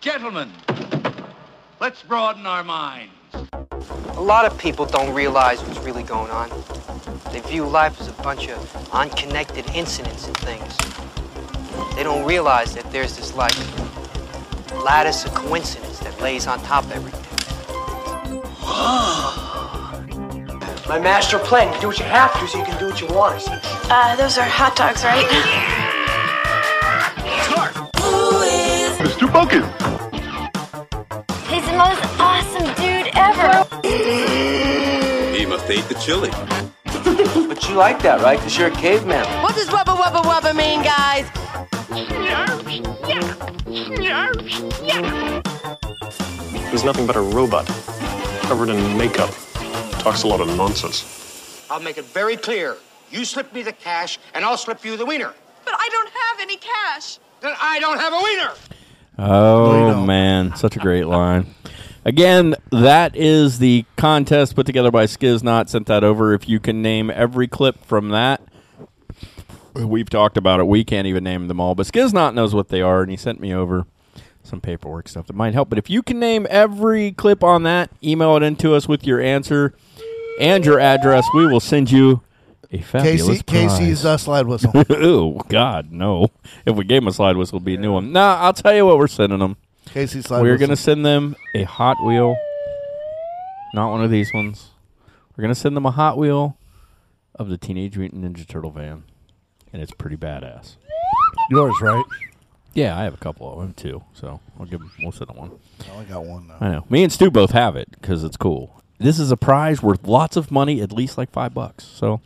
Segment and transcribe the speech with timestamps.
[0.00, 0.50] Gentlemen,
[1.78, 3.12] let's broaden our minds.
[4.14, 6.48] A lot of people don't realize what's really going on.
[7.30, 10.74] They view life as a bunch of unconnected incidents and things.
[11.96, 13.54] They don't realize that there's this like
[14.82, 17.20] lattice of coincidence that lays on top of everything.
[20.88, 23.06] My master plan, you do what you have to so you can do what you
[23.08, 23.44] want.
[23.46, 25.28] Uh, those are hot dogs, right?
[27.44, 27.74] Smart!
[29.00, 29.30] Mr.
[29.30, 29.79] Bucket.
[35.70, 36.30] He must hate the chili.
[37.46, 38.38] But you like that, right?
[38.38, 39.24] Because you're a caveman.
[39.42, 41.26] What does wubba wubba wubba mean, guys?
[46.70, 47.66] He's nothing but a robot,
[48.42, 49.30] covered in makeup.
[50.00, 51.66] Talks a lot of nonsense.
[51.70, 52.76] I'll make it very clear.
[53.10, 55.32] You slip me the cash, and I'll slip you the wiener.
[55.64, 57.18] But I don't have any cash.
[57.40, 58.52] Then I don't have a wiener.
[59.18, 61.54] Oh man, such a great line.
[62.04, 65.68] Again, that is the contest put together by Skiznot.
[65.68, 66.32] Sent that over.
[66.32, 68.40] If you can name every clip from that,
[69.74, 70.66] we've talked about it.
[70.66, 73.40] We can't even name them all, but Skiznot knows what they are, and he sent
[73.40, 73.86] me over
[74.42, 75.68] some paperwork stuff that might help.
[75.68, 79.20] But if you can name every clip on that, email it into us with your
[79.20, 79.74] answer
[80.40, 81.26] and your address.
[81.34, 82.22] We will send you
[82.72, 84.04] a fabulous Casey, Casey's prize.
[84.04, 84.72] uh, slide whistle.
[84.90, 86.28] oh God, no!
[86.64, 88.12] If we gave him a slide whistle, it'd be a new one.
[88.12, 89.56] Nah, I'll tell you what we're sending them.
[89.92, 92.36] Casey's slide We're gonna send them a Hot Wheel,
[93.74, 94.70] not one of these ones.
[95.36, 96.56] We're gonna send them a Hot Wheel
[97.34, 99.02] of the Teenage Mutant Ninja Turtle van,
[99.72, 100.76] and it's pretty badass.
[101.50, 102.04] Yours, right?
[102.72, 104.92] Yeah, I have a couple of them too, so I'll give them.
[105.02, 105.50] We'll send them one.
[105.88, 106.56] I only got one though.
[106.60, 106.84] I know.
[106.88, 108.82] Me and Stu both have it because it's cool.
[108.98, 111.84] This is a prize worth lots of money, at least like five bucks.
[111.84, 112.20] So,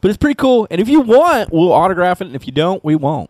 [0.00, 0.66] but it's pretty cool.
[0.70, 2.26] And if you want, we'll autograph it.
[2.28, 3.28] And if you don't, we won't,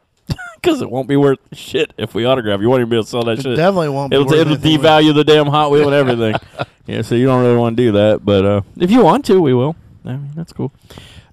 [0.62, 2.60] because it won't be worth shit if we autograph.
[2.60, 3.56] You won't even be able to sell that It shit.
[3.56, 6.34] definitely won't be It'll, it'll devalue the damn Hot Wheel and everything.
[6.86, 8.24] yeah, so you don't really want to do that.
[8.24, 9.74] But uh, if you want to, we will.
[10.04, 10.72] I mean, that's cool.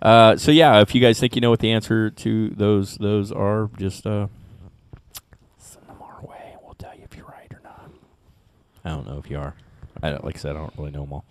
[0.02, 3.32] Uh, so yeah, if you guys think you know what the answer to those those
[3.32, 4.28] are, just uh,
[5.58, 6.56] send them our way.
[6.64, 7.90] We'll tell you if you're right or not.
[8.86, 9.54] I don't know if you are.
[10.02, 11.26] I don't, like I said, I don't really know them all.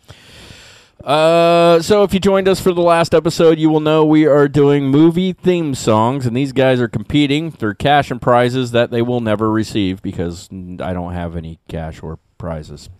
[1.02, 4.48] Uh, so if you joined us for the last episode, you will know we are
[4.48, 9.00] doing movie theme songs, and these guys are competing for cash and prizes that they
[9.02, 12.90] will never receive because I don't have any cash or prizes.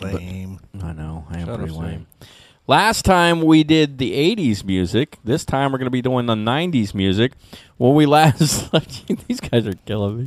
[0.00, 0.60] Lame.
[0.82, 1.26] I know.
[1.30, 1.82] I am Shut pretty Sam.
[1.82, 2.06] lame.
[2.68, 5.18] Last time we did the 80s music.
[5.24, 7.32] This time we're going to be doing the 90s music.
[7.76, 8.70] When we last.
[9.28, 10.26] these guys are killing me.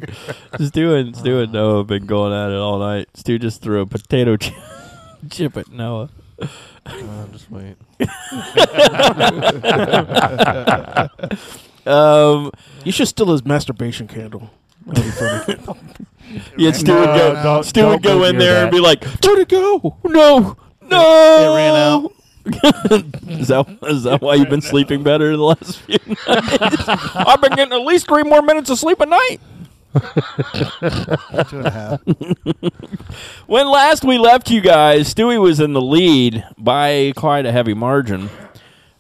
[0.67, 3.07] Stu and, Stu and Noah have been going at it all night.
[3.15, 4.53] Stu just threw a potato chip,
[5.29, 6.09] chip at Noah.
[6.85, 7.75] Uh, just wait.
[11.87, 12.51] um,
[12.83, 14.49] You should steal his masturbation candle.
[14.85, 15.57] That'd be funny.
[16.57, 18.71] yeah, Stu would go, No, don't- Stu would go go in near there and that.
[18.75, 19.97] be like, Where'd it go?
[20.03, 20.55] No.
[20.81, 21.37] No.
[21.39, 22.11] It ran out.
[23.27, 26.27] is that is that why you've been sleeping better the last few nights?
[27.15, 29.39] I've been getting at least three more minutes of sleep a night.
[29.95, 32.01] Two and a half.
[33.47, 37.73] When last we left you guys, Stewie was in the lead by quite a heavy
[37.73, 38.29] margin.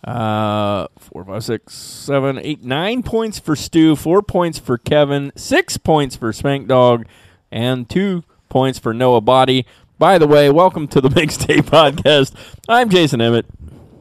[0.03, 5.77] Uh, four, five, six, seven, eight, nine points for Stu, four points for Kevin, six
[5.77, 7.05] points for Spank Dog,
[7.51, 9.65] and two points for Noah Body.
[9.97, 12.33] By the way, welcome to the Mixtape Podcast.
[12.69, 13.47] I'm Jason Emmett.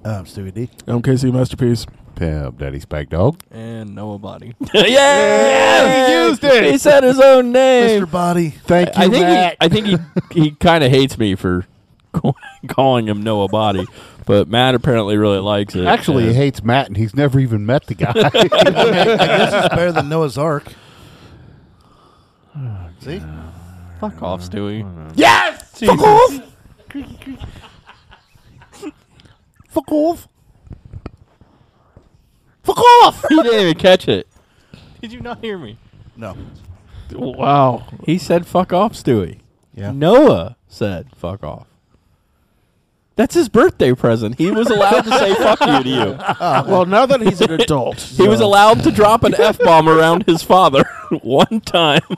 [0.04, 0.69] I'm Stewie D.
[0.87, 1.87] I'm KC Masterpiece.
[2.14, 3.41] Pam, Daddy Spike Dog.
[3.50, 4.54] And Noah Body.
[4.75, 6.64] yeah, he used it.
[6.72, 8.02] He said his own name.
[8.02, 8.10] Mr.
[8.10, 8.50] Body.
[8.50, 9.52] Thank you, I think Matt.
[9.52, 9.98] he, I think he
[10.30, 11.66] he kind of hates me for
[12.69, 13.86] calling him Noah Body,
[14.26, 15.84] but Matt apparently really likes it.
[15.86, 18.12] Actually, he hates Matt, and he's never even met the guy.
[18.14, 20.64] I guess it's better than Noah's Ark.
[23.00, 23.20] See?
[24.00, 25.12] Fuck off, Stewie.
[25.16, 25.80] Yes!
[25.80, 26.41] Fuck off!
[29.69, 30.28] Fuck off!
[32.64, 33.25] Fuck off!
[33.28, 34.26] he didn't even catch it.
[35.00, 35.78] Did you not hear me?
[36.16, 36.36] No.
[37.12, 37.84] Wow.
[38.04, 39.41] He said "fuck off, Stewie."
[39.74, 39.92] Yeah.
[39.92, 41.66] Noah said "fuck off."
[43.16, 44.39] That's his birthday present.
[44.39, 46.18] He was allowed to say "fuck you" to you.
[46.41, 50.24] well, now that he's an adult, He was allowed to drop an f bomb around
[50.27, 50.84] his father
[51.22, 52.16] one time You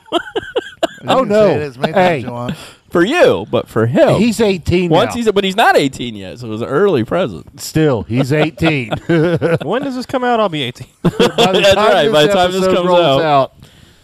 [1.08, 1.46] Oh, can no.
[1.48, 2.18] it as many times Hey.
[2.20, 2.54] you want.
[2.96, 5.16] For you, but for him, he's 18 once now.
[5.16, 7.60] he's but he's not 18 yet, so it was an early present.
[7.60, 8.88] Still, he's 18.
[9.64, 10.40] when does this come out?
[10.40, 10.86] I'll be 18.
[11.02, 13.52] By the That's time right, by the time this episode comes rolls out.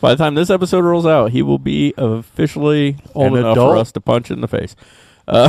[0.02, 3.72] By the time this episode rolls out, he will be officially old An enough adult?
[3.72, 4.76] for us to punch in the face.
[5.26, 5.48] Uh,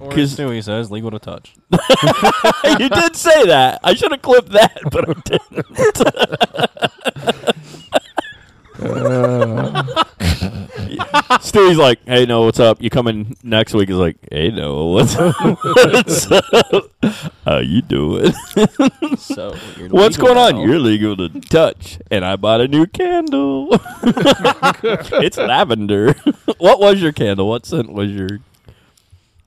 [0.00, 1.54] Or 'Cause- as Stewie says, legal to touch.
[2.78, 3.80] you did say that.
[3.82, 5.66] I should have clipped that, but I didn't.
[11.40, 12.82] Stewie's like, "Hey, no, what's up?
[12.82, 15.14] You coming next week?" He's like, "Hey, no, what's
[15.62, 16.90] what's up?
[17.44, 18.32] How you doing?
[19.18, 20.68] So, you're what's legal going on?
[20.68, 23.68] You're legal to touch, and I bought a new candle.
[24.02, 26.14] it's lavender.
[26.58, 27.48] what was your candle?
[27.48, 28.40] What scent was your?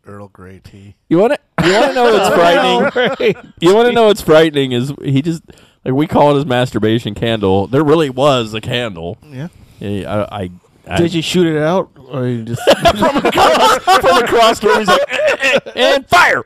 [0.06, 0.96] Earl Grey tea.
[1.10, 1.66] You want to?
[1.66, 3.54] You want to know what's frightening?
[3.60, 5.44] you want to know what's frightening is he just
[5.86, 7.68] like we call it his masturbation candle.
[7.68, 9.18] There really was a candle.
[9.24, 9.48] Yeah.
[9.80, 10.52] Yeah, I, I,
[10.88, 12.62] I Did you shoot it out, or you just
[12.98, 14.80] from across from across the room?
[14.80, 16.44] He's like, "Eh, eh, eh," and fire.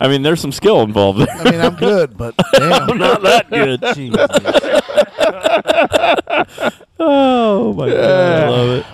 [0.00, 1.28] I mean, there's some skill involved there.
[1.30, 2.90] I mean, I'm good, but damn.
[2.90, 3.80] I'm not that good.
[6.98, 8.86] oh my god, I love it.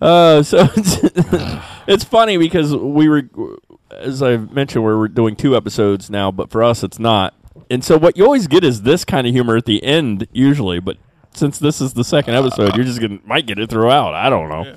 [0.00, 0.96] Uh, so it's,
[1.86, 3.28] it's funny because we were,
[3.94, 7.34] as I mentioned, we're doing two episodes now, but for us, it's not.
[7.68, 10.80] And so what you always get is this kind of humor at the end, usually.
[10.80, 10.96] But
[11.32, 14.14] since this is the second episode, you're just gonna might get it throughout.
[14.14, 14.76] I don't know.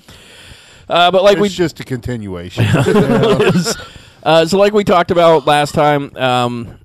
[0.89, 2.65] Uh, but like it's we just a continuation.
[4.23, 6.79] uh, so, like we talked about last time, um,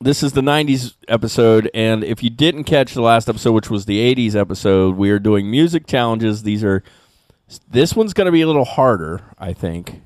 [0.00, 3.86] this is the '90s episode, and if you didn't catch the last episode, which was
[3.86, 6.42] the '80s episode, we are doing music challenges.
[6.42, 6.82] These are
[7.70, 10.02] this one's going to be a little harder, I think.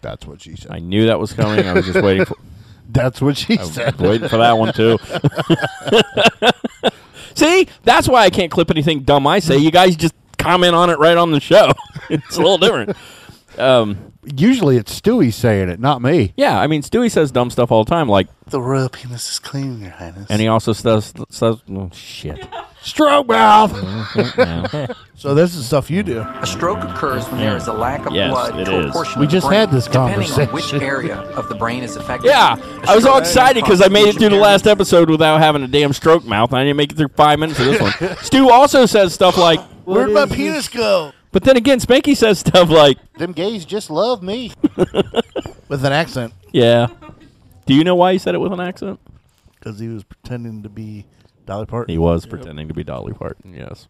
[0.00, 0.72] That's what she said.
[0.72, 1.66] I knew that was coming.
[1.66, 2.36] I was just waiting for.
[2.92, 4.00] That's what she I was said.
[4.00, 4.98] waiting for that one too.
[7.34, 9.56] See, that's why I can't clip anything dumb I say.
[9.56, 11.72] You guys just comment on it right on the show.
[12.10, 12.96] it's a little different.
[13.58, 16.34] Um, Usually it's Stewie saying it, not me.
[16.36, 19.38] yeah, I mean, Stewie says dumb stuff all the time, like, the royal penis is
[19.38, 20.26] clean, Your Highness.
[20.28, 22.46] and he also says, says oh, shit.
[22.82, 23.72] Stroke mouth.
[23.72, 26.20] Mm-hmm, so this is stuff you do.
[26.20, 28.92] A stroke occurs when there is a lack of Yes, blood it to a is.
[28.92, 30.30] portion We of the just brain, had this conversation.
[30.30, 30.82] depending on which conversation.
[30.88, 32.28] area of the brain is affected.
[32.28, 35.10] Yeah, A I was all stroke excited because I made it through the last episode
[35.10, 36.54] without having a damn stroke mouth.
[36.54, 38.16] I didn't make it through five minutes of this one.
[38.22, 41.12] Stu also says stuff like, Where'd my penis go?
[41.32, 44.52] But then again, Spanky says stuff like, Them gays just love me.
[45.68, 46.88] With an accent, yeah.
[47.66, 48.98] Do you know why he said it with an accent?
[49.54, 51.04] because he was pretending to be
[51.46, 51.92] Dolly Parton.
[51.92, 53.54] He was pretending to be Dolly Parton.
[53.54, 53.86] Yes,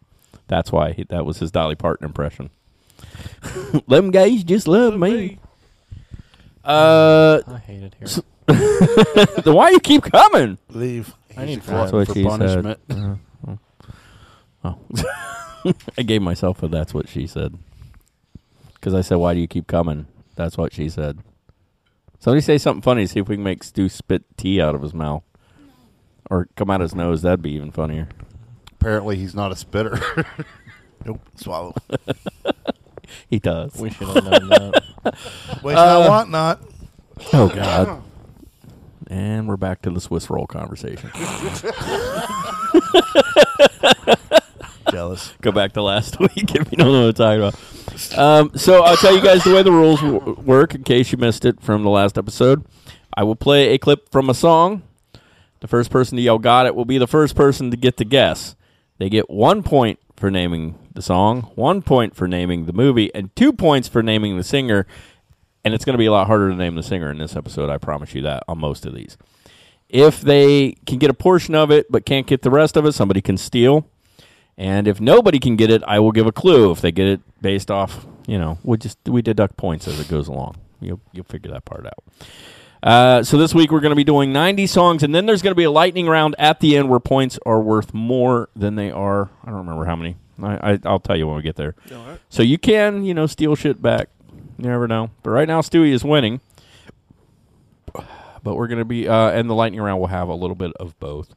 [0.49, 2.51] that's why he, that was his Dolly Parton impression.
[3.89, 5.39] Them gays just love me.
[6.63, 8.07] Uh, I hate it here.
[8.09, 10.59] so- then why you keep coming?
[10.71, 11.15] Leave.
[11.37, 11.99] I need That's fun.
[12.01, 12.79] what for she punishment.
[12.91, 13.19] said.
[13.47, 13.57] Uh,
[14.65, 14.79] oh,
[15.99, 17.59] I gave myself a "that's what she said"
[18.75, 21.19] because I said, "Why do you keep coming?" That's what she said.
[22.19, 23.07] Somebody say something funny.
[23.07, 25.23] See if we can make Stu spit tea out of his mouth
[26.31, 27.23] or come out of his nose.
[27.23, 28.09] That'd be even funnier.
[28.73, 30.01] Apparently he's not a spitter.
[31.05, 31.21] Nope.
[31.35, 31.75] Swallow.
[33.29, 33.75] He does.
[33.77, 34.85] We should have known that.
[35.65, 36.61] Waste not, uh, want not.
[37.33, 38.03] Oh God.
[39.09, 41.11] And we're back to the Swiss roll conversation.
[44.91, 45.33] Jealous.
[45.41, 48.19] Go back to last week if you don't know what I'm talking about.
[48.19, 51.19] Um, so I'll tell you guys the way the rules w- work in case you
[51.19, 52.65] missed it from the last episode.
[53.15, 54.83] I will play a clip from a song.
[55.61, 58.05] The first person to yell "Got it" will be the first person to get the
[58.05, 58.57] guess.
[58.99, 63.35] They get one point for naming the song, one point for naming the movie, and
[63.37, 64.87] two points for naming the singer.
[65.65, 67.69] And it's going to be a lot harder to name the singer in this episode.
[67.69, 69.19] I promise you that on most of these.
[69.91, 72.93] If they can get a portion of it but can't get the rest of it,
[72.93, 73.87] somebody can steal.
[74.59, 76.71] And if nobody can get it, I will give a clue.
[76.71, 80.09] If they get it based off, you know, we just we deduct points as it
[80.09, 80.57] goes along.
[80.81, 82.05] You'll you'll figure that part out.
[82.83, 85.51] Uh, so this week we're going to be doing 90 songs, and then there's going
[85.53, 88.91] to be a lightning round at the end where points are worth more than they
[88.91, 89.29] are.
[89.45, 90.17] I don't remember how many.
[90.43, 91.75] I, I I'll tell you when we get there.
[92.31, 94.09] So you can you know steal shit back.
[94.59, 95.11] You never know.
[95.23, 96.41] But right now Stewie is winning.
[98.43, 100.73] But we're going to be uh, and the lightning round will have a little bit
[100.81, 101.35] of both.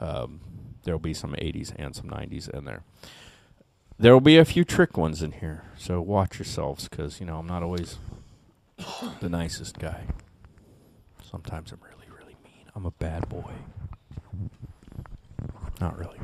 [0.00, 0.40] Um,
[0.84, 2.82] there will be some 80s and some 90s in there.
[3.98, 7.38] There will be a few trick ones in here, so watch yourselves because you know
[7.38, 7.98] I'm not always
[9.20, 10.04] the nicest guy.
[11.30, 12.64] Sometimes I'm really, really mean.
[12.74, 13.52] I'm a bad boy.
[15.80, 16.18] Not really.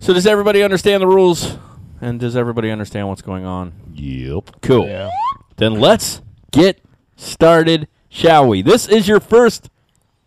[0.00, 1.56] So does everybody understand the rules?
[2.00, 3.72] And does everybody understand what's going on?
[3.94, 4.60] Yep.
[4.62, 4.86] Cool.
[4.86, 5.10] Yeah.
[5.56, 6.22] Then let's
[6.52, 6.80] get
[7.16, 8.62] started, shall we?
[8.62, 9.68] This is your first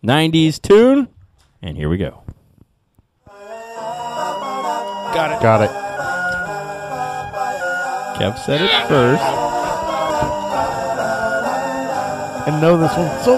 [0.04, 1.08] 90s tune,
[1.62, 2.21] and here we go.
[5.14, 5.42] Got it.
[5.42, 5.70] Got it.
[8.18, 9.22] Kev said it first.
[12.48, 13.22] And know this one.
[13.24, 13.36] So.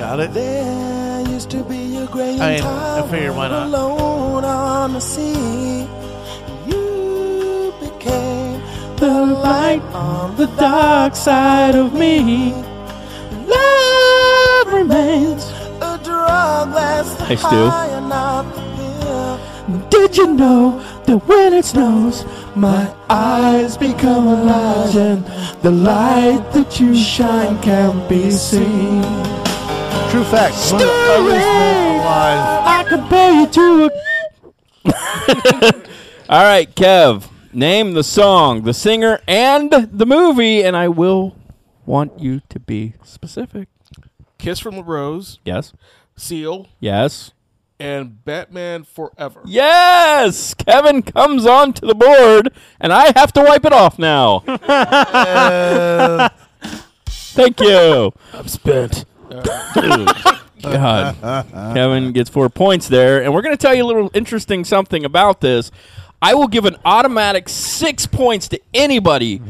[0.00, 0.32] Got it.
[0.34, 3.66] There used to be a great I mean, I figure why not.
[3.66, 5.88] alone on the sea.
[6.66, 8.60] You became
[8.96, 12.52] the light on the dark side of me.
[13.46, 15.44] Love remains
[15.80, 17.46] a drug that's Hey, Stu.
[17.68, 18.60] high enough to
[19.96, 22.24] Did you know that when it snows,
[22.54, 25.24] my eyes become alive and
[25.62, 29.02] the light that you shine can't be seen?
[30.10, 30.54] True fact.
[30.72, 32.62] One of the ugliest men alive.
[32.66, 33.90] I compare you to
[34.84, 35.82] a
[36.32, 41.36] All right, Kev, name the song, the singer, and the movie, and I will
[41.84, 43.68] want you to be specific.
[44.38, 45.72] Kiss from the Rose, Yes.
[46.16, 47.32] Seal, Yes.
[47.78, 49.42] And Batman Forever.
[49.44, 50.54] Yes!
[50.54, 54.40] Kevin comes on to the board, and I have to wipe it off now.
[57.06, 58.12] Thank you.
[58.32, 59.04] I'm spent.
[60.62, 61.74] God.
[61.74, 63.22] Kevin gets four points there.
[63.22, 65.70] And we're going to tell you a little interesting something about this.
[66.22, 69.42] I will give an automatic six points to anybody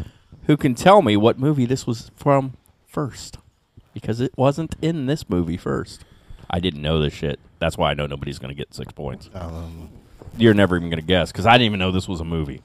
[0.46, 2.56] who can tell me what movie this was from
[2.86, 3.38] first.
[3.94, 6.04] Because it wasn't in this movie first.
[6.50, 7.38] I didn't know this shit.
[7.58, 9.30] That's why I know nobody's going to get six points.
[10.38, 12.62] You're never even going to guess because I didn't even know this was a movie.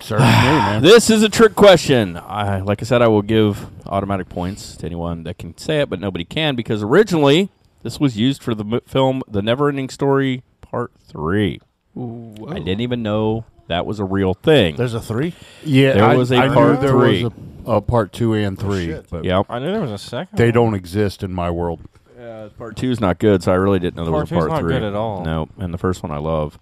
[0.00, 0.82] Sorry, man.
[0.82, 2.16] This is a trick question.
[2.16, 5.90] I, like I said, I will give automatic points to anyone that can say it,
[5.90, 7.48] but nobody can because originally
[7.82, 11.60] this was used for the m- film The Neverending Story Part 3.
[11.98, 14.76] I didn't even know that was a real thing.
[14.76, 15.32] There's a three.
[15.64, 17.24] Yeah, There I, was a I knew part there three.
[17.24, 17.32] was
[17.66, 18.86] a, a part two and oh, three.
[18.86, 19.08] shit.
[19.10, 19.46] but Yep.
[19.48, 20.36] I knew there was a second.
[20.36, 20.52] they one.
[20.54, 21.80] don't exist in my world.
[22.26, 24.34] Uh, part two is not good, so I really didn't know there Part was a
[24.34, 24.72] part not three.
[24.72, 25.24] good at all.
[25.24, 26.58] No, and the first one I love.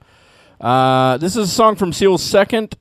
[0.60, 2.76] Uh, this is a song from Seal's second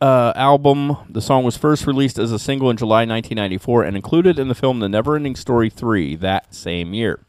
[0.00, 0.96] uh, album.
[1.08, 4.54] The song was first released as a single in July 1994 and included in the
[4.54, 7.20] film The Neverending Story 3 that same year.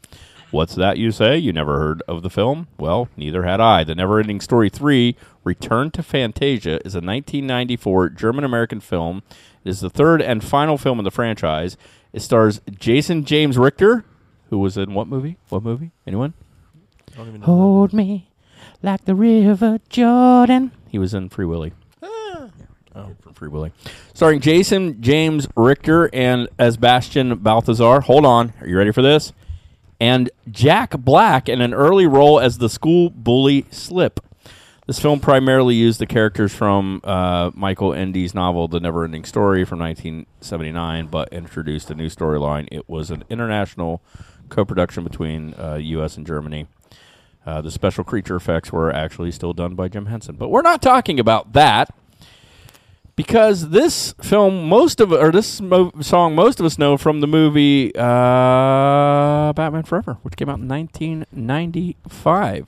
[0.52, 1.38] What's that you say?
[1.38, 2.68] You never heard of the film?
[2.78, 3.84] Well, neither had I.
[3.84, 9.24] The Neverending Story 3 Return to Fantasia is a 1994 German American film.
[9.66, 11.76] It is the third and final film in the franchise.
[12.14, 14.06] It stars Jason James Richter,
[14.54, 15.36] who was in what movie?
[15.50, 15.90] What movie?
[16.06, 16.36] Anyone?
[17.42, 18.30] Hold me
[18.84, 20.72] like the River Jordan.
[20.88, 21.74] He was in Free Willy.
[22.96, 23.72] Oh, from Free Willy.
[24.14, 28.02] Starring Jason James Richter and as Bastian Balthazar.
[28.02, 28.54] Hold on.
[28.62, 29.34] Are you ready for this?
[30.00, 34.20] And Jack Black in an early role as the school bully Slip.
[34.86, 39.80] This film primarily used the characters from uh, Michael Ende's novel The Neverending Story from
[39.80, 42.68] 1979, but introduced a new storyline.
[42.70, 44.04] It was an international
[44.54, 46.18] co-production between uh, U.S.
[46.18, 46.68] and Germany.
[47.46, 50.82] Uh, the special creature effects were actually still done by Jim Henson, but we're not
[50.82, 51.94] talking about that
[53.16, 57.28] because this film, most of or this mo- song, most of us know from the
[57.28, 62.68] movie uh, Batman Forever, which came out in 1995,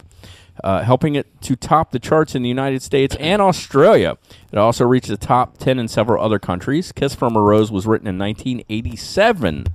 [0.63, 4.18] uh, helping it to top the charts in the United States and Australia.
[4.51, 6.92] It also reached the top 10 in several other countries.
[6.92, 9.65] Kiss from a Rose was written in 1987,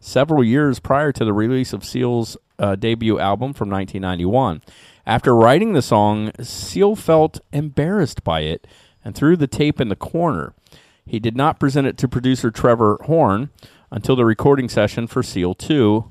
[0.00, 4.62] several years prior to the release of Seal's uh, debut album from 1991.
[5.06, 8.66] After writing the song, Seal felt embarrassed by it
[9.04, 10.52] and threw the tape in the corner.
[11.06, 13.50] He did not present it to producer Trevor Horn
[13.90, 16.10] until the recording session for Seal 2.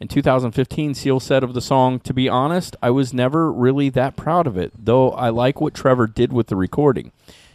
[0.00, 4.16] In 2015, Seal said of the song, To be honest, I was never really that
[4.16, 7.12] proud of it, though I like what Trevor did with the recording.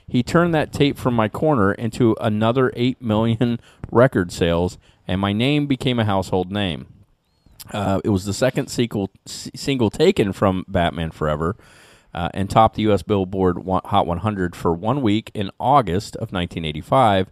[0.07, 3.59] He turned that tape from my corner into another 8 million
[3.91, 4.77] record sales,
[5.07, 6.87] and my name became a household name.
[7.71, 11.55] Uh, it was the second sequel, s- single taken from Batman Forever
[12.13, 13.01] uh, and topped the U.S.
[13.03, 17.29] Billboard one, Hot 100 for one week in August of 1985.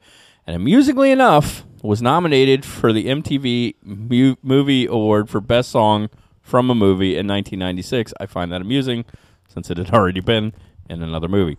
[0.47, 6.09] And amusingly enough, was nominated for the MTV Mu- Movie Award for Best Song
[6.41, 8.13] from a Movie in 1996.
[8.19, 9.05] I find that amusing
[9.47, 10.53] since it had already been
[10.89, 11.57] in another movie.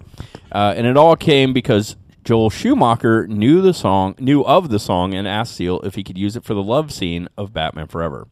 [0.53, 1.97] Uh, and it all came because
[2.27, 6.19] Joel Schumacher knew the song, knew of the song, and asked Seal if he could
[6.19, 8.27] use it for the love scene of Batman Forever.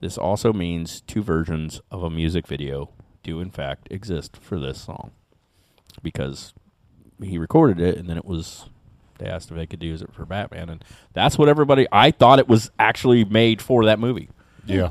[0.00, 2.88] This also means two versions of a music video
[3.22, 5.10] do in fact exist for this song
[6.02, 6.54] because
[7.20, 8.70] he recorded it and then it was
[9.18, 12.38] they asked if they could use it for Batman and that's what everybody I thought
[12.38, 14.30] it was actually made for that movie.
[14.64, 14.90] Yeah.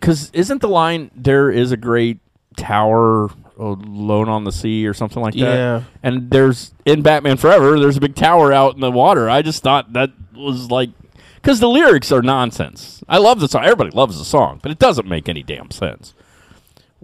[0.00, 2.20] Cuz isn't the line there is a great
[2.56, 3.28] tower
[3.58, 5.40] alone on the sea or something like that?
[5.40, 5.82] Yeah.
[6.02, 9.28] And there's in Batman Forever there's a big tower out in the water.
[9.28, 10.90] I just thought that was like
[11.36, 13.02] because the lyrics are nonsense.
[13.08, 13.64] I love the song.
[13.64, 16.14] Everybody loves the song, but it doesn't make any damn sense.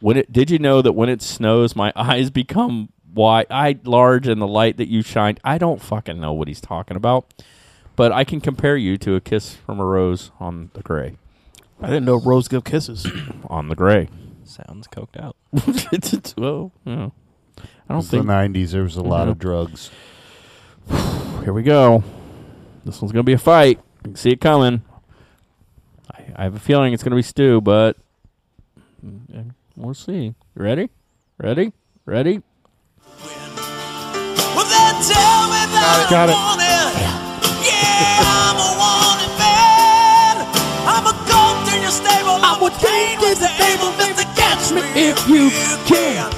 [0.00, 4.28] When it did you know that when it snows, my eyes become wide, I large,
[4.28, 5.38] and the light that you shine.
[5.44, 7.32] I don't fucking know what he's talking about,
[7.96, 11.16] but I can compare you to a kiss from a rose on the gray.
[11.80, 13.06] I didn't know Rose give kisses.
[13.48, 14.08] on the gray.
[14.48, 15.36] Sounds coked out.
[15.92, 17.12] it's, it's, well, you know,
[17.58, 18.70] I don't was think the '90s.
[18.70, 19.90] There was a lot of drugs.
[21.44, 22.02] Here we go.
[22.82, 23.78] This one's gonna be a fight.
[23.98, 24.82] I can see it coming.
[26.10, 27.98] I, I have a feeling it's gonna be Stu, but
[29.04, 30.24] mm, we'll see.
[30.24, 30.88] You ready?
[31.36, 31.74] Ready?
[32.06, 32.42] Ready?
[36.08, 36.58] Got it.
[44.96, 45.50] If you
[45.86, 46.30] can.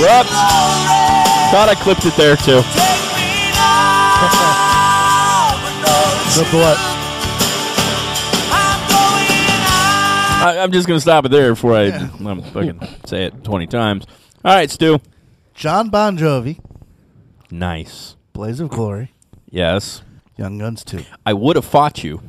[0.00, 0.30] Whoops.
[1.52, 2.62] Thought I clipped it there too.
[6.32, 6.78] The what?
[10.44, 11.84] I, I'm just gonna stop it there before I
[12.26, 14.06] I'm fucking say it 20 times.
[14.44, 14.98] All right, Stu.
[15.54, 16.58] John Bon Jovi,
[17.50, 18.16] Nice.
[18.32, 19.12] Blaze of Glory,
[19.50, 20.02] Yes.
[20.38, 21.04] Young Guns 2.
[21.26, 22.22] I would have fought you,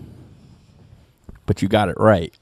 [1.45, 2.33] but you got it right.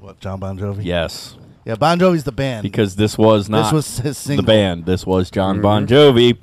[0.00, 0.84] What, John Bon Jovi?
[0.84, 1.36] Yes.
[1.64, 2.62] Yeah, Bon Jovi's the band.
[2.62, 4.44] Because this was not This was his the single.
[4.44, 4.84] band.
[4.84, 5.88] This was John Bon Mhm.
[5.88, 6.38] Jovi.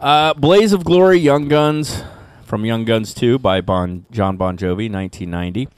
[0.00, 2.02] Uh, Blaze of Glory, Young Guns
[2.44, 5.68] from Young Guns 2 by bon, John Bon Jovi, 1990.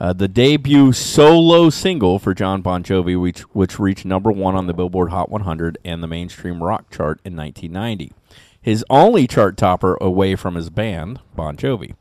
[0.00, 4.66] Uh, the debut solo single for John Bon Jovi, which, which reached number one on
[4.66, 8.12] the Billboard Hot 100 and the mainstream rock chart in 1990.
[8.60, 11.94] His only chart topper away from his band, Bon Jovi.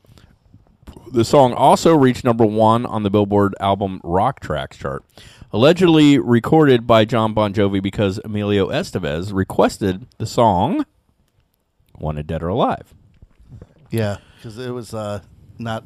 [1.12, 5.04] The song also reached number one on the Billboard album Rock Tracks chart.
[5.52, 10.86] Allegedly recorded by John Bon Jovi because Emilio Estevez requested the song
[11.98, 12.94] Wanted Dead or Alive.
[13.90, 15.22] Yeah, because it was uh,
[15.58, 15.86] not.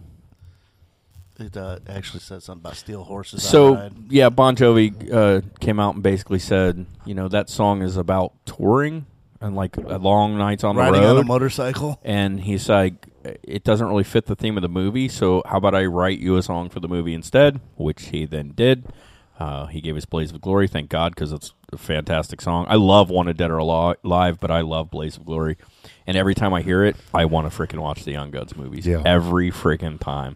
[1.38, 3.44] It uh, actually said something about steel horses.
[3.44, 7.96] So, yeah, Bon Jovi uh, came out and basically said, you know, that song is
[7.96, 9.06] about touring
[9.40, 12.00] and like long nights on Riding the road on a motorcycle.
[12.04, 15.76] And he's like, it doesn't really fit the theme of the movie, so how about
[15.76, 17.60] I write you a song for the movie instead?
[17.76, 18.88] Which he then did.
[19.40, 22.66] Uh, he gave us Blaze of Glory, thank God, because it's a fantastic song.
[22.68, 25.56] I love Wanted Dead or Alive, but I love Blaze of Glory.
[26.06, 28.86] And every time I hear it, I want to freaking watch the Young Guns movies.
[28.86, 29.02] Yeah.
[29.06, 30.36] Every freaking time.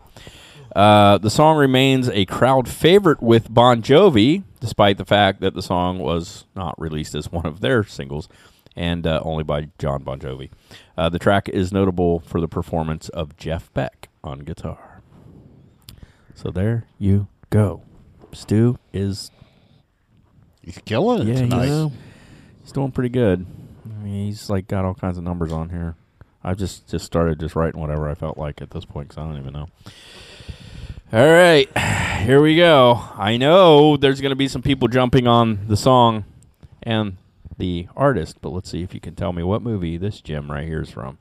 [0.73, 5.62] Uh, the song remains a crowd favorite with Bon Jovi, despite the fact that the
[5.62, 8.29] song was not released as one of their singles
[8.75, 10.49] and uh, only by John Bon Jovi.
[10.97, 15.01] Uh, the track is notable for the performance of Jeff Beck on guitar.
[16.36, 17.83] So there you go.
[18.31, 19.31] Stu is
[20.63, 21.65] He's killing it yeah, tonight.
[21.67, 21.91] he's,
[22.62, 23.45] he's doing pretty good.
[23.86, 25.95] I mean, he's like got all kinds of numbers on here.
[26.43, 29.27] I just just started just writing whatever I felt like at this point because I
[29.27, 29.67] don't even know.
[31.12, 31.69] All right,
[32.23, 32.99] here we go.
[33.15, 36.23] I know there's going to be some people jumping on the song
[36.81, 37.17] and
[37.57, 40.67] the artist, but let's see if you can tell me what movie this gem right
[40.67, 41.17] here is from.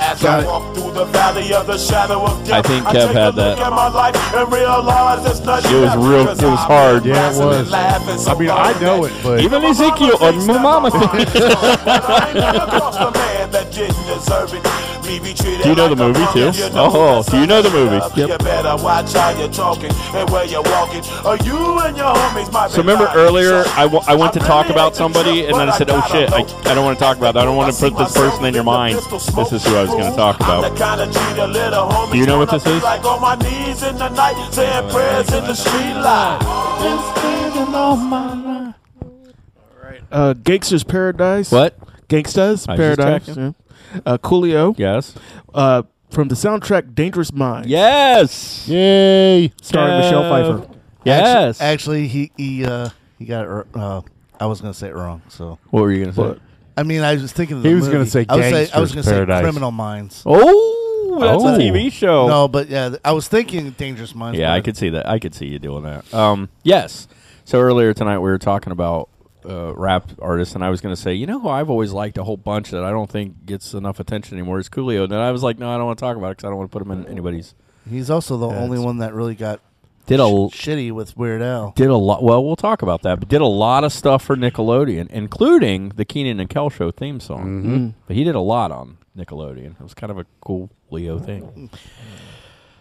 [0.00, 3.06] As I walk through the valley of the shadow of death, I think I Kev
[3.08, 3.58] take had a look that.
[3.58, 7.04] at my life and realize there's nothing It was real- it was hard.
[7.04, 7.68] Yeah, it was.
[8.24, 10.88] so I mean, I know it, but Even Ezekiel on my
[14.18, 14.48] mama.
[14.48, 15.08] But I ain't never crossed a man that didn't deserve it.
[15.08, 16.48] Me be treated Do you know the like a movie, punk too?
[16.48, 17.98] if you know Oh, do you know the movie?
[17.98, 18.18] love.
[18.18, 22.52] You better watch how you're talking and where you're walking, or you and your homies
[22.52, 23.16] might So remember lying.
[23.16, 26.30] earlier, I, w- I went to talk about somebody, and then I said, "Oh shit,
[26.32, 27.40] I, I don't want to talk about that.
[27.40, 28.96] I don't want to put this person in your mind.
[28.98, 30.76] This is who I was going to talk about."
[32.12, 32.82] Do you know what this is?
[32.82, 36.38] Like on my knees in the night, saying prayers in the street light.
[40.10, 41.50] Uh, Gangster's Paradise.
[41.52, 41.78] What?
[42.08, 43.28] Gangsta's I was just Paradise.
[43.36, 43.52] yeah.
[44.06, 44.74] Uh, Coolio.
[44.78, 45.14] Yes.
[45.54, 47.68] Uh, from the soundtrack Dangerous Minds.
[47.68, 48.66] Yes.
[48.68, 49.52] Yay.
[49.62, 50.74] Starring Michelle Pfeiffer.
[51.04, 51.60] Yes.
[51.60, 53.48] Actually, actually, he he uh, he got it.
[53.48, 54.00] r- Uh,
[54.40, 55.22] I was gonna say it wrong.
[55.28, 56.22] So What were you going to say?
[56.28, 56.38] What?
[56.76, 57.56] I mean, I was thinking.
[57.58, 57.92] Of the He was movie.
[57.92, 59.38] gonna say I was, I was Gangster's gonna Paradise.
[59.38, 60.22] say Criminal Minds.
[60.26, 61.54] Oh, that's Oh.
[61.54, 62.28] a TV show.
[62.28, 64.38] No, but yeah, th- I was thinking Dangerous Minds.
[64.38, 65.08] Yeah, I could see that.
[65.08, 66.12] I could see you doing that.
[66.14, 67.08] Um, yes.
[67.44, 69.08] So earlier tonight we were talking about
[69.46, 72.18] uh, rap artists, and I was going to say, you know, who I've always liked
[72.18, 75.04] a whole bunch that I don't think gets enough attention anymore is Coolio.
[75.04, 76.48] And then I was like, no, I don't want to talk about it because I
[76.50, 77.54] don't want to put him in anybody's.
[77.88, 79.60] He's also the Yeah, only it's- one that really got
[80.06, 81.72] Did a sh- shitty with Weird Al.
[81.76, 82.22] did a lot.
[82.22, 83.20] Well, we'll talk about that.
[83.20, 87.20] But did a lot of stuff for Nickelodeon, including the Kenan and Kel Show theme
[87.20, 87.62] song.
[87.62, 87.94] Mhm.
[88.06, 89.72] But he did a lot on Nickelodeon.
[89.72, 91.70] It was kind of a cool Leo thing.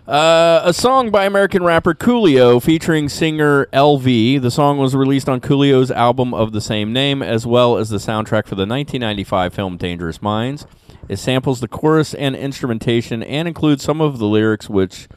[0.07, 4.41] Uh, a song by American rapper Coolio featuring singer LV.
[4.41, 7.97] The song was released on Coolio's album of the same name, as well as the
[7.97, 10.65] soundtrack for the 1995 film Dangerous Minds.
[11.09, 15.09] It samples the chorus and instrumentation and includes some of the lyrics, which,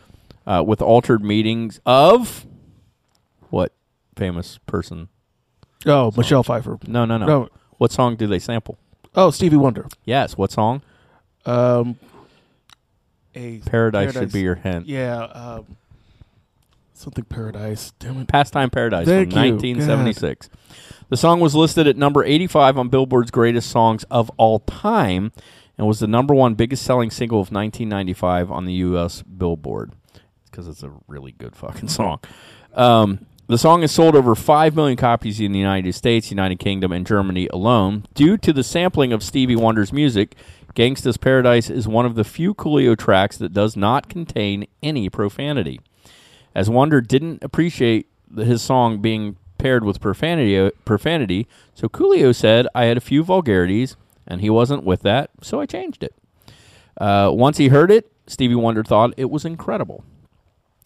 [0.44, 2.46] uh, with altered meanings of
[3.50, 3.72] what
[4.16, 5.09] famous person?
[5.87, 6.79] Oh, Michelle Pfeiffer.
[6.88, 7.26] No, no, no.
[7.26, 7.48] No.
[7.79, 8.76] What song do they sample?
[9.14, 9.87] Oh, Stevie Wonder.
[10.05, 10.37] Yes.
[10.37, 10.83] What song?
[11.46, 11.96] Um,
[13.34, 14.86] a Paradise should be your hint.
[14.86, 15.22] Yeah.
[15.24, 15.76] Um,
[16.94, 17.92] something Paradise.
[17.98, 18.28] Damn it.
[18.28, 19.52] Pastime Paradise Thank from you.
[19.54, 20.48] 1976.
[21.08, 25.32] The song was listed at number 85 on Billboard's Greatest Songs of All Time
[25.76, 29.22] and was the number one biggest selling single of 1995 on the U.S.
[29.22, 29.92] Billboard.
[30.44, 32.20] Because because it's a really good fucking song.
[32.74, 36.92] Um, the song has sold over 5 million copies in the United States, United Kingdom,
[36.92, 38.04] and Germany alone.
[38.14, 40.36] Due to the sampling of Stevie Wonder's music,
[40.74, 45.80] Gangsta's Paradise is one of the few Coolio tracks that does not contain any profanity.
[46.54, 52.85] As Wonder didn't appreciate his song being paired with profanity, profanity, so Coolio said, I
[52.85, 56.14] had a few vulgarities, and he wasn't with that, so I changed it.
[56.96, 60.04] Uh, once he heard it, Stevie Wonder thought it was incredible.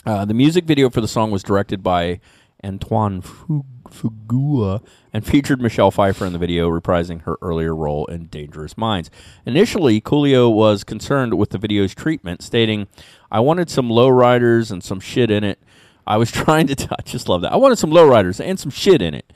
[0.06, 2.20] Uh, the music video for the song was directed by
[2.64, 8.26] Antoine Fug- Fuqua and featured Michelle Pfeiffer in the video, reprising her earlier role in
[8.26, 9.10] Dangerous Minds.
[9.46, 12.88] Initially, Coolio was concerned with the video's treatment, stating,
[13.30, 15.60] I wanted some lowriders and some shit in it.
[16.06, 17.52] I was trying to, t- I just love that.
[17.52, 19.32] I wanted some lowriders and some shit in it.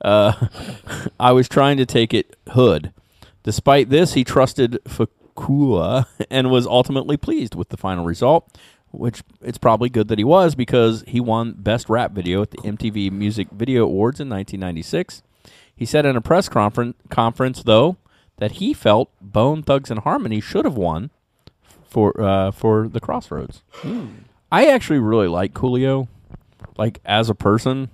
[0.00, 0.32] Uh,
[1.20, 2.92] I was trying to take it hood.
[3.42, 8.50] Despite this, he trusted Fuqua and was ultimately pleased with the final result,
[8.96, 12.58] which it's probably good that he was because he won Best Rap Video at the
[12.58, 15.22] MTV Music Video Awards in 1996.
[15.74, 17.96] He said in a press conferen- conference, though,
[18.38, 21.10] that he felt Bone Thugs and Harmony should have won
[21.88, 23.62] for uh, for the Crossroads.
[24.50, 26.08] I actually really like Coolio,
[26.78, 27.90] like as a person,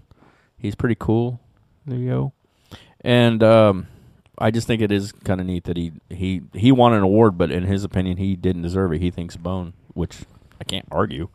[0.57, 1.41] he's pretty cool.
[1.87, 2.33] There you go.
[3.01, 3.88] And um,
[4.38, 7.37] I just think it is kind of neat that he he he won an award,
[7.37, 9.01] but in his opinion, he didn't deserve it.
[9.01, 10.21] He thinks Bone, which
[10.62, 11.29] I can't argue.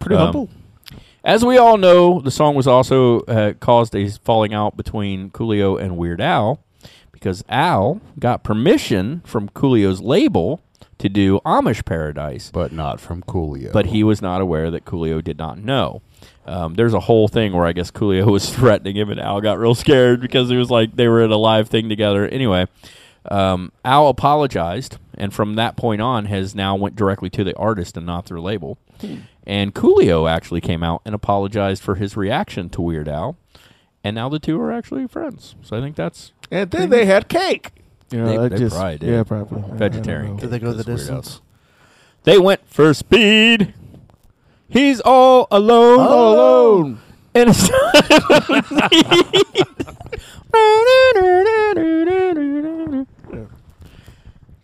[0.00, 0.48] Pretty Um, humble.
[1.22, 5.80] As we all know, the song was also uh, caused a falling out between Coolio
[5.80, 6.58] and Weird Al
[7.12, 10.60] because Al got permission from Coolio's label
[10.98, 13.72] to do Amish Paradise, but not from Coolio.
[13.72, 16.02] But he was not aware that Coolio did not know.
[16.44, 19.58] Um, there's a whole thing where I guess Coolio was threatening him, and Al got
[19.60, 22.26] real scared because he was like they were in a live thing together.
[22.26, 22.66] Anyway,
[23.32, 27.96] um, Al apologized, and from that point on, has now went directly to the artist
[27.96, 28.78] and not their label.
[29.00, 29.16] Hmm.
[29.46, 33.36] And Coolio actually came out and apologized for his reaction to Weird Al,
[34.02, 35.54] and now the two are actually friends.
[35.62, 37.70] So I think that's And then they had cake.
[38.10, 39.08] You know, They- that they just- probably did.
[39.10, 39.62] yeah, probably.
[39.62, 40.36] I- I Vegetarian.
[40.36, 41.16] Did they go the That's Weird Al.
[41.16, 41.40] distance?
[42.24, 43.74] They went for speed.
[44.68, 46.00] He's all alone.
[46.00, 46.98] All alone.
[47.34, 47.70] And it's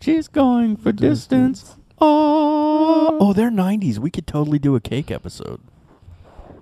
[0.03, 1.77] She's going for distance.
[1.97, 3.99] Oh, oh, they're 90s.
[3.99, 5.61] We could totally do a cake episode.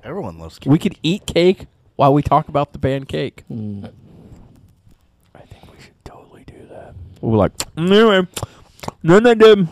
[0.03, 0.69] Everyone loves cake.
[0.69, 3.43] We could eat cake while we talk about the band Cake.
[3.47, 3.85] Hmm.
[5.33, 6.93] I think we should totally do that.
[7.19, 8.27] We're like, anyway,
[9.01, 9.67] then I did.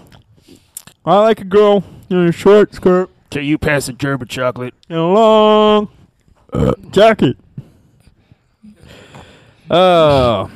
[1.05, 4.73] I like a girl in a short skirt Till you pass the German chocolate.
[4.89, 5.89] and a long
[6.51, 7.37] uh, jacket.
[9.69, 10.49] Oh,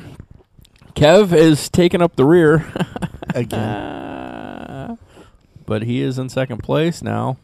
[0.95, 2.71] Kev is taking up the rear
[3.35, 3.59] Again.
[3.59, 4.95] Uh,
[5.65, 7.37] but he is in second place now.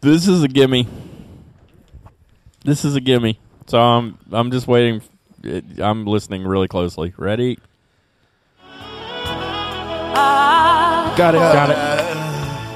[0.00, 0.86] This is a gimme.
[2.64, 3.38] This is a gimme.
[3.66, 5.02] So I'm I'm just waiting.
[5.44, 7.12] Uh, I'm listening really closely.
[7.16, 7.58] Ready?
[11.14, 11.42] Got it.
[11.42, 11.76] Uh, got it.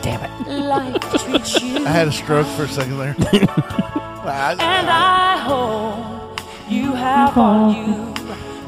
[0.02, 1.86] Damn it.
[1.86, 3.16] I had a stroke for a second there.
[4.26, 8.15] And I hope you have all you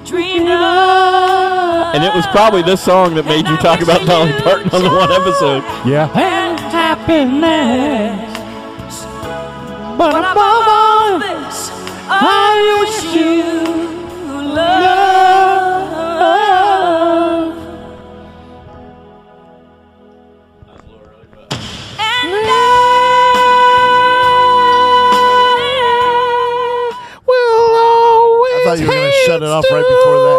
[0.08, 0.48] dreamed.
[0.48, 4.90] And it was probably this song that made you talk about Dolly Parton on the
[4.90, 5.62] one episode.
[5.86, 6.10] Yeah.
[6.14, 8.34] And happiness.
[9.98, 11.70] But above all this,
[12.08, 13.42] I wish you
[14.54, 15.57] love.
[29.28, 30.38] Shut it off right before that.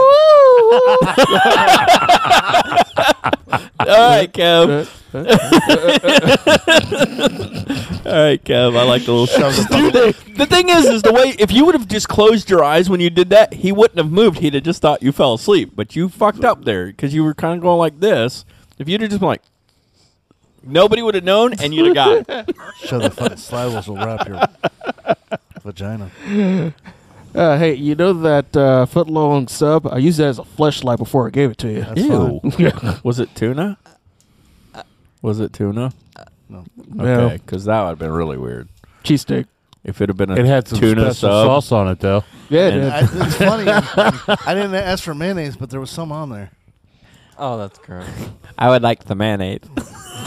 [3.80, 4.90] All right, Kev.
[8.06, 8.78] All right, Kev.
[8.78, 9.94] I like the little Shove the Dude,
[10.38, 13.00] the, thing is, is the way if you would have just closed your eyes when
[13.00, 14.40] you did that, he wouldn't have moved.
[14.40, 15.72] He'd have just thought you fell asleep.
[15.76, 18.46] But you fucked up there because you were kind of going like this.
[18.78, 19.44] If you'd have just been like,
[20.64, 22.56] nobody would have known, and you'd have got it.
[22.86, 24.42] Show the fucking slivers will wrap your
[25.64, 26.12] vagina.
[27.36, 29.86] Uh, hey, you know that uh, foot long sub?
[29.88, 31.82] I used that as a fleshlight before I gave it to you.
[31.82, 33.00] That's Ew.
[33.04, 33.78] Was it tuna?
[35.22, 35.92] Was it tuna?
[36.50, 36.66] No.
[36.88, 37.04] No.
[37.26, 38.68] Okay, because that would have been really weird.
[39.04, 39.46] Cheese Cheesesteak.
[39.84, 41.46] If it had been a It had some tuna special sub.
[41.48, 42.24] sauce on it, though.
[42.50, 42.84] Yeah, it did.
[42.92, 44.38] I, it's funny.
[44.46, 46.52] I didn't ask for mayonnaise, but there was some on there.
[47.38, 48.06] Oh, that's gross.
[48.58, 49.62] I would like the mayonnaise.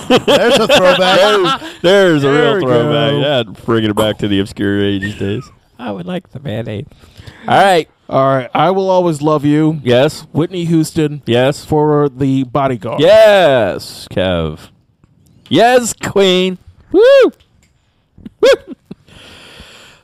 [0.09, 1.19] There's a throwback.
[1.19, 3.11] there's, there's a There real we throwback.
[3.11, 3.21] go.
[3.21, 5.51] Yeah, bringing it back to the obscure ages days.
[5.83, 6.87] I would like the mayonnaise.
[7.49, 7.91] All right.
[8.09, 8.49] All right.
[8.55, 9.81] I will always love you.
[9.83, 10.23] Yes.
[10.33, 11.65] Whitney Houston Yes.
[11.65, 13.01] for the bodyguard.
[13.01, 14.69] Yes, Kev.
[15.49, 16.59] Yes, Queen.
[16.93, 17.33] Woo!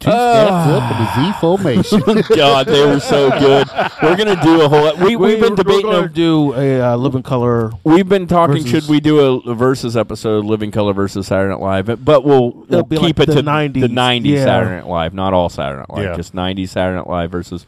[0.00, 2.00] Two steps up in the Z formation.
[2.36, 3.66] God, they were so good.
[4.02, 4.94] We're gonna do a whole.
[5.04, 5.90] We we've been we're debating.
[5.90, 7.72] gonna do a uh, living color.
[7.82, 8.56] We've been talking.
[8.62, 12.04] versus- Should we do a, a versus episode, Living Color versus Saturday Night Live?
[12.04, 13.80] But we'll, we'll It'll keep like it the to 90s.
[13.80, 14.44] the '90s Yeah.
[14.44, 16.16] Saturday Night Live, not all Saturday Night Live, Yeah.
[16.16, 17.66] just '90s Saturday Night Live versus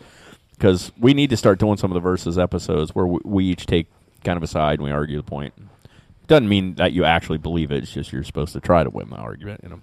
[0.52, 3.66] because we need to start doing some of the versus episodes where we, we each
[3.66, 3.86] take
[4.24, 5.52] kind of a side and we argue the point.
[6.28, 7.82] Doesn't mean that you actually believe it.
[7.82, 9.62] It's just you're supposed to try to win the argument.
[9.64, 9.80] You know,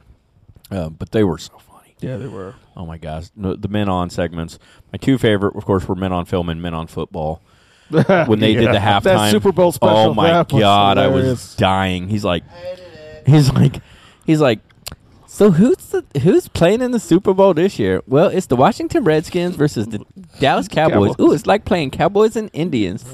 [0.72, 1.64] uh, but they were so funny.
[2.00, 2.56] Yeah, they were.
[2.76, 4.60] Oh my gosh, no, the men on segments.
[4.94, 7.42] My two favorite, of course, were men on film and men on football.
[7.90, 11.56] when they did the halftime That Super Bowl oh, special, Oh my god, I was
[11.56, 12.10] dying.
[12.10, 12.44] He's like,
[13.26, 13.82] he's like,
[14.26, 14.60] he's like.
[15.26, 18.02] So who's the, who's playing in the Super Bowl this year?
[18.08, 20.04] Well, it's the Washington Redskins versus the
[20.40, 21.12] Dallas Cowboys.
[21.12, 21.16] Cowboys.
[21.20, 23.06] Ooh, it's like playing Cowboys and Indians.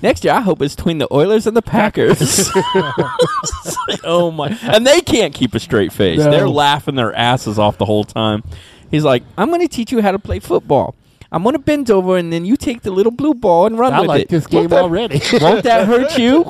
[0.00, 2.50] Next year, I hope it's between the Oilers and the Packers.
[4.04, 4.48] Oh my!
[4.62, 6.18] And they can't keep a straight face.
[6.18, 6.30] No.
[6.30, 8.42] They're laughing their asses off the whole time.
[8.90, 10.94] He's like, "I'm going to teach you how to play football.
[11.32, 13.92] I'm going to bend over, and then you take the little blue ball and run
[13.92, 14.28] I with like it.
[14.28, 15.20] this Won't game that- already.
[15.40, 16.44] Won't that hurt you?"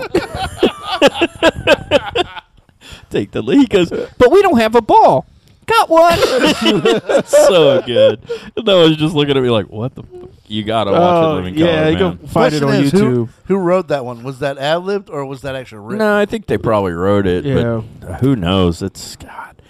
[3.10, 3.58] take the lead.
[3.58, 5.26] He goes, "But we don't have a ball."
[5.68, 6.18] Got one.
[7.26, 8.20] so good.
[8.56, 10.02] And I was just looking at me like, "What the?
[10.02, 10.28] F-?
[10.46, 12.16] You gotta watch Oh, it, Living yeah, Color, you man.
[12.20, 13.00] go find it Question on is, YouTube.
[13.00, 14.22] Who, who wrote that one?
[14.22, 15.98] Was that ad libbed or was that actually written?
[15.98, 17.44] No, I think they probably wrote it.
[17.44, 17.82] Yeah.
[18.00, 18.80] But who knows?
[18.80, 19.60] It's God.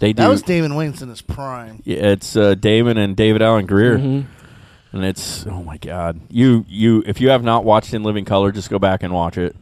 [0.00, 0.22] They do.
[0.22, 1.82] that was Damon Wayans in his prime.
[1.84, 4.26] yeah, it's uh, Damon and David Alan Grier, Mhm.
[4.92, 6.20] and it's oh my God.
[6.30, 9.38] You you if you have not watched In Living Color, just go back and watch
[9.38, 9.54] it.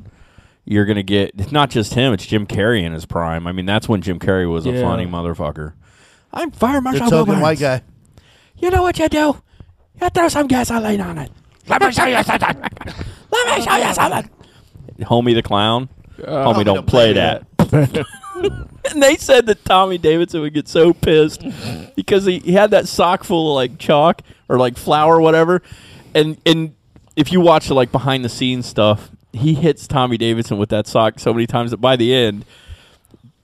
[0.68, 3.46] You're gonna get it's not just him; it's Jim Carrey in his prime.
[3.46, 4.82] I mean, that's when Jim Carrey was a Yeah.
[4.82, 5.74] funny motherfucker.
[6.32, 7.42] I'm Fire Marshal token Wilburns.
[7.42, 7.82] white guy.
[8.58, 9.40] You know what you do?
[10.02, 11.30] You throw some gasoline on it.
[11.68, 12.60] Let me show you something.
[13.30, 14.30] Let me show you something.
[15.00, 15.88] Homie the clown.
[16.22, 17.46] Uh, homie, don't play that.
[18.92, 21.44] and they said that Tommy Davidson would get so pissed
[21.94, 25.62] because he, he had that sock full of like chalk or like flour or whatever.
[26.14, 26.74] And and
[27.14, 30.86] if you watch the like behind the scenes stuff, he hits Tommy Davidson with that
[30.86, 32.44] sock so many times that by the end,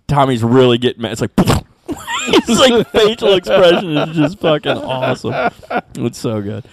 [0.09, 1.13] Tommy's really getting mad.
[1.13, 1.31] It's like
[2.47, 5.53] his like facial expression is just fucking awesome.
[5.95, 6.65] It's so good.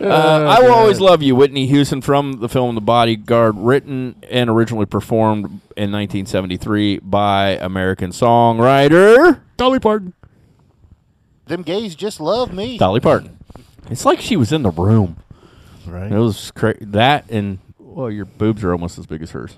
[0.00, 4.48] Uh, I will always love you, Whitney Houston from the film The Bodyguard, written and
[4.48, 10.14] originally performed in 1973 by American songwriter Dolly Parton.
[11.46, 12.78] Them gays just love me.
[12.78, 13.38] Dolly Parton.
[13.90, 15.16] It's like she was in the room.
[15.86, 16.12] Right.
[16.12, 17.58] It was cra- that and
[17.98, 19.56] well, your boobs are almost as big as hers.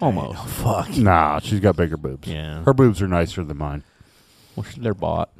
[0.00, 0.46] Almost.
[0.46, 0.96] Fuck.
[0.96, 2.28] Nah, she's got bigger boobs.
[2.28, 2.62] Yeah.
[2.62, 3.82] Her boobs are nicer than mine.
[4.54, 5.30] Well, sh- they're bought.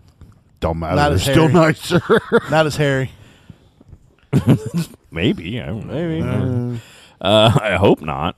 [0.58, 0.96] Don't matter.
[0.96, 1.52] Not They're as still hairy.
[1.66, 2.00] nicer.
[2.50, 3.12] Not as hairy.
[5.12, 5.60] Maybe.
[5.60, 6.80] I don't, maybe.
[7.20, 8.36] Uh, I hope not.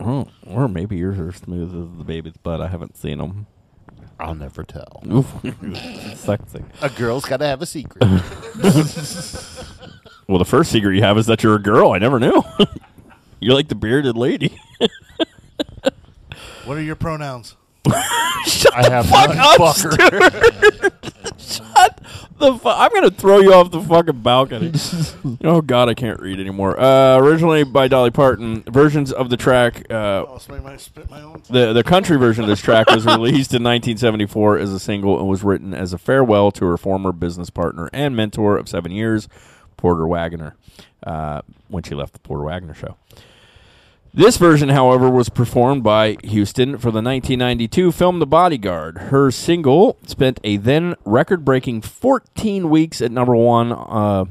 [0.00, 2.60] Oh, or maybe yours are smooth as the baby's butt.
[2.62, 3.46] I haven't seen them.
[4.18, 5.02] I'll never tell.
[5.12, 5.30] Oof.
[6.16, 6.64] Sexy.
[6.80, 8.02] A girl's got to have a secret.
[10.28, 11.92] Well, the first secret you have is that you're a girl.
[11.92, 12.42] I never knew.
[13.40, 14.58] you're like the bearded lady.
[16.64, 17.56] What are your pronouns?
[18.46, 19.74] Shut I the have fuck none, up, fucker.
[19.74, 21.38] Stuart.
[21.38, 22.00] Shut
[22.38, 22.76] the fuck.
[22.78, 24.72] I'm gonna throw you off the fucking balcony.
[25.44, 26.80] oh God, I can't read anymore.
[26.80, 29.84] Uh, originally by Dolly Parton, versions of the track.
[29.90, 31.42] Uh, Oh, somebody might spit my own.
[31.50, 35.28] the the country version of this track was released in 1974 as a single and
[35.28, 39.28] was written as a farewell to her former business partner and mentor of seven years,
[39.84, 40.56] Porter Wagoner,
[41.06, 42.96] uh, when she left the Porter Wagoner show.
[44.14, 48.96] This version, however, was performed by Houston for the 1992 film The Bodyguard.
[48.96, 54.24] Her single spent a then record breaking 14 weeks at number one uh,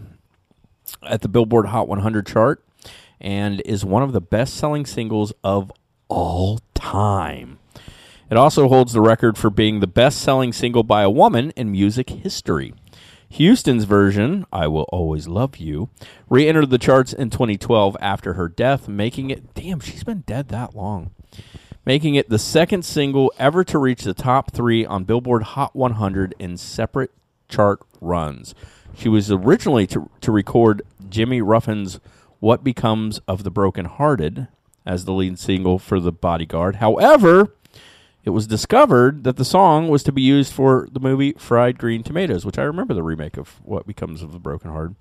[1.04, 2.66] at the Billboard Hot 100 chart
[3.22, 5.72] and is one of the best selling singles of
[6.08, 7.60] all time.
[8.32, 11.72] It also holds the record for being the best selling single by a woman in
[11.72, 12.74] music history.
[13.34, 15.90] Houston's version, I Will Always Love You,
[16.30, 20.50] re entered the charts in 2012 after her death, making it, damn, she's been dead
[20.50, 21.10] that long,
[21.84, 26.36] making it the second single ever to reach the top three on Billboard Hot 100
[26.38, 27.10] in separate
[27.50, 28.54] chart runs.
[28.96, 32.00] She was originally to, to record Jimmy Ruffin's
[32.40, 34.48] What Becomes of the Broken Hearted
[34.86, 36.76] as the lead single for The Bodyguard.
[36.76, 37.52] However,
[38.24, 42.04] it was discovered that the song was to be used for the movie Fried Green
[42.04, 44.94] Tomatoes, which I remember the remake of What Becomes of the Broken Heart.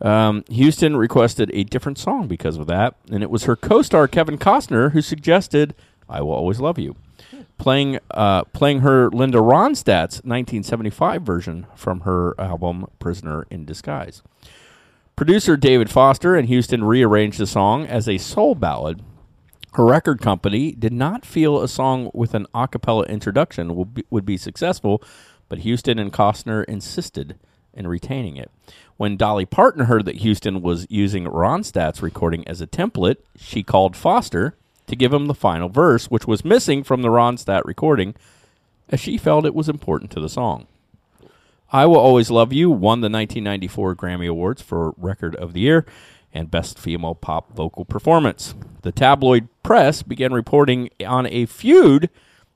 [0.00, 4.38] Um, Houston requested a different song because of that, and it was her co-star Kevin
[4.38, 5.74] Costner who suggested
[6.08, 6.94] "I Will Always Love You,"
[7.58, 14.22] playing uh, playing her Linda Ronstadt's 1975 version from her album "Prisoner in Disguise."
[15.16, 19.02] Producer David Foster and Houston rearranged the song as a soul ballad
[19.74, 24.04] Her record company did not feel a song with an a cappella introduction would be,
[24.10, 25.02] would be successful,
[25.48, 27.38] but Houston and Costner insisted
[27.74, 28.50] in retaining it.
[28.96, 33.94] When Dolly Parton heard that Houston was using Ronstadt's recording as a template, she called
[33.94, 34.56] Foster
[34.88, 38.14] to give him the final verse, which was missing from the Ronstadt recording,
[38.88, 40.66] as she felt it was important to the song.
[41.70, 45.84] I Will Always Love You won the 1994 Grammy Awards for Record of the Year
[46.32, 48.54] and Best Female Pop Vocal Performance.
[48.82, 52.10] The tabloid press began reporting on a feud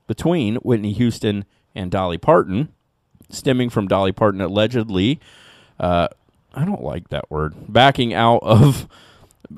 [0.07, 2.69] between Whitney Houston and Dolly Parton,
[3.31, 5.21] stemming from Dolly Parton allegedly,
[5.81, 6.09] uh,
[6.55, 8.87] I don't like that word, backing out of,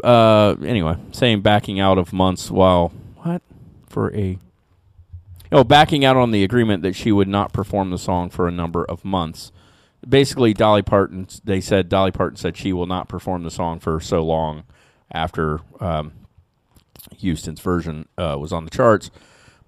[0.03, 3.43] uh, anyway, saying backing out of months while, what?
[3.89, 4.39] For a
[5.53, 8.51] Oh, backing out on the agreement that she would not perform the song for a
[8.51, 9.53] number of months.
[10.09, 14.01] Basically, Dolly Parton, they said Dolly Parton said she will not perform the song for
[14.01, 14.65] so long
[15.11, 16.13] after um,
[17.19, 19.11] Houston's version uh, was on the charts,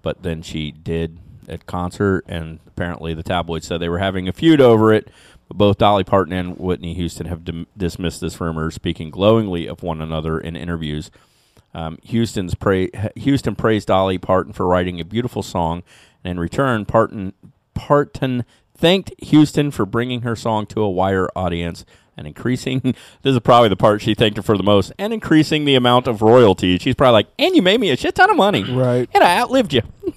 [0.01, 4.33] but then she did at concert, and apparently the tabloids said they were having a
[4.33, 5.09] feud over it.
[5.47, 9.81] But both Dolly Parton and Whitney Houston have dim- dismissed this rumor, speaking glowingly of
[9.81, 11.09] one another in interviews.
[11.73, 15.83] Um, Houston's pra- Houston praised Dolly Parton for writing a beautiful song,
[16.23, 17.33] and in return, Parton
[17.73, 18.43] Parton
[18.77, 21.85] thanked Houston for bringing her song to a wider audience
[22.15, 22.81] and increasing.
[23.23, 26.07] This is probably the part she thanked her for the most, and increasing the amount
[26.07, 26.77] of royalty.
[26.77, 29.09] She's probably like, "And you made me a shit ton of money, right?
[29.13, 29.81] And I outlived you."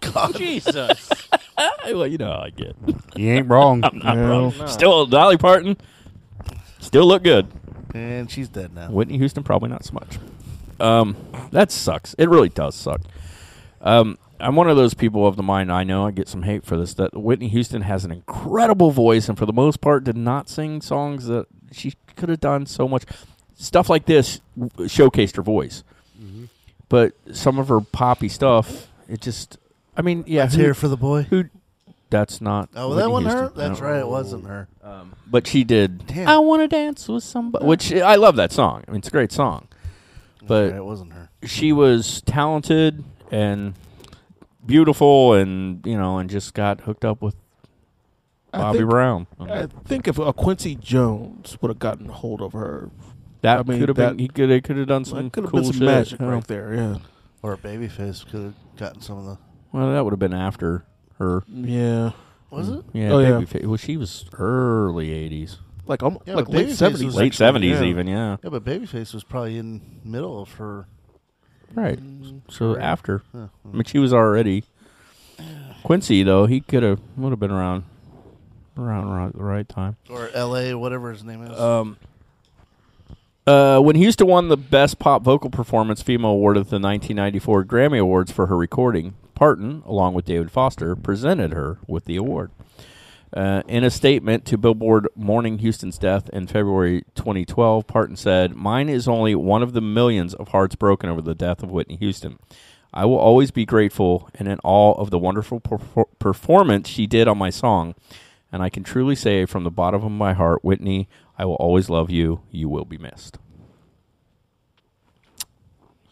[0.00, 0.36] God.
[0.36, 1.10] Jesus.
[1.86, 2.74] well, you know how I get.
[3.16, 3.84] You ain't wrong.
[3.84, 4.28] I'm not No.
[4.28, 4.54] wrong.
[4.58, 4.66] No.
[4.66, 5.76] Still, Dolly Parton,
[6.80, 7.46] still look good.
[7.94, 8.88] And she's dead now.
[8.90, 10.18] Whitney Houston probably not so much.
[10.80, 11.16] Um,
[11.52, 12.14] that sucks.
[12.14, 13.00] It really does suck.
[13.80, 15.70] Um, I'm one of those people of the mind.
[15.72, 16.94] I know I get some hate for this.
[16.94, 20.80] That Whitney Houston has an incredible voice, and for the most part, did not sing
[20.82, 23.04] songs that she could have done so much.
[23.54, 25.84] Stuff like this showcased her voice,
[26.20, 26.44] Mm-hmm.
[26.88, 29.58] but some of her poppy stuff, it just.
[29.96, 30.42] I mean, yeah.
[30.42, 31.22] Let's hear for the boy.
[31.22, 31.44] Who?
[32.10, 32.68] That's not.
[32.76, 33.68] Oh, well, that Whitney wasn't her?
[33.68, 33.86] That's No.
[33.86, 34.68] right, it wasn't her.
[34.82, 36.06] Um, but she did.
[36.06, 36.28] Damn.
[36.28, 38.84] I want to dance with somebody, which I love that song.
[38.86, 39.68] I mean, it's a great song.
[40.46, 41.30] But right, it wasn't her.
[41.44, 43.74] She was talented and
[44.64, 47.36] beautiful, and you know, and just got hooked up with
[48.52, 49.26] I Bobby think- Brown.
[49.40, 52.90] I think if uh, Quincy Jones would have gotten hold of her,
[53.42, 54.18] That I mean, could have been.
[54.18, 54.48] He could.
[54.50, 55.86] They could have done some could have cool been some shit.
[55.86, 56.26] magic yeah.
[56.26, 56.74] right there.
[56.74, 56.96] Yeah.
[57.42, 59.38] Or a Babyface could have gotten some of the.
[59.72, 60.84] Well, that would have been after
[61.18, 61.42] her.
[61.48, 62.12] Yeah.
[62.50, 62.84] Was it?
[62.92, 63.12] Yeah.
[63.12, 63.30] Oh, yeah.
[63.30, 65.56] Babyfa- Well, she was early '80s.
[65.86, 68.36] Like um, Yeah, like late seventies, Late actually- 70s even, yeah.
[68.44, 70.86] Yeah, but Babyface was probably in middle of her.
[71.74, 71.98] Right.
[72.48, 72.82] So career.
[72.82, 73.22] after.
[73.34, 74.64] I mean, she was already.
[75.82, 77.84] Quincy though, he could have would have been around,
[78.76, 79.96] around around the right time.
[80.08, 81.58] Or L.A., whatever his name is.
[81.58, 81.96] Um,
[83.46, 87.98] uh, when Houston won the Best Pop Vocal Performance Female Award at the 1994 Grammy
[87.98, 92.52] Awards for her recording, Parton, along with David Foster, presented her with the award.
[93.34, 98.90] Uh, in a statement to Billboard mourning Houston's death in February 2012, Parton said, Mine
[98.90, 102.38] is only one of the millions of hearts broken over the death of Whitney Houston.
[102.92, 107.26] I will always be grateful and in awe of the wonderful perfor- performance she did
[107.26, 107.94] on my song.
[108.52, 111.88] And I can truly say from the bottom of my heart, Whitney, I will always
[111.88, 112.42] love you.
[112.50, 113.38] You will be missed.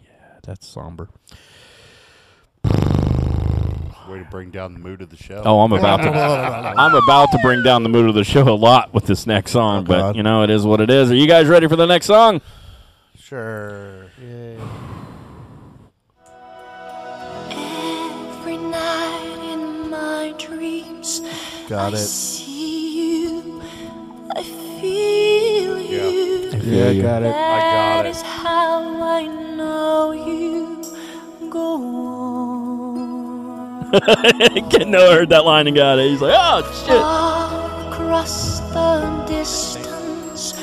[0.02, 1.11] Yeah, that's somber.
[4.11, 5.40] Way to bring down the mood of the show.
[5.44, 6.09] Oh, I'm about to.
[6.77, 9.53] I'm about to bring down the mood of the show a lot with this next
[9.53, 10.16] song, oh, but God.
[10.16, 11.12] you know it is what it is.
[11.12, 12.40] Are you guys ready for the next song?
[13.16, 14.07] Sure.
[17.51, 21.20] Every night in my dreams,
[21.68, 22.01] Got I it.
[22.01, 23.62] see you,
[24.35, 26.51] I feel you.
[26.62, 27.27] Yeah, I got it.
[27.27, 28.09] I got That it.
[28.11, 30.83] is how I know you
[31.49, 32.49] go on.
[34.70, 36.11] Getting no heard that line and got it.
[36.11, 37.92] He's like, oh shit.
[37.92, 40.55] Across the distance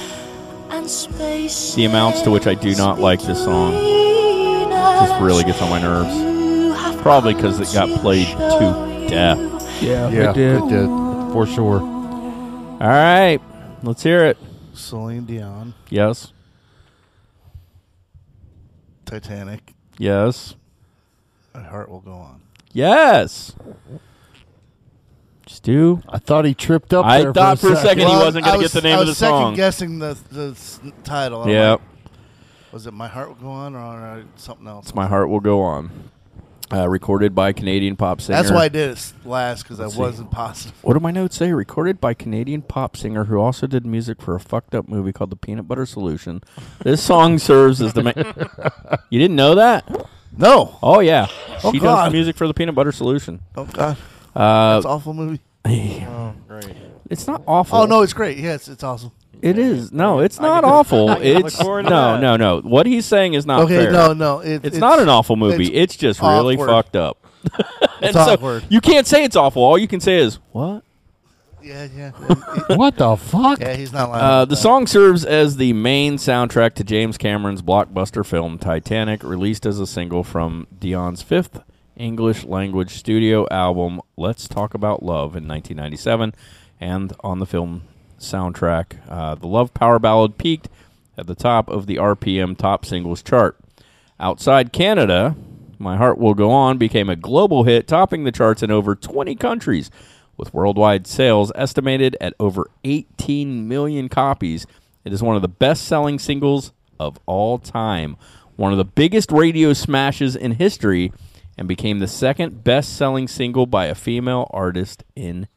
[0.70, 1.76] and space.
[1.76, 5.82] The amounts to which I do not like this song just really gets on my
[5.82, 7.02] nerves.
[7.02, 9.38] Probably because it got played to death.
[9.82, 10.56] Yeah, Yeah, it did.
[10.64, 10.88] it did
[11.34, 11.82] for sure.
[11.82, 13.40] All right,
[13.84, 14.38] let's hear it.
[14.74, 16.32] Celine Dion, Yes,
[19.06, 19.74] Titanic.
[19.98, 20.56] yes,
[21.54, 22.42] My heart will go on.
[22.74, 23.56] Yes.
[25.48, 27.06] Stu, I thought he tripped up.
[27.06, 28.98] I there thought for a second he Well, wasn't going I to get the name
[28.98, 29.56] I of the was second song.
[29.56, 31.44] guessing the the s- title.
[31.44, 31.80] I'm Yep.
[31.80, 32.12] like,
[32.74, 34.88] was it My Heart Will Go On or uh, something else?
[34.88, 35.90] It's my heart will go on.
[36.70, 38.38] Uh, recorded by Canadian pop singer.
[38.38, 39.98] That's why I did it last because I see.
[39.98, 40.78] wasn't positive.
[40.84, 41.54] What do my notes say?
[41.54, 45.30] Recorded by Canadian pop singer who also did music for a fucked up movie called
[45.30, 46.44] The Peanut Butter Solution.
[46.84, 48.16] This song serves as the main.
[49.10, 49.90] you didn't know that?
[50.38, 50.78] No.
[50.84, 51.28] Oh yeah,
[51.64, 52.08] Oh, she does God.
[52.08, 53.42] the music for The Peanut Butter Solution.
[53.56, 53.98] Oh God,
[54.36, 55.42] Uh, that's awful movie.
[55.66, 56.76] Oh, great.
[57.10, 57.80] It's not awful.
[57.80, 58.38] Oh no, it's great.
[58.38, 59.12] Yes, it's awesome.
[59.42, 59.92] It is.
[59.92, 61.10] No, it's not awful.
[61.10, 62.22] I can It's forward to no, that.
[62.22, 62.60] no, no.
[62.62, 63.92] What he's saying is not Okay, fair.
[63.92, 65.66] no, no, it- it's, it's- not an awful movie.
[65.68, 66.70] It's, it's just really awkward.
[66.70, 67.18] fucked up.
[67.54, 67.62] and
[68.02, 68.66] It's so awkward.
[68.70, 69.62] you can't say it's awful.
[69.64, 70.84] All you can say is what.
[71.68, 72.12] Yeah, yeah.
[72.76, 73.60] What the fuck?
[73.60, 74.24] Yeah, he's not lying.
[74.24, 74.62] Uh, the that.
[74.62, 79.88] song serves as the main soundtrack to James Cameron's blockbuster film Titanic, released as a
[79.88, 81.62] single from Dion's fifth
[81.98, 86.34] English language studio album Let's Talk About Love in 1997,
[86.80, 87.84] and on the film
[88.20, 90.70] soundtrack, uh, the love power ballad peaked
[91.18, 93.58] at the top of the RPM Top Singles chart.
[94.20, 95.36] Outside Canada,
[95.80, 99.36] My Heart Will Go On became a global hit, topping the charts in over 20
[99.36, 99.92] countries,
[100.38, 104.66] with worldwide sales estimated at over 18 million copies.
[105.04, 108.16] It is one of the best selling singles of all time,
[108.56, 111.12] one of the biggest radio smashes in history,
[111.58, 115.48] and became the second best selling single by a female artist in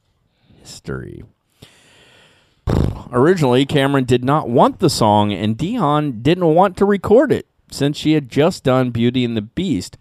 [0.58, 1.22] history.
[3.12, 7.96] Originally, Cameron did not want the song, and Dion didn't want to record it since
[7.96, 9.98] she had just done Beauty and the Beast.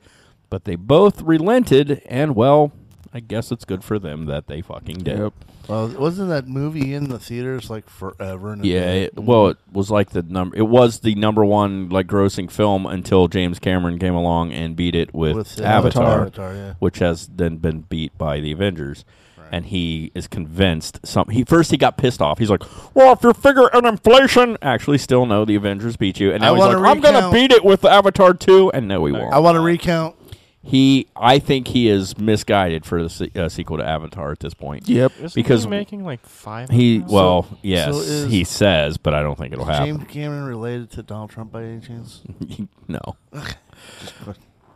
[0.50, 2.72] But they both relented, and well,
[3.14, 5.18] I guess it's good for them that they fucking did.
[5.18, 5.34] Yep.
[5.68, 8.54] Well, wasn't that movie in the theaters like forever?
[8.54, 10.56] And Yeah, it, well, it was like the number.
[10.56, 14.96] It was the number one like grossing film until James Cameron came along and beat
[14.96, 16.74] it with, With Avatar, Avatar, yeah.
[16.80, 19.06] which has then been beat by the Avengers.
[19.52, 21.00] And he is convinced.
[21.04, 22.38] Some he first he got pissed off.
[22.38, 22.62] He's like,
[22.94, 26.50] "Well, if you figure in inflation, actually, still no, the Avengers beat you." And I
[26.50, 28.70] now he's like, wanna "I'm gonna recount- beat it with Avatar 2.
[28.74, 29.34] and no, he won't.
[29.34, 30.16] I want to recount.
[30.62, 34.54] He, I think he is misguided for the se- uh, sequel to Avatar at this
[34.54, 34.90] point.
[34.90, 35.14] Yep.
[35.18, 36.70] Isn't because he making like five?
[36.70, 37.12] he of those?
[37.12, 39.98] well, So- yes, so is- he says, but I don't think it'll happen.
[40.00, 42.22] James Cameron related to Donald Trump by any chance?
[42.88, 43.00] no.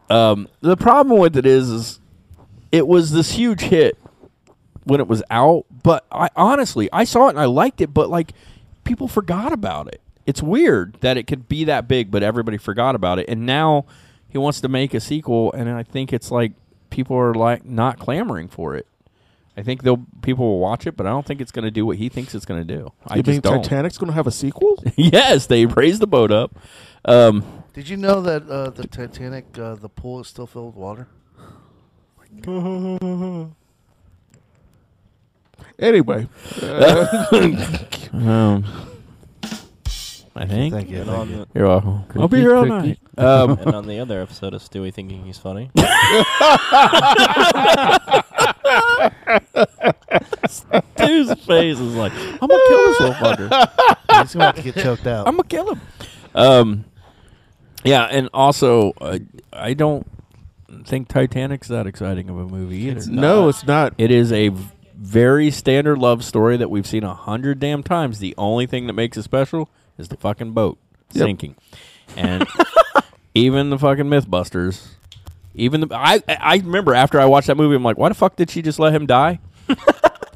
[0.09, 1.99] Um, the problem with it is, is
[2.71, 3.97] it was this huge hit
[4.83, 8.09] when it was out, but I honestly I saw it and I liked it, but
[8.09, 8.33] like
[8.83, 10.01] people forgot about it.
[10.25, 13.85] It's weird that it could be that big, but everybody forgot about it, and now
[14.33, 16.53] he wants to make a sequel, and I think it's like
[16.89, 18.87] people are like not clamoring for it.
[19.55, 21.85] I think they'll people will watch it, but I don't think it's going to do
[21.85, 22.91] what he thinks it's going to do.
[23.07, 23.63] I you just mean don't.
[23.63, 24.83] Titanic's going to have a sequel?
[24.95, 26.57] yes, they raised the boat up.
[27.05, 30.75] Um, Did you know that uh, the Titanic, uh, the pool is still filled with
[30.75, 31.07] water?
[35.77, 36.27] anyway,
[38.13, 38.65] um,
[40.35, 40.73] I think.
[40.73, 40.97] Thank you.
[41.01, 41.35] And Thank on you.
[41.37, 42.05] the- You're welcome.
[42.15, 42.97] I'll be here all cookie.
[43.17, 43.23] night.
[43.23, 45.69] Um, and on the other episode of Stewie thinking he's funny.
[50.95, 53.69] Dude's face is like, I'm gonna kill this little fucker.
[54.21, 55.27] He's going to have to get choked out.
[55.27, 55.81] I'm gonna kill him.
[56.35, 56.85] Um,
[57.83, 59.19] yeah, and also, uh,
[59.51, 60.05] I don't
[60.85, 63.09] think Titanic's that exciting of a movie either.
[63.11, 63.93] no, it's not.
[63.97, 68.19] It is a v- very standard love story that we've seen a hundred damn times.
[68.19, 70.77] The only thing that makes it special is the fucking boat
[71.13, 71.25] Yep.
[71.25, 71.55] sinking,
[72.17, 72.47] and
[73.35, 74.87] even the fucking MythBusters.
[75.55, 78.35] Even the I I remember after I watched that movie, I'm like, why the fuck
[78.35, 79.39] did she just let him die?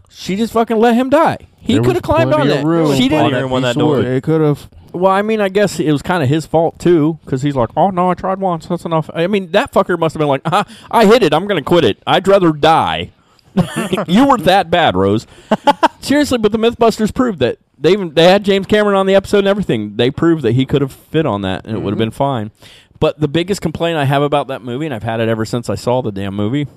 [0.10, 1.38] she just fucking let him die.
[1.58, 2.64] He could have climbed on that.
[2.64, 3.32] room She didn't.
[3.32, 4.02] piece that door.
[4.04, 4.70] They could have.
[4.94, 7.70] Well, I mean, I guess it was kind of his fault too, because he's like,
[7.76, 8.68] "Oh no, I tried once.
[8.68, 11.34] That's enough." I mean, that fucker must have been like, uh, "I hit it.
[11.34, 12.02] I'm going to quit it.
[12.08, 13.12] I'd rather die."
[14.08, 15.26] you were that bad, Rose.
[16.00, 19.40] Seriously, but the MythBusters proved that they even they had James Cameron on the episode
[19.40, 19.98] and everything.
[19.98, 22.06] They proved that he could have fit on that and it would have mm-hmm.
[22.06, 22.52] been fine.
[23.00, 25.70] But the biggest complaint I have about that movie, and I've had it ever since
[25.70, 26.68] I saw the damn movie.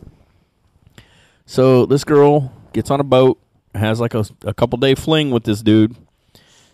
[1.47, 3.41] So this girl gets on a boat,
[3.75, 5.97] has like a, a couple day fling with this dude.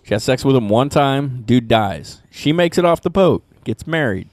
[0.02, 1.42] She has sex with him one time.
[1.42, 2.22] Dude dies.
[2.30, 4.28] She makes it off the boat, gets married,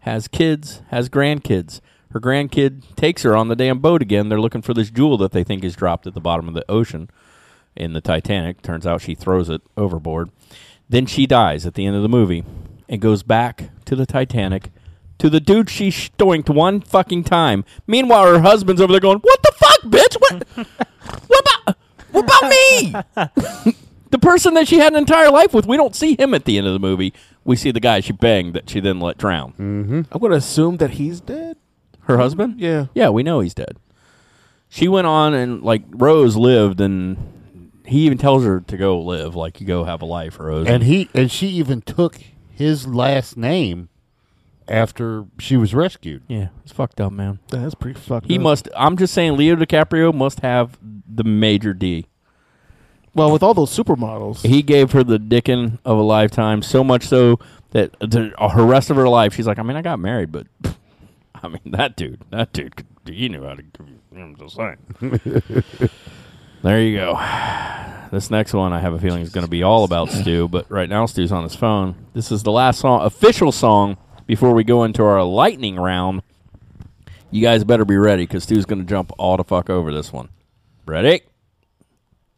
[0.00, 1.80] has kids, has grandkids.
[2.12, 4.28] Her grandkid takes her on the damn boat again.
[4.28, 6.68] They're looking for this jewel that they think is dropped at the bottom of the
[6.68, 7.08] ocean
[7.80, 8.62] in the Titanic.
[8.62, 10.30] Turns out she throws it overboard.
[10.88, 12.44] Then she dies at the end of the movie
[12.88, 14.70] and goes back to the Titanic
[15.18, 17.64] to the dude she stoinked one fucking time.
[17.86, 20.16] Meanwhile, her husband's over there going, "What the fuck, bitch?
[20.20, 20.66] What?
[21.28, 21.76] what about?
[22.10, 23.74] What about me?"
[24.10, 25.66] the person that she had an entire life with.
[25.66, 27.12] We don't see him at the end of the movie.
[27.44, 29.52] We see the guy she banged that she then let drown.
[29.52, 30.02] Mm-hmm.
[30.10, 31.56] I'm going to assume that he's dead.
[32.02, 32.60] Her husband?
[32.60, 32.86] Yeah.
[32.94, 33.76] Yeah, we know he's dead.
[34.68, 37.16] She went on and like Rose lived and
[37.90, 40.66] he even tells her to go live, like you go have a life, Rose.
[40.66, 42.16] And he and she even took
[42.50, 43.88] his last name
[44.68, 46.22] after she was rescued.
[46.28, 47.40] Yeah, it's fucked up, man.
[47.48, 48.42] That's pretty fucked He up.
[48.42, 48.68] must.
[48.76, 52.06] I'm just saying, Leo DiCaprio must have the major D.
[53.12, 57.02] Well, with all those supermodels, He gave her the dickin' of a lifetime, so much
[57.08, 57.40] so
[57.72, 60.30] that the, uh, her rest of her life, she's like, I mean, I got married,
[60.30, 60.46] but
[61.42, 63.62] I mean, that dude, that dude, could- he knew how to.
[63.62, 65.90] give you- I'm just saying.
[66.62, 67.18] there you go.
[68.12, 70.48] This next one, I have a feeling, is going to be all about Stu.
[70.48, 71.94] But right now, Stu's on his phone.
[72.12, 73.96] This is the last song, official song,
[74.26, 76.22] before we go into our lightning round.
[77.30, 80.12] You guys better be ready because Stu's going to jump all the fuck over this
[80.12, 80.28] one.
[80.86, 81.20] Ready?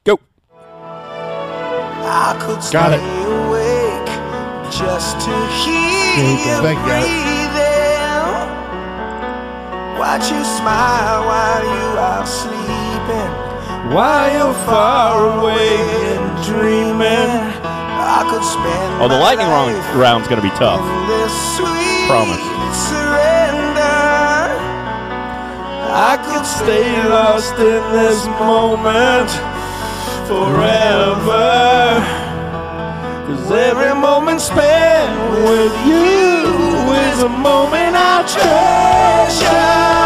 [0.05, 0.21] Go.
[0.53, 3.03] I could Got stay it.
[3.27, 4.09] awake
[4.71, 5.31] just to
[5.65, 6.61] hear There you you.
[6.61, 7.23] Thank you, breathing.
[9.99, 13.42] Watch you smile while you are sleeping.
[13.91, 15.77] While you're far away
[16.15, 17.63] and dreaming.
[18.03, 20.81] I could spend Oh, the lightning round round's to be tough.
[22.07, 22.39] Promise.
[22.91, 23.83] surrender.
[25.91, 29.31] I could stay lost in this moment
[30.31, 32.03] forever.
[33.27, 35.11] Cause every moment spent
[35.47, 40.02] with you is a moment I treasure.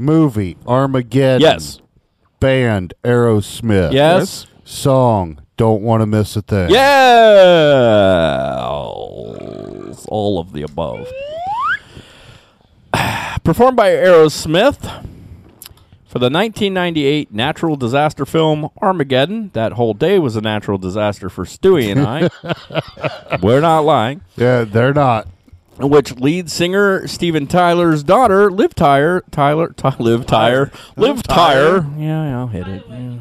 [0.00, 1.42] Movie Armageddon.
[1.42, 1.80] Yes.
[2.40, 3.92] Band Aerosmith.
[3.92, 4.46] Yes.
[4.64, 6.70] Song Don't Want to Miss a Thing.
[6.70, 8.64] Yeah.
[10.08, 11.06] All of the above.
[13.44, 14.80] Performed by Aerosmith
[16.06, 19.50] for the 1998 natural disaster film Armageddon.
[19.52, 23.38] That whole day was a natural disaster for Stewie and I.
[23.42, 24.22] We're not lying.
[24.36, 25.28] Yeah, they're not.
[25.80, 31.86] In which lead singer Steven Tyler's daughter, Liv Tyler, Tyler, Ty, Liv Tyler, Liv Tyler.
[31.96, 32.84] Yeah, yeah, I'll hit it.
[32.88, 33.16] yeah.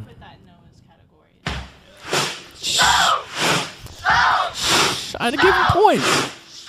[5.22, 6.68] I had to give him points.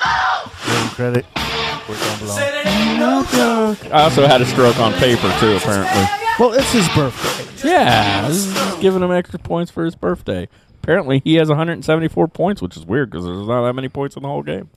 [0.66, 1.24] Give him credit.
[1.24, 3.92] Where it don't belong.
[3.92, 6.04] I also had a stroke on paper too, apparently.
[6.38, 7.68] Well, it's his birthday.
[7.68, 10.48] Yeah, this is giving him extra points for his birthday.
[10.82, 14.22] Apparently, he has 174 points, which is weird because there's not that many points in
[14.22, 14.70] the whole game.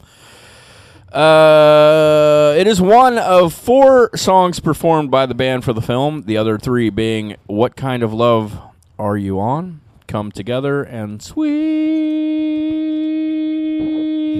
[1.14, 6.24] Uh, it is one of four songs performed by the band for the film.
[6.24, 8.59] The other three being "What Kind of Love
[8.97, 11.51] Are You On," "Come Together," and "Sweet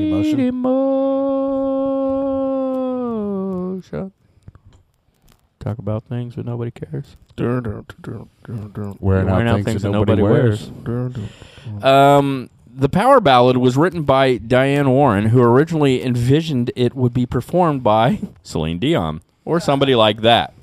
[0.08, 0.40] Emotion.
[0.40, 1.44] Emotion."
[5.60, 7.16] Talk about things that nobody cares.
[9.00, 10.72] Wearing out things that nobody wears.
[11.84, 17.26] Um, the power ballad was written by Diane Warren, who originally envisioned it would be
[17.26, 20.54] performed by Celine Dion or somebody like that.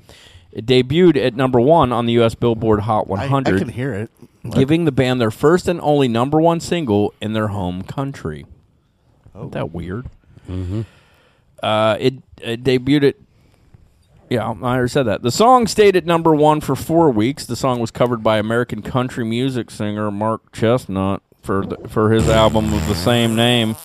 [0.52, 2.34] It debuted at number one on the U.S.
[2.34, 4.11] Billboard Hot I, I 100, can hear it.
[4.50, 8.46] giving the band their first and only number one single in their home country.
[9.36, 10.06] Isn't that weird?
[10.48, 10.82] Mm-hmm.
[11.62, 13.16] Uh, it, it debuted at.
[14.28, 15.22] Yeah, I already said that.
[15.22, 17.46] The song stayed at number one for four weeks.
[17.46, 22.28] The song was covered by American country music singer Mark Chesnutt for the, for his
[22.28, 23.76] album of the same name.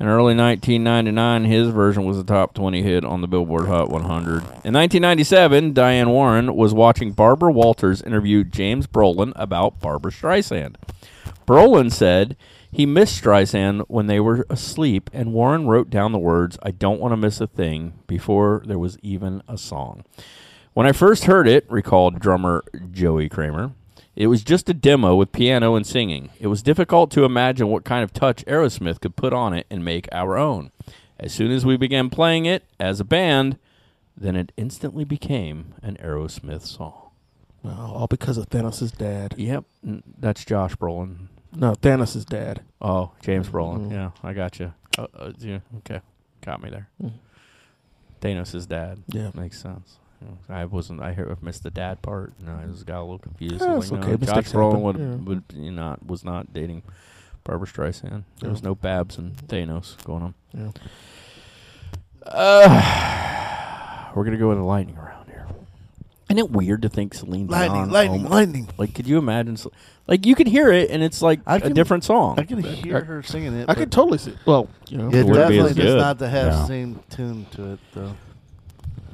[0.00, 4.42] In early 1999, his version was a top 20 hit on the Billboard Hot 100.
[4.64, 10.74] In 1997, Diane Warren was watching Barbara Walters interview James Brolin about Barbra Streisand.
[11.46, 12.36] Brolin said
[12.70, 16.98] he missed Streisand when they were asleep, and Warren wrote down the words, I don't
[16.98, 20.04] want to miss a thing, before there was even a song.
[20.72, 23.72] When I first heard it, recalled drummer Joey Kramer,
[24.16, 26.30] it was just a demo with piano and singing.
[26.38, 29.84] It was difficult to imagine what kind of touch Aerosmith could put on it and
[29.84, 30.70] make our own.
[31.18, 33.56] As soon as we began playing it as a band,
[34.16, 37.10] then it instantly became an Aerosmith song.
[37.62, 39.34] Well, all because of Thanos' dad.
[39.38, 41.28] Yep, n- that's Josh Brolin.
[41.54, 42.62] No, Thanos' dad.
[42.80, 43.86] Oh, James Brolin.
[43.88, 43.92] Mhm.
[43.92, 44.72] Yeah, I got you.
[44.98, 46.00] Uh, uh, yeah, okay,
[46.44, 46.88] got me there.
[47.02, 47.12] Mhm.
[48.20, 48.98] Thanos' dad.
[49.08, 49.30] Yeah.
[49.34, 49.98] makes sense.
[50.48, 51.00] Yeah, I wasn't.
[51.02, 52.32] I heard, I missed the dad part.
[52.44, 53.60] No, I just got a little confused.
[53.60, 54.10] Yeah, I it's was like, okay.
[54.12, 54.82] no, Josh Mistakes Brolin happen.
[54.82, 55.14] would, Yeah.
[55.28, 56.82] would you not was not dating
[57.44, 58.22] Barbra Streisand.
[58.40, 60.34] There was no Babs and Thanos going on.
[60.54, 60.70] Yeah.
[62.24, 65.46] Uh, we're gonna go into lightning round here.
[66.28, 67.90] Isn't it weird to think Celine Lightning, Dion?
[67.90, 68.68] lightning, lightning.
[68.78, 69.56] Like, could you imagine?
[69.56, 69.72] Cel-
[70.06, 72.38] Like, you can hear it, and it's like I a can- different song.
[72.38, 73.62] I can hear her singing it.
[73.64, 74.34] I but could totally see.
[74.46, 75.98] Well, you know, It wouldn't be definitely as does good.
[75.98, 76.66] not to have No.
[76.66, 78.14] same tune to it though.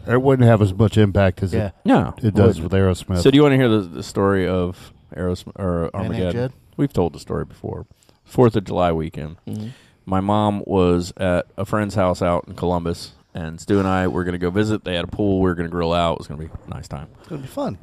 [0.09, 1.67] It wouldn't have as much impact as Yeah.
[1.69, 3.21] it, No, it does with Aerosmith.
[3.23, 6.33] So, do you want to hear the, the story of Aerosmith or Ain't Armageddon?
[6.33, 6.53] Jed?
[6.77, 7.87] We've told the story before.
[8.25, 9.37] Fourth of July weekend.
[9.47, 9.71] Mhm.
[10.07, 14.25] My mom was at a friend's house out in Columbus, and Stu and I were
[14.25, 14.85] going to go visit.
[14.85, 15.41] They had a pool.
[15.41, 16.15] We were going to grill out.
[16.15, 17.09] It was going to be a nice time.
[17.21, 17.77] It's gonna be fun.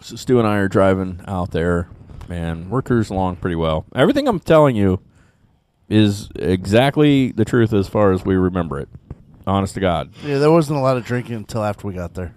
[0.00, 1.88] So Stu and I are driving out there,
[2.28, 3.86] and we're cruising along pretty well.
[3.94, 5.00] Everything I'm telling you
[5.88, 8.88] is exactly the truth as far as we remember it.
[9.46, 10.12] Honest to God.
[10.24, 12.34] Yeah, there wasn't a lot of drinking until after we got there.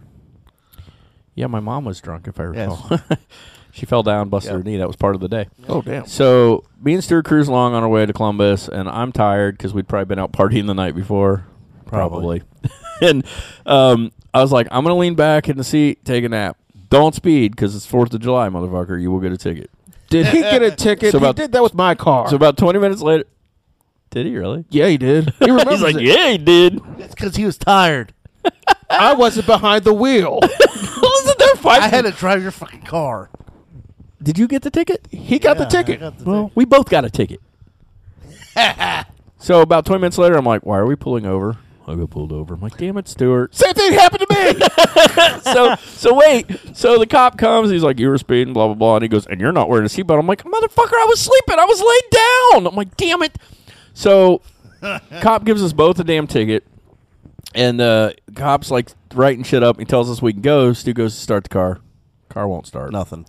[1.36, 3.00] Yeah, my mom was drunk, if I recall.
[3.72, 4.78] she fell down, busted her knee.
[4.78, 5.48] That was part of the day.
[5.70, 6.06] Oh, damn.
[6.08, 9.74] So me and Stuart cruise along on our way to Columbus, and I'm tired because
[9.74, 11.46] we'd probably been out partying the night before,
[11.86, 12.42] probably.
[13.02, 13.24] and
[13.66, 16.58] um, I was like, I'm gonna lean back in the seat, take a nap.
[16.90, 19.00] Don't speed because it's Fourth of July, motherfucker.
[19.00, 19.70] You will get a ticket.
[20.10, 21.12] Did he get a ticket?
[21.12, 22.30] So he did that with my car.
[22.30, 23.26] So about 20 minutes later,
[24.10, 24.66] did he really?
[24.70, 25.34] yeah, he did.
[25.40, 26.02] He remembers He's like, it.
[26.04, 26.82] yeah, he did.
[26.98, 28.14] It's because he was tired.
[28.90, 30.40] I wasn't behind the wheel.
[31.02, 31.82] Wasn't there five?
[31.84, 33.30] I had to drive your fucking car.
[34.24, 35.06] Did you get the ticket?
[35.12, 36.00] He got the Yeah, I ticket.
[36.00, 37.42] got the Well, we both got a ticket.
[39.40, 41.58] so about 20 minutes later, I'm like, why are we pulling over?
[41.88, 42.56] I got pulled over.
[42.56, 43.56] I'm like, damn it, Stuart.
[43.56, 45.44] Same thing happened to me.
[45.54, 46.46] so so wait.
[46.76, 47.70] So the cop comes.
[47.70, 49.86] He's like, you were speeding, blah blah blah, and he goes, and you're not wearing
[49.86, 50.20] a seatbelt.
[50.20, 51.58] I'm like, motherfucker, I was sleeping.
[51.60, 52.68] I was laid down.
[52.68, 53.38] I'm like, damn it.
[53.98, 54.44] So
[55.22, 56.64] cop gives us both a damn ticket,
[57.56, 59.80] and uh, cop's like writing shit up.
[59.80, 60.72] He tells us we can go.
[60.72, 61.80] Stu goes to start the car.
[62.30, 62.92] Car won't start.
[62.92, 63.26] Nothing.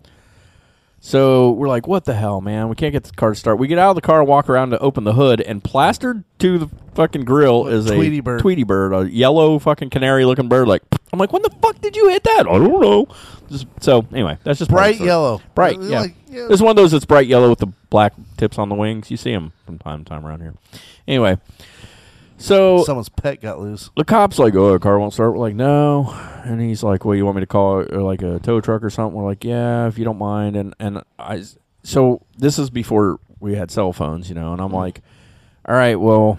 [1.01, 2.69] So we're like, what the hell, man?
[2.69, 3.59] We can't get the car to start.
[3.59, 6.59] We get out of the car, walk around to open the hood, and plastered to
[6.59, 8.41] the fucking grill is Tweety a bird.
[8.41, 10.69] Tweety bird, a yellow fucking canary looking bird.
[10.69, 10.83] Like,
[11.19, 12.41] I'm like, when the fuck did you hit that?
[12.49, 13.09] I don't know.
[13.51, 15.41] Just, so anyway, that's just part of the Bright yellow.
[15.55, 16.01] Bright, Uh, yeah.
[16.03, 16.47] like, yeah.
[16.49, 19.11] One of those that's bright yellow with the black tips on the wings.
[19.11, 20.55] You see them from time to time around here.
[21.09, 21.39] Anyway,
[22.37, 23.91] so Someone's pet got loose.
[23.97, 26.15] the cop's like, "Oh, the car won't start." We're like, "No,"
[26.45, 28.91] and he's like, "Well, you want me to call or like a tow truck or
[28.91, 31.43] something?" We're like, "Yeah, if you don't mind." And and I,
[31.83, 35.01] so this is before we had cell phones, you know, and I'm like,
[35.67, 36.39] "All right, well,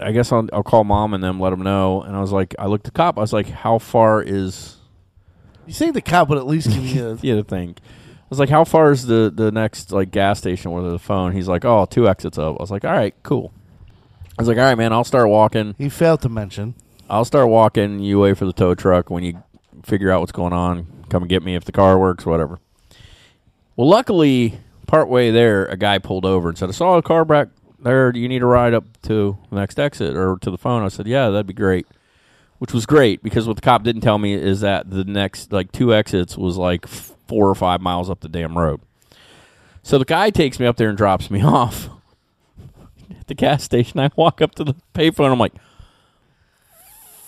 [0.00, 2.54] I guess I'll I'll call mom and them, let them know." And I was like,
[2.58, 3.18] I looked at the cop.
[3.18, 4.76] I was like, "How far is?"
[5.66, 7.76] You think the cop would at least give me a the other thing.
[7.78, 11.32] I was like, "How far is the the next like gas station where the phone?"
[11.32, 13.52] He's like, oh, two exits up." I was like, "All right, cool."
[14.38, 16.74] I was like, "All right, man, I'll start walking." He failed to mention.
[17.08, 18.00] I'll start walking.
[18.00, 19.10] You wait for the tow truck.
[19.10, 19.42] When you
[19.84, 22.58] figure out what's going on, come and get me if the car works, whatever.
[23.76, 27.48] Well, luckily, partway there, a guy pulled over and said, "I saw a car back
[27.84, 28.12] there.
[28.12, 30.88] Do you need a ride up to the next exit or to the phone?" I
[30.88, 31.86] said, "Yeah, that'd be great."
[32.58, 35.70] Which was great because what the cop didn't tell me is that the next like
[35.72, 38.80] two exits was like four or five miles up the damn road.
[39.82, 41.90] So the guy takes me up there and drops me off
[43.10, 44.00] at the gas station.
[44.00, 45.30] I walk up to the payphone.
[45.30, 45.54] I'm like,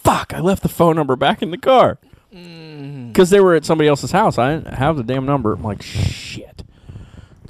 [0.02, 1.98] fuck, I left the phone number back in the car.
[2.32, 3.09] Mm.
[3.09, 4.38] Because they were at somebody else's house.
[4.38, 5.52] I didn't have the damn number.
[5.52, 6.55] I'm like, shit.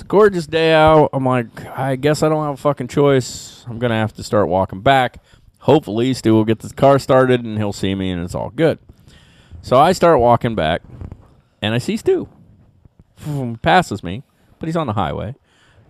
[0.09, 1.11] Gorgeous day out.
[1.13, 3.65] I'm like, I guess I don't have a fucking choice.
[3.69, 5.23] I'm to have to start walking back.
[5.61, 8.79] Hopefully, Stu will get this car started and he'll see me and it's all good.
[9.63, 10.83] So I start walking back
[11.61, 12.29] and I see Stu.
[13.63, 14.23] Passes me,
[14.59, 15.35] but he's on the highway.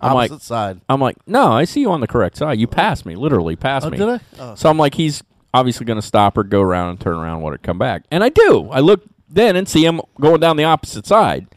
[0.01, 0.81] I'm Opposite like, side.
[0.89, 2.59] I'm like, no, I see you on the correct side.
[2.59, 3.99] You passed me, literally passed Oh, me.
[3.99, 4.21] did I?
[4.39, 4.55] Oh.
[4.55, 7.55] So I'm like, he's obviously going to stop or go around and turn around, want
[7.55, 8.69] to come back, and I do.
[8.71, 11.49] I look then and see him going down the opposite side.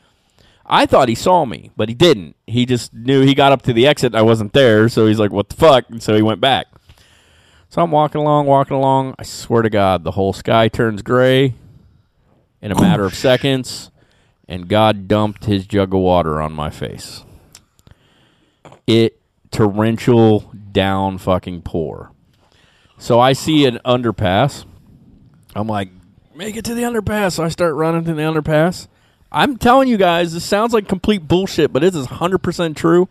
[0.70, 2.36] I thought he saw me, but he didn't.
[2.45, 4.13] He just knew he got up to the exit.
[4.13, 6.67] I wasn't there, so he's like, "What the fuck?" And so he went back.
[7.70, 9.15] So I'm walking along, walking along.
[9.20, 11.53] I swear to God, the whole sky turns gray
[12.61, 13.91] in a matter of seconds,
[14.47, 17.24] and God dumped His jug of water on my face.
[18.88, 19.20] It
[19.51, 22.11] torrential down fucking pour.
[22.97, 24.65] So I see an underpass.
[25.55, 25.89] I'm like,
[26.36, 27.34] make it to the underpass.
[27.34, 28.88] So I start running to the underpass.
[29.32, 33.08] I'm telling you guys, this sounds like complete bullshit, but it is 100% true.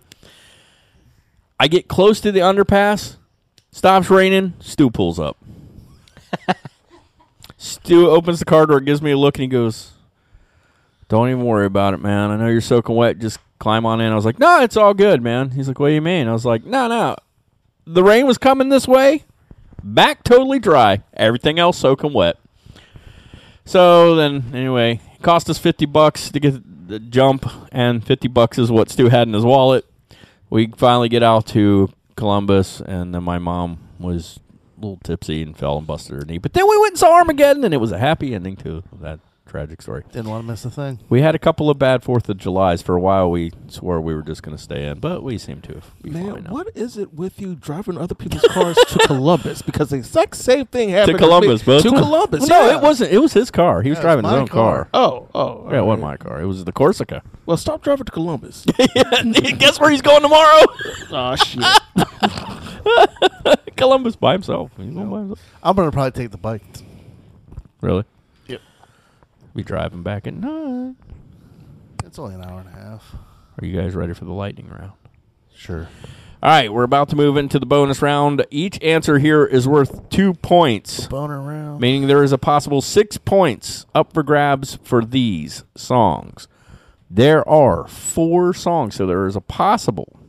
[1.61, 3.17] I get close to the underpass,
[3.71, 5.37] stops raining, Stu pulls up.
[7.57, 9.93] Stu opens the car door, gives me a look, and he goes,
[11.09, 12.31] Don't even worry about it, man.
[12.31, 13.19] I know you're soaking wet.
[13.19, 14.13] Just climb on in.
[14.13, 15.51] I was like, No, it's all good, man.
[15.51, 16.29] He's like, What do you mean?
[16.29, 17.17] I was like, No, no.
[17.87, 19.25] The rain was coming this way,
[19.83, 22.37] back totally dry, everything else soaking wet.
[23.65, 28.71] So then, anyway, cost us 50 bucks to get the jump, and 50 bucks is
[28.71, 29.85] what Stu had in his wallet.
[30.51, 34.41] We finally get out to Columbus, and then my mom was
[34.77, 36.39] a little tipsy and fell and busted her knee.
[36.39, 39.21] But then we went and saw Armageddon, and it was a happy ending to that
[39.49, 40.05] tragic story.
[40.13, 41.01] Didn't want to miss a thing.
[41.09, 42.83] We had a couple of bad Fourth of Julys.
[42.83, 45.61] For a while, we swore we were just going to stay in, but we seem
[45.63, 49.63] to have Man, what is it with you driving other people's cars to Columbus?
[49.63, 51.81] Because the exact same thing happened To Columbus, me.
[51.83, 51.89] to.
[51.89, 52.49] Columbus.
[52.49, 52.77] Well, no, yeah.
[52.79, 53.13] it wasn't.
[53.13, 53.83] It was his car.
[53.83, 54.85] He was Yeah, driving his own car.
[54.85, 54.89] car.
[54.95, 56.41] Oh, oh, yeah, it wasn't my car.
[56.41, 57.23] It was the Corsica.
[57.47, 58.65] Well, stop driving to Columbus.
[59.59, 60.65] Guess where he's going tomorrow?
[61.11, 61.65] oh shit!
[63.77, 64.71] Columbus by himself.
[64.77, 65.41] He's going by himself.
[65.63, 66.63] I'm gonna probably take the bike.
[67.81, 68.05] Really?
[69.59, 69.65] Yep.
[69.65, 70.95] We driving back at night.
[72.05, 73.15] It's only an hour and a half.
[73.61, 74.93] Are you guys ready for the lightning round?
[75.55, 75.89] Sure.
[76.41, 78.47] All right, we're about to move into the bonus round.
[78.53, 81.09] Each answer here is worth two points.
[81.09, 81.81] Boner round.
[81.81, 86.47] Meaning there is a possible six points up for grabs for these songs.
[87.11, 90.21] There are four songs, so there is a possible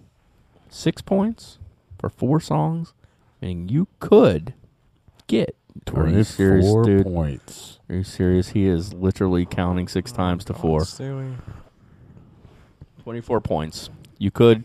[0.69, 1.59] six points
[1.99, 2.93] for four songs,
[3.41, 4.55] meaning you could
[5.27, 5.55] get.
[5.93, 7.05] Are you serious, 24 dude?
[7.05, 7.78] points.
[7.89, 8.49] Are you serious?
[8.49, 10.81] He is literally counting six times to four.
[10.81, 11.35] Stewie.
[13.03, 13.89] 24 points.
[14.19, 14.63] You could.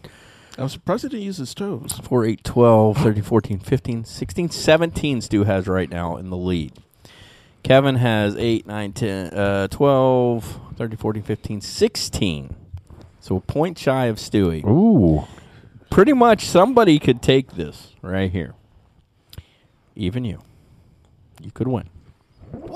[0.58, 1.98] I'm surprised he didn't use his toes.
[2.02, 6.72] 4, 8, 12, 13, 14, 15, 16, 17 Stu has right now in the lead.
[7.62, 12.56] Kevin has 8, 9, 10, uh, 12, 13, 14, 15, 16.
[13.20, 14.64] So a point shy of Stewie.
[14.66, 15.26] Ooh.
[15.90, 18.54] Pretty much somebody could take this right here.
[19.96, 20.42] Even you.
[21.40, 21.88] You could win.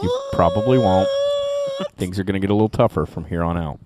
[0.03, 1.09] You probably won't.
[1.97, 3.79] Things are going to get a little tougher from here on out.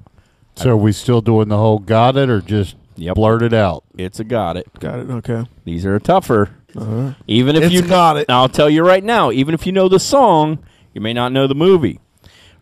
[0.56, 2.76] So are we still doing the whole got it or just
[3.14, 3.84] blurt it out?
[3.96, 4.68] It's a got it.
[4.80, 5.10] Got it.
[5.10, 5.46] Okay.
[5.64, 6.50] These are tougher.
[6.76, 7.12] Uh-huh.
[7.26, 8.30] Even if It's you got it.
[8.30, 9.30] I'll tell you right now.
[9.30, 10.62] Even if you know the song,
[10.94, 12.00] you may not know the movie,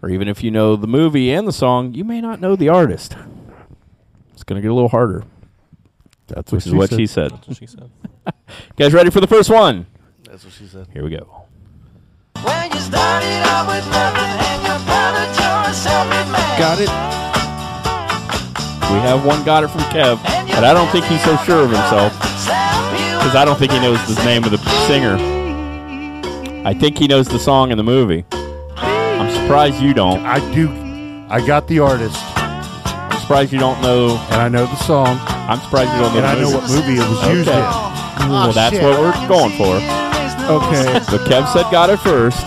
[0.02, 2.68] or even if you know the movie and the song, you may not know the
[2.68, 3.16] artist.
[4.32, 5.24] It's going to get a little harder.
[6.28, 6.96] That's which what is she what said.
[6.98, 7.30] she said.
[7.32, 7.90] That's what she said.
[8.76, 9.86] Guys, ready for the first one?
[10.24, 10.86] That's what she said.
[10.92, 11.39] Here we go.
[12.90, 16.58] When you started out with nothing and you found that you're a self-made man.
[16.58, 16.90] Got it.
[18.92, 21.70] We have one got it from Kev, but I don't think he's so sure of
[21.70, 25.16] himself because I don't think he knows the name of the singer.
[26.66, 28.24] I think he knows the song in the movie.
[28.76, 30.24] I'm surprised you don't.
[30.26, 30.68] I do.
[31.30, 32.18] I got the artist.
[32.36, 34.16] I'm surprised you don't know.
[34.32, 35.16] And I know the song.
[35.28, 36.18] I'm surprised you don't know.
[36.18, 36.56] And the I know movie.
[36.56, 37.58] what movie it was used Okay.
[38.24, 38.28] in.
[38.30, 39.76] Well, that's what we're going for.
[40.50, 41.00] Okay.
[41.04, 42.44] So Kev said got it first.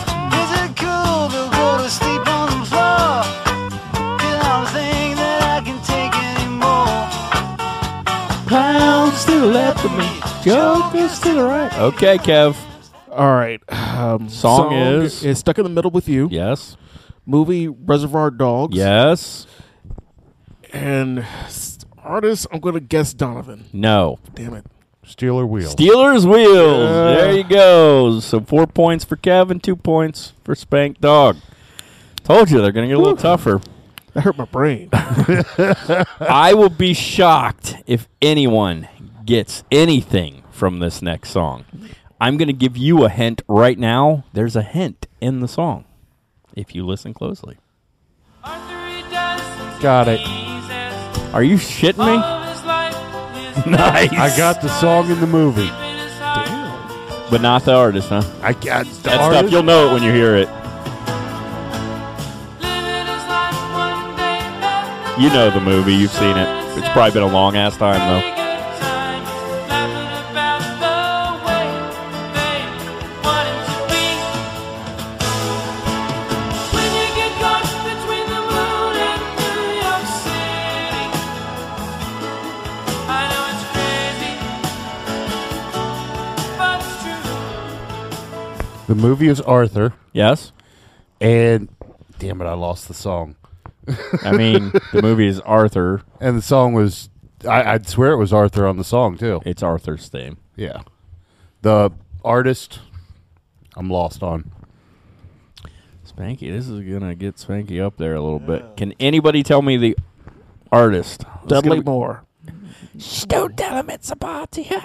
[9.47, 10.05] The left of me,
[10.43, 11.77] jokers to the right.
[11.77, 12.55] Okay, Kev.
[13.11, 13.61] All right.
[13.71, 16.27] Um, Song is- is stuck in the middle with you.
[16.31, 16.77] Yes.
[17.25, 18.75] Movie Reservoir Dogs.
[18.75, 19.45] Yes.
[20.71, 23.65] And s- artist, I'm gonna guess Donovan.
[23.73, 24.17] No.
[24.33, 24.65] Damn it.
[25.05, 25.69] Steeler wheel.
[25.69, 26.89] Steelers wheels.
[26.89, 27.15] Yeah.
[27.15, 28.19] There you go.
[28.21, 31.35] So four points for Kevin, two points for Spank Dog.
[32.23, 33.59] Told you they're going to get a little tougher.
[34.13, 34.89] That hurt my brain.
[36.21, 38.87] I will be shocked if anyone
[39.25, 41.65] gets anything from this next song.
[42.19, 44.23] I'm going to give you a hint right now.
[44.33, 45.85] There's a hint in the song
[46.55, 47.57] if you listen closely.
[48.43, 50.21] Got it.
[51.33, 52.17] Are you shitting me?
[53.69, 54.11] nice.
[54.13, 55.69] I got the song in the movie.
[57.29, 58.23] But not the artist, huh?
[58.41, 59.39] I got the that artist.
[59.39, 59.51] stuff.
[59.51, 60.47] You'll know it when you hear it.
[65.19, 65.93] You know the movie.
[65.93, 66.77] You've seen it.
[66.77, 68.42] It's probably been a long ass time though.
[88.87, 89.93] The movie is Arthur.
[90.11, 90.51] Yes.
[91.21, 91.69] And
[92.19, 93.35] damn it, I lost the song.
[94.23, 96.01] I mean, the movie is Arthur.
[96.19, 97.09] And the song was
[97.47, 99.41] I, I'd swear it was Arthur on the song too.
[99.45, 100.37] It's Arthur's theme.
[100.55, 100.81] Yeah.
[101.61, 101.91] The
[102.23, 102.79] artist
[103.75, 104.51] I'm lost on.
[106.07, 108.63] Spanky, this is gonna get Spanky up there a little bit.
[108.77, 109.97] Can anybody tell me the
[110.71, 111.23] artist?
[111.43, 112.23] It's Dudley gonna be- Moore.
[113.27, 114.69] Don't tell him it's a party.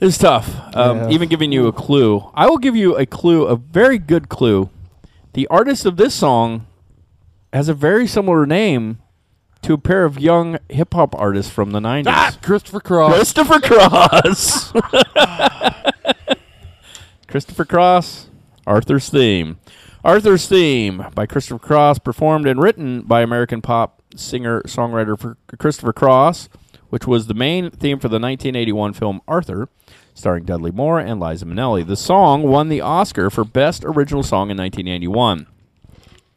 [0.00, 0.48] It's tough.
[0.76, 1.08] Um, Yeah.
[1.10, 4.70] Even giving you a clue, I will give you a clue, a very good clue.
[5.34, 6.66] The artist of this song
[7.52, 8.98] has a very similar name
[9.62, 12.12] to a pair of young hip hop artists from the nineties.
[12.14, 13.14] Ah, Christopher Cross.
[13.14, 14.72] Christopher Cross.
[17.28, 18.28] Christopher Cross,
[18.66, 19.58] Arthur's Theme.
[20.04, 25.92] Arthur's Theme by Christopher Cross, performed and written by American pop singer songwriter for Christopher
[25.92, 26.48] Cross,
[26.94, 29.68] which was the main theme for the 1981 film Arthur,
[30.14, 31.84] starring Dudley Moore and Liza Minnelli.
[31.84, 35.48] The song won the Oscar for Best Original Song in 1981.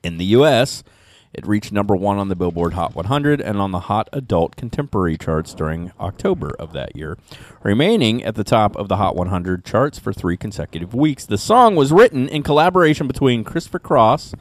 [0.02, 0.84] In the U.S.,
[1.32, 5.16] it reached number one on the Billboard Hot 100 and on the Hot Adult Contemporary
[5.16, 7.20] charts during October of that year,
[7.62, 11.24] remaining at the top of the Hot 100 charts for three consecutive weeks.
[11.24, 14.34] The song was written in collaboration between Christopher Cross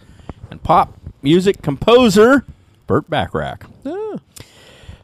[0.50, 2.46] and pop music composer
[2.86, 3.66] Burt Bacharach.
[3.84, 4.16] Ah.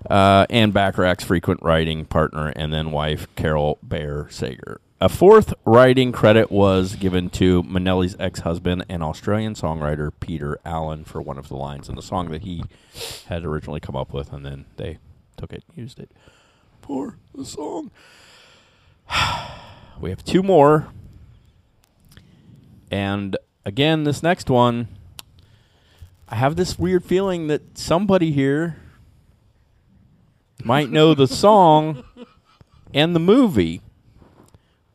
[0.09, 4.81] Uh, and Bacharach's frequent writing partner and then wife, Carol Bayer Sager.
[5.01, 11.21] A fourth writing credit was given to Minnelli's ex-husband and Australian songwriter Peter Allen for
[11.21, 12.63] one of the lines in the song that he
[13.27, 14.99] had originally come up with, and then they
[15.37, 16.13] took it, used it
[16.81, 17.91] for the song.
[20.01, 20.87] we have two more,
[22.93, 24.87] and again, this next one,
[26.29, 28.77] I have this weird feeling that somebody here
[30.65, 32.05] might know the song
[32.95, 33.81] and the movie,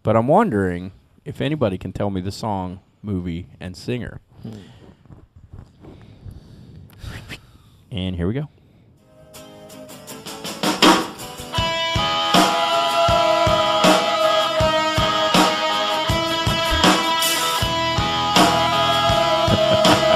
[0.04, 0.92] but I'm wondering
[1.26, 4.22] if anybody can tell me the song, movie, and singer.
[7.92, 8.50] And here we go.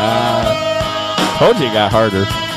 [0.04, 1.36] Ah.
[1.38, 2.51] Told you it got harder.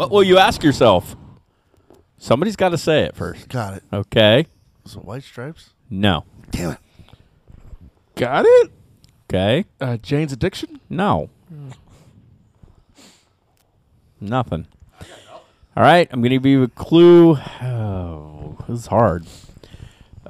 [0.00, 1.14] What will you ask yourself?
[2.16, 3.50] Somebody's got to say it first.
[3.50, 3.82] Got it.
[3.92, 4.46] Okay.
[4.82, 5.74] Was it White Stripes?
[5.90, 6.24] No.
[6.50, 6.78] Damn it.
[8.14, 8.72] Got it.
[9.28, 9.66] Okay.
[9.78, 10.80] Uh, Jane's Addiction.
[10.88, 11.28] No.
[14.22, 14.68] Nothing.
[15.76, 17.36] All right, I'm going to give you a clue.
[17.60, 19.26] Oh, this is hard.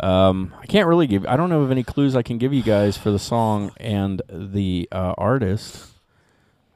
[0.00, 1.24] Um, I can't really give.
[1.26, 4.20] I don't know of any clues I can give you guys for the song and
[4.28, 5.92] the uh, artist,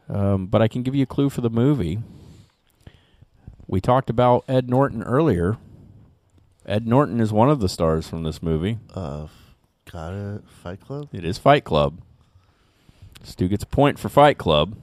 [0.08, 1.98] um, but I can give you a clue for the movie.
[3.66, 5.56] We talked about Ed Norton earlier.
[6.66, 8.78] Ed Norton is one of the stars from this movie.
[8.94, 9.26] Uh,
[9.90, 10.42] got it.
[10.62, 11.08] Fight Club.
[11.12, 12.00] It is Fight Club.
[13.22, 14.76] Stu gets a point for Fight Club.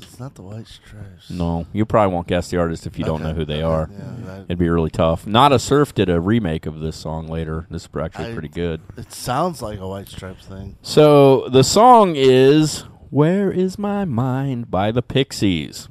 [0.00, 1.30] It's not the White Stripes.
[1.30, 3.88] No, you probably won't guess the artist if you don't know who they are.
[3.92, 5.26] yeah, It'd be really tough.
[5.26, 7.66] Not a Surf did a remake of this song later.
[7.70, 8.80] This is actually I- pretty good.
[8.96, 10.76] It sounds like a White Stripes thing.
[10.82, 12.80] So the song is
[13.10, 15.88] "Where Is My Mind" by the Pixies.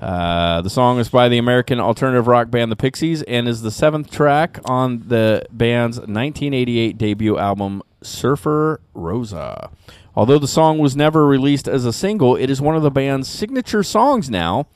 [0.00, 3.70] Uh, the song is by the American alternative rock band The Pixies and is the
[3.70, 9.70] seventh track on the band's 1988 debut album Surfer Rosa.
[10.16, 13.28] Although the song was never released as a single, it is one of the band's
[13.28, 14.66] signature songs now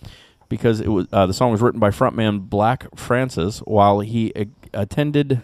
[0.48, 4.44] because it was uh, the song was written by frontman Black Francis while he uh,
[4.72, 5.42] attended.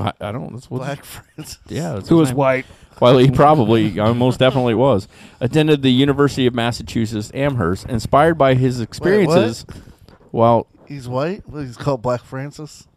[0.00, 0.52] I I don't.
[0.52, 1.58] That's what, Black Francis.
[1.68, 2.36] Yeah, that's Who his was name.
[2.38, 2.66] white.
[3.00, 5.06] Well, he probably, uh, most definitely was.
[5.40, 9.64] Attended the University of Massachusetts Amherst, inspired by his experiences.
[10.32, 11.48] while He's white.
[11.48, 12.88] Well, he's called Black Francis.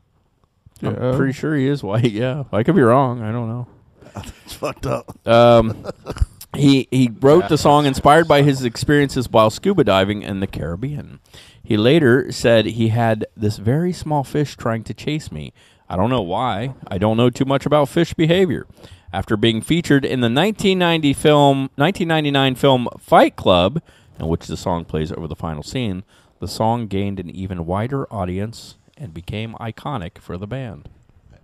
[0.81, 2.09] I'm pretty sure he is white.
[2.11, 3.21] Yeah, I could be wrong.
[3.21, 3.67] I don't know.
[4.45, 5.15] It's fucked up.
[5.27, 5.85] Um,
[6.55, 11.19] he he wrote the song inspired by his experiences while scuba diving in the Caribbean.
[11.63, 15.53] He later said he had this very small fish trying to chase me.
[15.91, 16.73] I don't know why.
[16.87, 18.65] I don't know too much about fish behavior.
[19.11, 23.81] After being featured in the 1990 film 1999 film Fight Club,
[24.17, 26.03] in which the song plays over the final scene,
[26.39, 30.87] the song gained an even wider audience and became iconic for the band.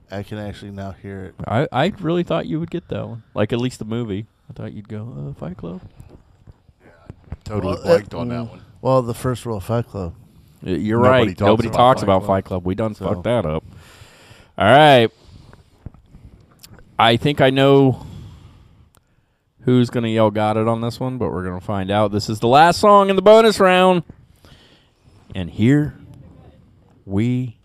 [0.09, 1.35] I can actually now hear it.
[1.45, 3.23] I, I really thought you would get that one.
[3.33, 4.27] Like at least the movie.
[4.49, 5.81] I thought you'd go uh, Fight Club.
[6.81, 6.87] Yeah,
[7.43, 8.61] Totally Well, blanked uh, on that mm, one.
[8.81, 10.15] Well, the first rule of Fight Club.
[10.63, 11.37] You're Nobody right.
[11.37, 12.27] talks Nobody about talks Fight about Club.
[12.27, 12.65] Fight Club.
[12.65, 13.65] We done So- fucked that up.
[14.58, 15.12] All right.
[16.97, 18.08] I think I know
[19.62, 22.12] who's going to yell "Got it" on this one, but we're going to find out.
[22.12, 24.01] This is the last song in the bonus round,
[25.36, 25.93] and here
[27.05, 27.58] we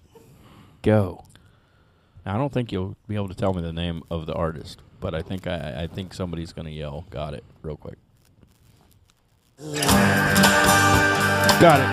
[0.82, 1.24] go.
[2.26, 4.82] Now, I don't think you'll be able to tell me the name of the artist,
[5.01, 7.97] but I think I, I think somebody's going to yell "Got it" real quick.
[9.59, 9.80] Got
[11.80, 11.86] it.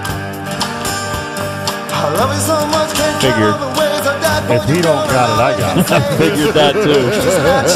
[2.02, 3.24] I love you so much, can't count
[3.56, 3.56] Figured.
[4.10, 5.92] All the ways I died for If he don't got it, I got it.
[5.92, 7.04] I figured that too.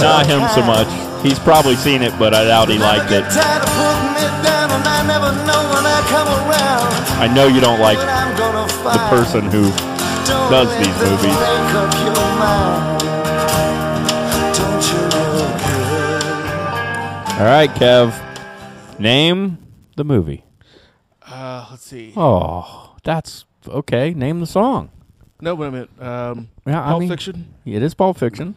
[0.02, 0.90] Not him so much.
[1.24, 3.24] He's probably seen it, but I doubt he liked it.
[3.32, 5.04] Tired of putting it down, and I
[5.46, 6.90] know when I come around.
[7.20, 9.64] I know you don't like When I'm gonna the person who
[10.28, 11.38] Don't does these movies.
[11.40, 13.00] Make up your mind.
[14.58, 17.40] Don't you look good?
[17.40, 19.00] All right, Kev.
[19.00, 19.58] Name
[19.96, 20.44] the movie.
[21.26, 22.14] Uh, let's see.
[22.16, 24.14] Oh, that's okay.
[24.14, 24.92] Name the song.
[25.44, 25.90] No, wait a minute.
[26.02, 27.54] Um, Yeah, I Pulp mean- Fiction.
[27.66, 28.56] It is Pulp Fiction.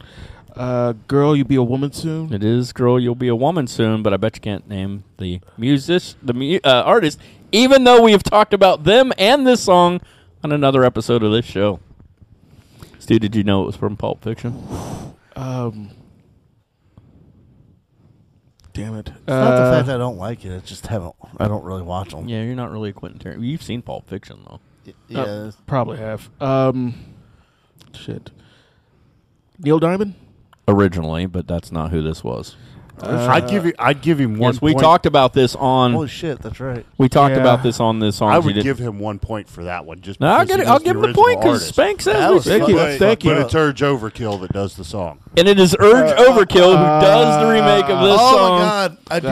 [0.54, 2.32] Uh, girl, you'll be a woman soon.
[2.32, 5.40] It is Girl, You'll Be a Woman Soon, but I bet you can't name the
[5.58, 7.18] music, the mu- uh, artist,
[7.52, 10.00] even though we have talked about them and this song
[10.42, 11.80] on another episode of this show.
[12.98, 14.54] Stu, did you know it was from Pulp Fiction?
[15.34, 15.90] Um,
[18.72, 19.08] Damn it!
[19.08, 20.54] It's not the Uh, fact that I don't like it.
[20.54, 21.14] I just haven't.
[21.38, 22.28] I don't really watch them.
[22.28, 23.46] Yeah, you're not really a Quentin Tarantino.
[23.46, 24.60] You've seen Pulp Fiction though.
[25.08, 25.20] Yeah.
[25.20, 26.28] Uh, probably have.
[26.40, 26.94] Um,
[27.92, 28.30] shit.
[29.58, 30.14] Neil Diamond.
[30.68, 32.56] Originally, but that's not who this was.
[33.02, 33.74] I'd give you.
[33.78, 34.54] I'd give him one.
[34.54, 34.82] Yes, we point.
[34.82, 35.92] talked about this on.
[35.92, 36.84] Holy shit, that's right.
[36.98, 37.40] We talked Yeah.
[37.40, 38.30] about this on this song.
[38.32, 40.00] I would give him one point for that one.
[40.00, 41.68] Just No, I'll get it- I'll give him the point because artist.
[41.74, 42.74] Spank says That we was should.
[42.76, 43.30] But, thank you.
[43.32, 45.18] but it's Urge Overkill that does the song.
[45.36, 48.34] And it is Urge Overkill who does the remake of this song.
[48.34, 48.58] oh song.
[48.60, 49.30] my god, I do Uh,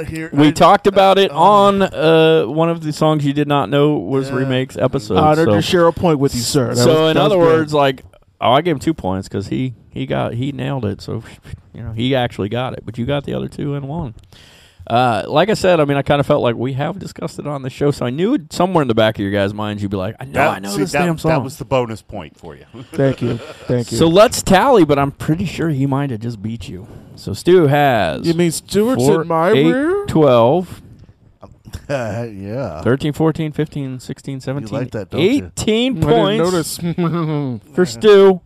[0.00, 0.30] uh, hear.
[0.32, 3.94] We I- talked about it on uh, one of the songs you did not know
[3.94, 4.36] was Yeah.
[4.36, 5.18] remakes episode.
[5.18, 6.68] Honored so to share a point with you, sir.
[6.74, 7.46] That so was- in other great.
[7.46, 8.02] words, like,
[8.40, 11.00] oh, I gave him two points because he he got he nailed it.
[11.00, 11.22] So
[11.72, 14.14] you know he actually got it, but you got the other two and one.
[14.86, 17.46] Uh, like I said, I mean, I kind of felt like we have discussed it
[17.46, 19.90] on the show, so I knew somewhere in the back of your guys' minds you'd
[19.90, 21.30] be like, I know, That- I know see, this that, damn song.
[21.30, 22.66] That was the bonus point for you.
[22.92, 23.96] thank you, thank you.
[23.96, 26.86] so let's tally, but I'm pretty sure he might have just beat you.
[27.16, 28.26] So Stu has.
[28.26, 30.04] you mean Stewart's four, in my eight, rear?
[30.06, 30.82] 12,
[31.88, 32.82] yeah.
[32.82, 35.46] 13, 14, 15, 16, 17, like that, don't you?
[35.46, 37.60] 18 I didn't points notice.
[37.74, 38.40] for Stu.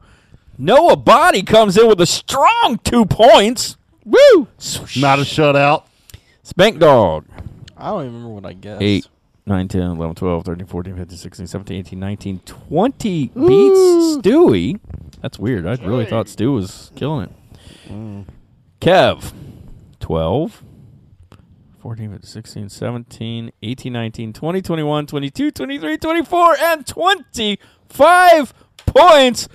[0.58, 3.76] Noah Body comes in with a strong two points.
[4.04, 4.48] Woo!
[4.96, 5.84] Not a shutout.
[6.42, 7.26] Spank Dog.
[7.76, 8.82] I don't even remember what I guessed.
[8.82, 9.06] 8,
[9.46, 14.80] 9, 10, 11, 12, 13, 14, 15, 16, 17, 18, 19, 20 beats Stewie.
[15.22, 15.66] That's weird.
[15.66, 17.32] I really thought Stu was killing it.
[17.88, 18.24] Mm.
[18.80, 19.32] Kev,
[20.00, 20.62] 12,
[21.88, 29.48] 14, 15, 16, 17, 18, 19, 20, 21, 22, 23, 24, and 25 points.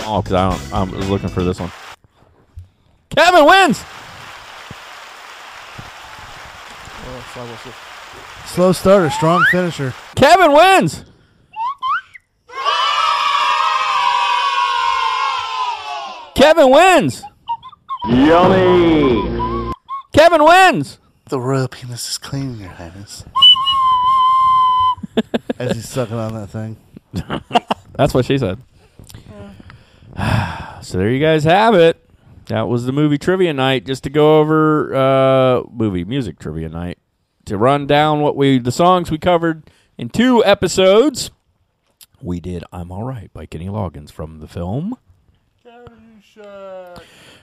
[0.00, 0.72] Oh, because I don't.
[0.72, 1.70] I was looking for this one.
[3.10, 3.84] Kevin wins.
[8.46, 9.92] Slow starter, strong finisher.
[10.16, 11.04] Kevin wins.
[16.34, 17.22] Kevin wins.
[18.08, 19.72] Yummy.
[20.14, 20.98] Kevin wins.
[21.28, 23.24] The royal penis is clean, Your Highness.
[25.58, 26.78] As he's sucking on that thing.
[27.92, 28.60] That's what she said.
[30.82, 32.02] so there you guys have it.
[32.46, 33.84] That was the movie trivia night.
[33.84, 36.96] Just to go over uh, movie music trivia night
[37.44, 41.30] to run down what we the songs we covered in two episodes.
[42.22, 44.96] We did "I'm All Right" by Kenny Loggins from the film.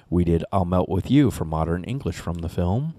[0.10, 2.94] We did "I'll Melt with You" for Modern English from the film.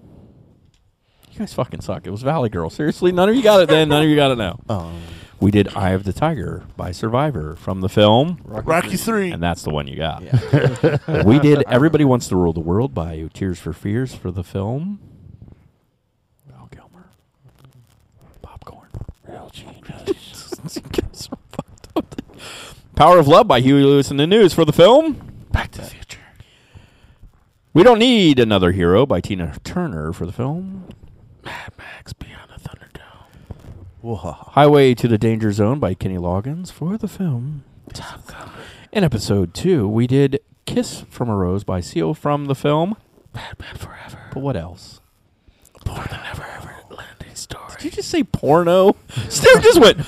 [1.31, 2.05] You guys fucking suck.
[2.07, 2.69] It was Valley Girl.
[2.69, 3.89] Seriously, none of you got it then.
[3.89, 4.59] None of you got it now.
[4.69, 4.91] Oh.
[5.39, 9.29] We did "Eye of the Tiger" by Survivor from the film Rocky Three.
[9.31, 10.23] and that's the one you got.
[11.25, 14.99] we did "Everybody Wants to Rule the World" by Tears for Fears for the film.
[16.49, 17.05] Val Kilmer,
[18.41, 18.89] popcorn,
[19.27, 20.55] real genius.
[22.95, 25.21] Power of Love by Huey Lewis and the News for the film.
[25.51, 26.06] Back to the Future.
[27.73, 30.87] We Don't Need Another Hero by Tina Turner for the film.
[31.43, 33.85] Mad Max Beyond the Thunderdome.
[34.01, 34.31] Whoa.
[34.31, 37.63] Highway to the Danger Zone by Kenny Loggins for the film.
[37.93, 38.49] Top Gun.
[38.91, 42.95] In episode two, we did Kiss from a Rose by Seal from the film.
[43.33, 44.19] Batman Forever.
[44.33, 45.01] But what else?
[45.85, 47.63] Than ever ever landing story.
[47.77, 48.95] Did you just say porno?
[49.29, 49.99] Steve just went.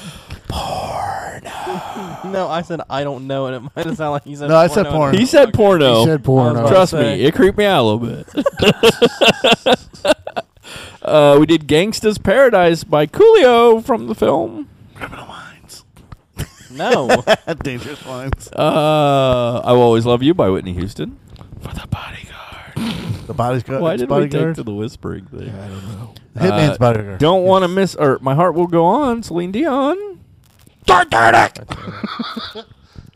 [2.26, 4.50] No, I said I don't know, and it might have sounded like he said.
[4.50, 4.98] No, I said porno.
[4.98, 5.18] porno.
[5.18, 6.00] He said porno.
[6.00, 6.68] He said porno.
[6.68, 8.28] Trust I was about to me, it creeped me out a little bit.
[11.02, 14.70] uh, we did Gangsta's Paradise by Coolio from the film.
[14.96, 15.86] Criminal Minds.
[16.72, 17.24] No.
[17.64, 18.52] Dangerous Minds.
[18.52, 21.18] Uh, I Will Always Love You by Whitney Houston.
[21.62, 23.26] For the bodyguard.
[23.28, 23.82] The bodyguard.
[23.82, 24.56] Why it's did we bodyguard?
[24.56, 25.50] take to the whispering thing?
[25.50, 26.14] I don't know.
[26.36, 27.20] Hitman's bodyguard.
[27.20, 30.19] Don't want to miss, or My Heart Will Go On, Celine Dion.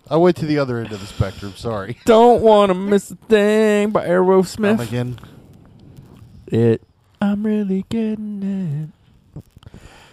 [0.10, 1.54] I went to the other end of the spectrum.
[1.56, 1.98] Sorry.
[2.06, 4.78] Don't want to miss a thing by Aerosmith.
[4.78, 5.20] Come again.
[6.48, 6.82] It.
[7.20, 8.92] I'm really getting
[9.36, 9.44] it.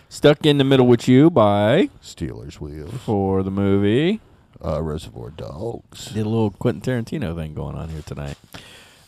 [0.08, 2.94] Stuck in the Middle with You by Stealers Wheels.
[3.04, 4.20] for the movie.
[4.64, 6.06] Uh, Reservoir Dogs.
[6.06, 8.36] Did a little Quentin Tarantino thing going on here tonight.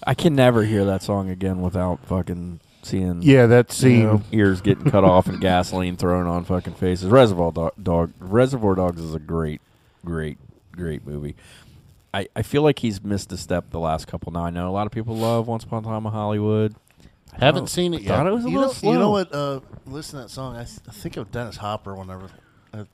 [0.07, 4.03] I can never hear that song again without fucking seeing Yeah, that you scene.
[4.05, 7.09] know, ears getting cut off and gasoline thrown on fucking faces.
[7.09, 9.61] Reservoir Dog, Dog Reservoir Dogs is a great,
[10.05, 10.39] great,
[10.73, 11.37] great movie.
[12.15, 14.33] I, I feel like he's missed a step the last couple.
[14.33, 16.75] Now I know a lot of people love Once Upon a Time in Hollywood.
[17.33, 18.27] I Haven't thought- seen it Thought yet.
[18.27, 18.93] it was a You little know, slow.
[18.93, 19.35] you know what?
[19.35, 20.55] Uh, listen to that song.
[20.55, 22.29] I, th- I think of Dennis Hopper whenever
[22.75, 22.85] I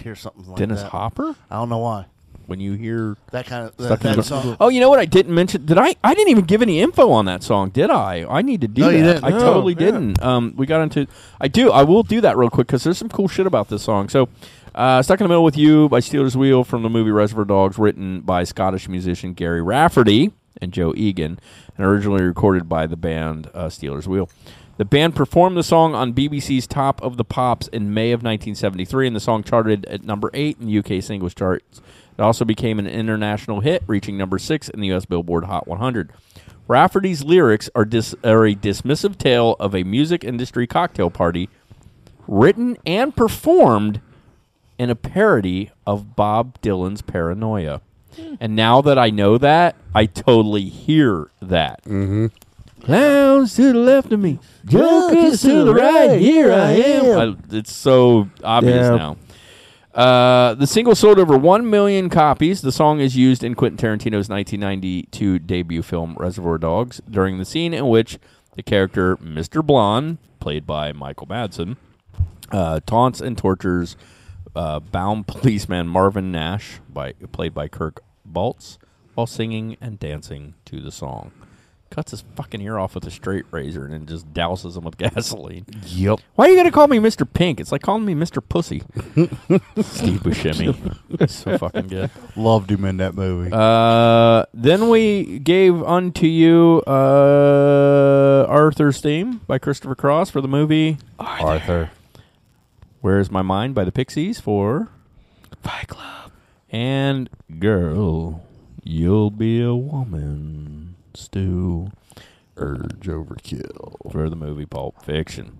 [0.00, 0.84] hear something like Dennis that.
[0.84, 1.34] Dennis Hopper?
[1.50, 2.06] I don't know why.
[2.46, 4.56] When you hear That kind of that, that song.
[4.60, 4.98] Oh, you know what?
[5.00, 5.66] I didn't mention.
[5.66, 5.94] Did I?
[6.04, 8.24] I didn't even give any info on that song, did I?
[8.28, 9.24] I need to do No, that.
[9.24, 9.78] I No, totally yeah.
[9.78, 10.22] didn't.
[10.22, 11.06] Um, we got into.
[11.40, 11.70] I do.
[11.72, 14.08] I will do that real quick because there's some cool shit about this song.
[14.08, 14.28] So,
[14.74, 17.78] uh, "Stuck in the Middle with You" by Stealers Wheel from the movie Reservoir Dogs,
[17.78, 20.32] written by Scottish musician Gerry Rafferty.
[20.62, 21.38] and Joe Egan,
[21.76, 24.30] and originally recorded by the band uh, Stealers Wheel.
[24.78, 29.06] The band performed the song on BBC's Top of the Pops in May of 1973,
[29.06, 31.82] and the song charted at number eight in the UK singles charts.
[32.18, 36.12] It also became an international hit, reaching number six in the US Billboard Hot 100.
[36.68, 41.48] Rafferty's lyrics are, dis- are a dismissive tale of a music industry cocktail party,
[42.26, 44.00] written and performed
[44.78, 47.80] in a parody of Bob Dylan's Paranoia.
[48.40, 51.82] And now that I know that, I totally hear that.
[51.84, 52.26] Mm-hmm.
[52.82, 56.20] Clowns to the left of me, jokers to the right.
[56.20, 57.36] Here I am.
[57.50, 58.96] I- it's so obvious Yeah.
[58.96, 59.16] now.
[59.96, 62.60] Uh, the single sold over 1 million copies.
[62.60, 67.72] The song is used in Quentin Tarantino's 1992 debut film Reservoir Dogs during the scene
[67.72, 68.18] in which
[68.56, 69.64] the character Mr.
[69.64, 71.78] Blonde, played by Michael Madsen,
[72.52, 73.96] uh, taunts and tortures
[74.54, 78.76] uh, bound policeman Marvin Nash, by, played by Kirk Baltz,
[79.14, 81.32] while singing and dancing to the song.
[81.90, 84.98] Cuts his fucking ear off with a straight razor and then just douses him with
[84.98, 85.64] gasoline.
[85.86, 86.20] Yep.
[86.34, 87.26] Why are you gonna call me Mr.
[87.30, 87.60] Pink?
[87.60, 88.42] It's like calling me Mr.
[88.46, 88.80] Pussy.
[89.82, 91.28] Steve Buscemi.
[91.30, 92.10] so fucking good.
[92.34, 93.50] Loved him in that movie.
[93.52, 100.98] Uh, then we gave unto you uh, Arthur's theme by Christopher Cross for the movie
[101.18, 101.90] Arthur.
[103.00, 104.88] Where's My Mind by the Pixies for
[105.62, 106.32] Fight Club.
[106.70, 107.30] and
[107.60, 108.42] Girl,
[108.82, 111.90] You'll Be a Woman, Stu.
[112.56, 114.10] Urge Overkill.
[114.12, 115.58] For the movie Pulp Fiction.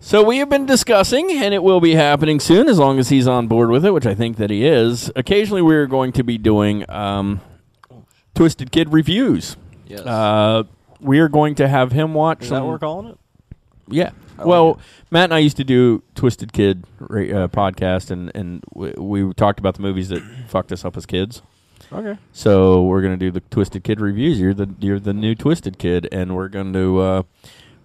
[0.00, 3.26] So we have been discussing, and it will be happening soon, as long as he's
[3.26, 5.10] on board with it, which I think that he is.
[5.16, 7.40] Occasionally, we're going to be doing um,
[8.34, 9.56] Twisted Kid reviews.
[9.86, 10.00] Yes.
[10.00, 10.62] Uh,
[11.00, 12.42] we are going to have him watch.
[12.42, 13.18] Is that some- what we're calling it?
[13.88, 14.10] Yeah.
[14.38, 18.62] I like well, Matt and I used to do Twisted Kid uh, podcast, and and
[18.72, 21.42] we, we talked about the movies that fucked us up as kids.
[21.92, 22.18] Okay.
[22.32, 24.38] So we're gonna do the Twisted Kid reviews.
[24.40, 27.22] You're the you're the new Twisted Kid, and we're going to uh,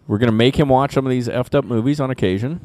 [0.07, 2.59] we're gonna make him watch some of these effed up movies on occasion,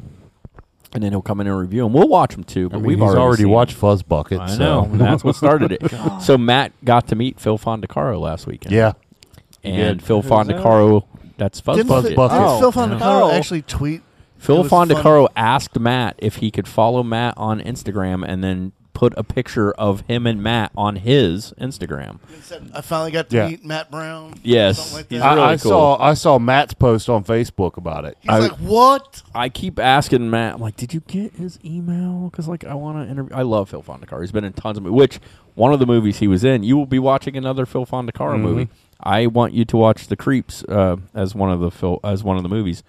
[0.93, 1.93] and then he'll come in and review them.
[1.93, 3.79] We'll watch them too, but I mean, we've he's already, already seen watched them.
[3.81, 4.39] Fuzz Bucket.
[4.39, 4.57] I so.
[4.85, 5.81] know that's what started it.
[6.21, 8.73] so Matt got to meet Phil Fondacaro last weekend.
[8.73, 8.93] Yeah.
[9.63, 10.05] And did.
[10.05, 10.47] Phil Who's that?
[10.57, 11.05] Fondacaro.
[11.37, 12.09] That's Fuzz Didn't Bucket.
[12.09, 12.59] Phil- Bucket.
[12.59, 14.01] Phil Fondacaro actually tweet-
[14.37, 18.41] Phil it was fun- Fondacaro asked Matt if he could follow Matt on Instagram and
[18.43, 22.19] then put a picture of him and Matt on his Instagram.
[22.73, 23.47] I finally got to Yeah.
[23.47, 24.33] meet Matt Brown.
[24.43, 25.29] Yes, something like he's that.
[25.35, 25.71] really I, I cool.
[25.71, 28.17] saw I saw Matt's post on Facebook about it.
[28.19, 29.21] He's like, what?
[29.33, 32.27] I keep asking Matt, I'm like, did you get his email?
[32.29, 33.33] Because like, I want to interview.
[33.33, 34.19] I love Phil Fondacaro.
[34.19, 34.97] He's been in tons of movies.
[34.97, 35.19] Which
[35.55, 38.41] one of the movies he was in, you will be watching another Phil Fondacaro Mhm.
[38.41, 38.67] movie.
[39.01, 42.35] I want you to watch The Creeps uh, as one of the Phil as one
[42.35, 42.83] of the movies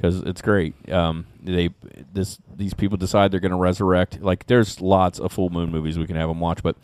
[0.00, 0.74] because it's great.
[0.90, 1.68] Um, they
[2.12, 4.22] this these people decide they're going to resurrect.
[4.22, 6.76] Like, there's lots of full moon movies we can have them watch, but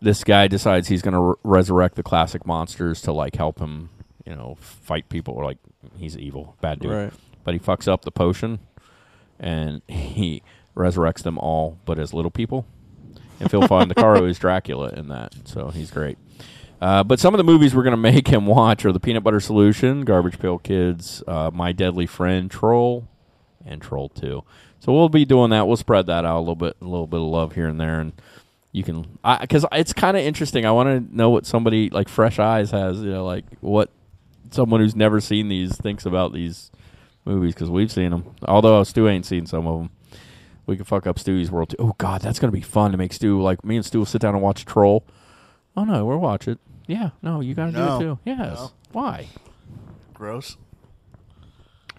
[0.00, 3.90] this guy decides he's going to re- resurrect the classic monsters to like help him,
[4.24, 5.34] you know, fight people.
[5.34, 5.58] Or like
[5.98, 7.12] he's evil, bad dude, Right.
[7.44, 8.60] but he fucks up the potion,
[9.38, 10.42] and he
[10.74, 12.66] resurrects them all, but as little people.
[13.40, 16.16] And Phil Fondacaro is Dracula in that, so he's great.
[16.84, 19.24] Uh, but some of the movies we're going to make him watch are The Peanut
[19.24, 23.08] Butter Solution, Garbage Pail Kids, uh, My Deadly Friend, Troll,
[23.64, 24.44] and Troll Two.
[24.80, 25.66] So we'll be doing that.
[25.66, 28.00] We'll spread that out a little bit, a little bit of love here and there,
[28.00, 28.12] and
[28.72, 30.66] you can because it's kind of interesting.
[30.66, 33.88] I want to know what somebody like Fresh Eyes has, you know, like what
[34.50, 36.70] someone who's never seen these thinks about these
[37.24, 38.34] movies because we've seen them.
[38.46, 39.90] Although Stu ain't seen some of them.
[40.66, 41.76] We can fuck up Stewie's world too.
[41.78, 44.20] Oh God, that's gonna be fun to make Stu like me and Stu will sit
[44.20, 45.02] down and watch Troll.
[45.74, 46.58] Oh no, we'll watch it.
[46.86, 47.86] Yeah, no, you gotta No.
[47.88, 48.18] do it too.
[48.24, 48.54] Yes.
[48.58, 48.70] No.
[48.92, 49.26] Why?
[50.12, 50.56] Gross.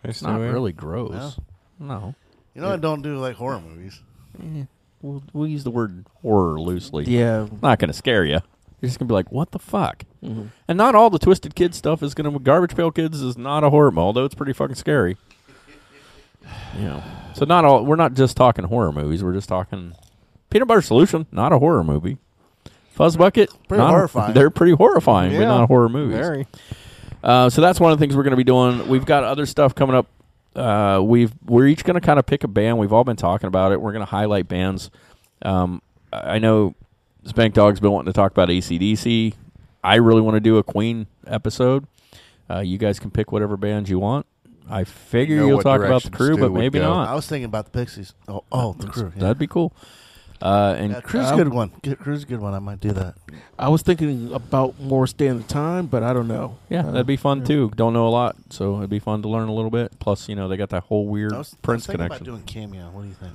[0.03, 1.37] It's not really gross.
[1.79, 2.13] No.
[2.53, 4.01] You know, I don't do like horror movies.
[4.41, 4.65] Eh,
[5.01, 7.05] we'll, we'll use the word horror loosely.
[7.05, 7.47] Yeah.
[7.61, 8.39] Not going to scare you.
[8.81, 10.03] You're just going to be like, what the fuck?
[10.23, 10.49] Mhm.
[10.67, 12.39] And not all the Twisted Kid stuff is going to.
[12.39, 15.17] Garbage Pail Kids is not a horror, movie, although it's pretty fucking scary.
[16.77, 17.03] You know.
[17.33, 17.83] So not all.
[17.83, 19.23] We're not just talking horror movies.
[19.23, 19.93] We're just talking
[20.51, 22.17] Peanut Butter Solution, not a horror movie.
[22.95, 24.33] Fuzz Bucket, Pretty not- horrifying.
[24.33, 26.17] They're pretty horrifying, but Yeah, not horror movies.
[26.17, 26.47] very.
[27.23, 28.87] Uh, so that's one of the things we're going to be doing.
[28.87, 30.07] We've got other stuff coming up.
[30.55, 32.77] Uh, we've we're each going to kind of pick a band.
[32.77, 33.81] We've all been talking about it.
[33.81, 34.89] We're going to highlight bands.
[35.41, 35.81] Um,
[36.13, 36.75] I know
[37.25, 39.33] Spank Dog's been wanting to talk about ACDC.
[39.83, 41.85] I really want to do a Queen episode.
[42.49, 44.25] Uh, you guys can pick whatever bands you want.
[44.69, 46.87] I figure you'll what talk about the crew, but maybe go.
[46.93, 47.07] not.
[47.09, 48.13] I was thinking about the Pixies.
[48.27, 49.11] Oh, oh, the crew.
[49.15, 49.21] yeah.
[49.21, 49.73] That'd be cool.
[50.45, 51.71] Uh, and Yeah, Crew's a good one.
[51.81, 52.53] Get- Crew's a good one.
[52.53, 53.15] I might do that.
[53.57, 56.57] I was thinking about more standard time, but I don't know.
[56.69, 57.71] Yeah, Uh, that'd be fun too.
[57.75, 59.97] Don't know a lot, so it'd be fun to learn a little bit.
[59.99, 62.27] Plus, you know, they got that whole weird I was, I was Prince thinking connection.
[62.29, 62.91] about doing cameo.
[62.91, 63.33] What do you think?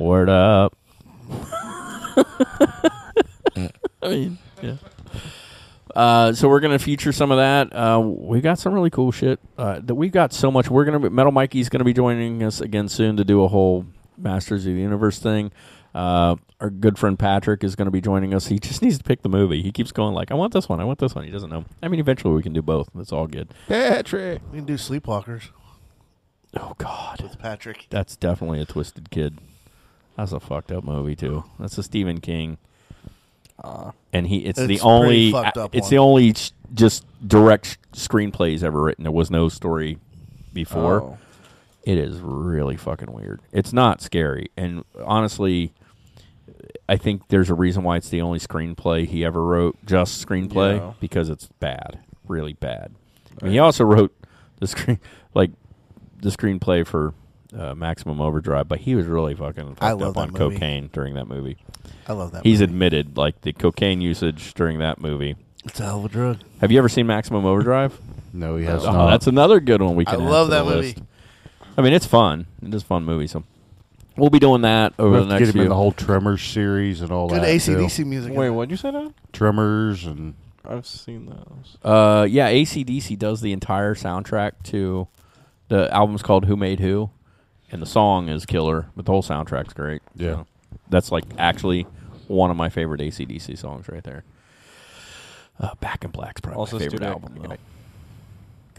[0.00, 0.74] Word up.
[4.02, 4.76] I mean, yeah.
[5.94, 7.74] Uh, so we're gonna feature some of that.
[7.74, 9.38] Uh, we got some really cool shit.
[9.58, 10.70] Uh, that we've got so much.
[10.70, 13.86] We're gonna be, Metal Mikey's gonna be joining us again soon to do a whole
[14.16, 15.50] Masters of the Universe thing.
[15.94, 18.46] Uh, our good friend Patrick is going to be joining us.
[18.46, 19.62] He just needs to pick the movie.
[19.62, 20.80] He keeps going like, "I want this one.
[20.80, 21.64] I want this one." He doesn't know.
[21.82, 22.88] I mean, eventually we can do both.
[22.94, 23.48] That's all good.
[23.68, 24.40] Patrick.
[24.52, 25.48] We can do Sleepwalkers.
[26.56, 27.86] Oh God, with Patrick.
[27.90, 29.38] That's definitely a twisted kid.
[30.16, 31.44] That's a fucked up movie too.
[31.58, 32.58] That's a Stephen King.
[34.12, 35.90] and he it's, It's the pretty only fucked up it's one.
[35.90, 39.04] the only sh- just direct sh- screenplays ever written.
[39.04, 39.98] There was no story
[40.52, 41.02] before.
[41.02, 41.18] Oh.
[41.82, 43.40] It is really fucking weird.
[43.52, 45.72] It's not scary, and honestly,
[46.88, 49.76] I think there's a reason why it's the only screenplay he ever wrote.
[49.86, 50.92] Just screenplay Yeah.
[51.00, 52.92] because it's bad, really bad.
[53.40, 54.14] I mean, he also wrote
[54.58, 54.98] the screen
[55.34, 55.50] like
[56.20, 57.14] the screenplay for
[57.56, 60.38] uh, Maximum Overdrive, but he was really fucking fucked up on movie.
[60.56, 61.56] cocaine during that movie.
[62.06, 62.72] I love that He's movie.
[62.72, 65.36] admitted like the cocaine usage during that movie.
[65.64, 66.38] It's a hell of a drug.
[66.60, 67.98] Have you ever seen Maximum Overdrive?
[68.32, 69.10] No, he has oh, not.
[69.10, 70.20] That's another good one we can.
[70.20, 70.88] add love that movie.
[70.88, 70.98] list.
[71.80, 72.46] I mean, it's fun.
[72.62, 73.26] It is a fun movie.
[73.26, 73.42] So
[74.16, 75.92] we'll be doing that over We'll the have to next get him in the whole
[75.92, 77.48] Tremors series and all Good that.
[77.48, 78.04] AC/DC too.
[78.04, 78.34] music.
[78.34, 79.14] Wait, what'd you say now?
[79.32, 80.34] Tremors and
[80.68, 81.78] I've seen those.
[81.82, 85.08] Uh, yeah, ACDC does the entire soundtrack to
[85.68, 87.08] the album's called Who Made Who,
[87.72, 90.02] and the song is killer, but the whole soundtrack's great.
[90.14, 90.34] Yeah.
[90.34, 90.46] So
[90.90, 91.86] that's like actually
[92.28, 94.22] one of my favorite ACDC songs right there.
[95.58, 97.58] Uh, Back in Black's probably Also, my favorite stupid, album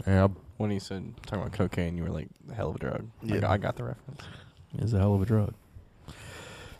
[0.06, 0.10] though.
[0.12, 0.28] yeah,
[0.62, 3.34] When he said talking about cocaine, you were like, "Hell of a drug." Yeah.
[3.34, 4.20] Like, I got the reference.
[4.78, 5.54] is a hell of a drug.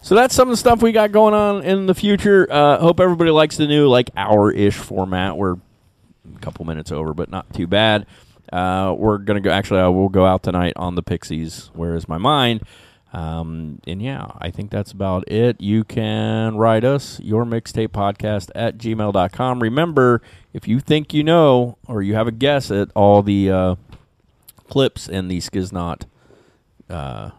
[0.03, 2.47] So that's some of the stuff we got going on in the future.
[2.49, 5.37] Uh, hope everybody likes the new like hour ish format.
[5.37, 8.07] We're a couple minutes over, but not too bad.
[8.53, 9.51] Uh, we're gonna go.
[9.51, 11.73] Actually, I will go out tonight on the Pixies.
[11.75, 12.63] Where is my mind?
[13.13, 15.61] Um, and yeah, I think that's about it.
[15.61, 19.61] You can write us your mixtape podcast at gmail.com.
[19.61, 20.23] Remember,
[20.55, 23.75] if you think you know or you have a guess at all the uh,
[24.69, 26.05] clips in the Skiznot
[26.89, 27.31] uh,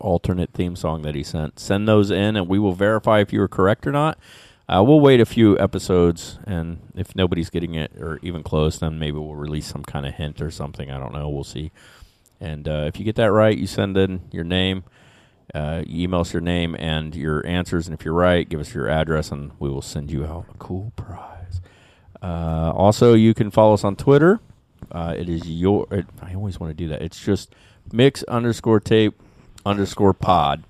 [0.00, 1.58] alternate theme song that he sent.
[1.58, 4.18] Send those in, and we will verify if you are correct or not.
[4.66, 8.98] Uh, we'll wait a few episodes, and if nobody's getting it or even close, then
[8.98, 10.90] maybe we'll release some kind of hint or something.
[10.90, 11.28] I don't know.
[11.28, 11.70] We'll see.
[12.44, 14.84] And uh, if you get that right, you send in your name.
[15.54, 18.74] Uh, you email us your name and your answers, and if you're right, give us
[18.74, 21.62] your address, and we will send you out a cool prize.
[22.22, 24.40] Uh, also, you can follow us on Twitter.
[24.92, 25.86] Uh, it is your.
[25.90, 27.00] It, I always want to do that.
[27.00, 27.54] It's just
[27.92, 29.18] mix underscore tape
[29.64, 30.64] underscore pod.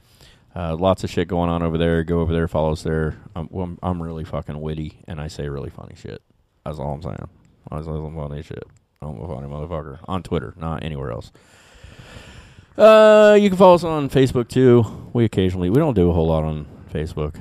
[0.54, 2.04] Uh, lots of shit going on over there.
[2.04, 3.16] Go over there, follow us there.
[3.34, 6.22] I'm, well, I'm, I'm really fucking witty, and I say really funny shit.
[6.64, 7.28] That's all I'm saying.
[7.72, 8.62] I say some funny shit.
[9.02, 11.32] I'm a funny motherfucker on Twitter, not anywhere else.
[12.76, 14.84] Uh, you can follow us on Facebook too.
[15.12, 17.40] We occasionally we don't do a whole lot on Facebook.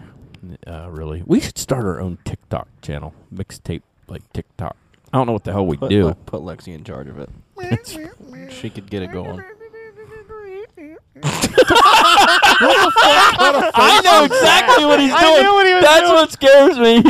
[0.67, 4.75] Uh, really, we should start our own TikTok channel, mixtape like TikTok.
[5.11, 6.05] I don't know what the hell we Put, do.
[6.05, 7.29] Le- put Lexi in charge of it.
[8.51, 9.43] she could get it going.
[12.65, 15.23] I know exactly what he's doing.
[15.23, 16.15] I knew what he was That's doing.
[16.15, 17.03] what scares me.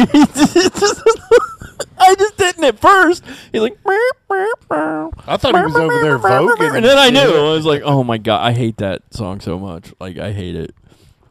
[1.98, 3.24] I just didn't at first.
[3.52, 6.76] He's like, I thought he was over there voguing.
[6.76, 7.20] and then I knew.
[7.20, 9.94] I was like, oh my god, I hate that song so much.
[10.00, 10.76] Like, I hate it.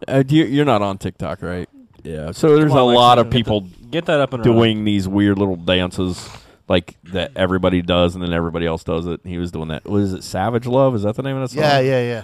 [0.09, 1.69] Uh, do you, you're not on TikTok, right?
[2.03, 2.33] Yeah.
[2.33, 3.61] So there's Come a on, lot Lexi, of get the- people
[3.91, 4.85] get that up and doing running.
[4.85, 6.29] these weird little dances.
[6.69, 9.21] Like that everybody does, and then everybody else does it.
[9.25, 9.85] He was doing that.
[9.85, 10.23] What is it?
[10.25, 10.95] Savage Love?
[10.95, 11.63] Is that the name of that song?
[11.65, 12.23] Yeah, yeah, yeah.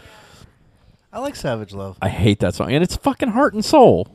[1.12, 1.98] I like Savage Love.
[2.00, 4.06] I hate that song, and it's fucking heart and soul.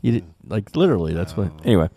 [0.00, 1.12] You did, like literally.
[1.12, 1.52] That's what.
[1.64, 1.88] Anyway,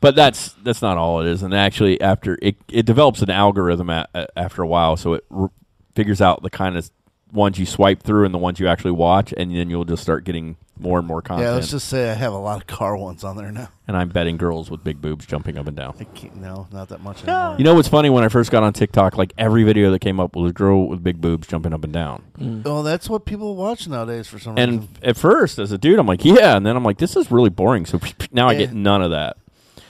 [0.00, 1.42] but that's that's not all it is.
[1.42, 5.24] And actually, after it it develops an algorithm a, a- after a while, so it
[5.30, 5.50] r-
[5.94, 6.90] figures out the kind of
[7.32, 10.24] ones you swipe through and the ones you actually watch, and then you'll just start
[10.24, 11.46] getting more and more content.
[11.48, 13.68] Yeah, let's just say I have a lot of car ones on there now.
[13.88, 15.94] and I'm betting girls with big boobs jumping up and down.
[16.00, 17.56] I can't, no, not that much anymore.
[17.58, 18.08] You know what's funny?
[18.10, 20.86] When I first got on TikTok, like every video that came up was a girl
[20.88, 22.62] with big boobs jumping up and down.
[22.64, 24.88] Well, that's what people watch nowadays for some And reason.
[25.02, 26.56] And at first, as a dude, I'm like, yeah.
[26.56, 27.84] And then I'm like, this is really boring.
[27.84, 27.98] So
[28.32, 29.36] now I get none of that.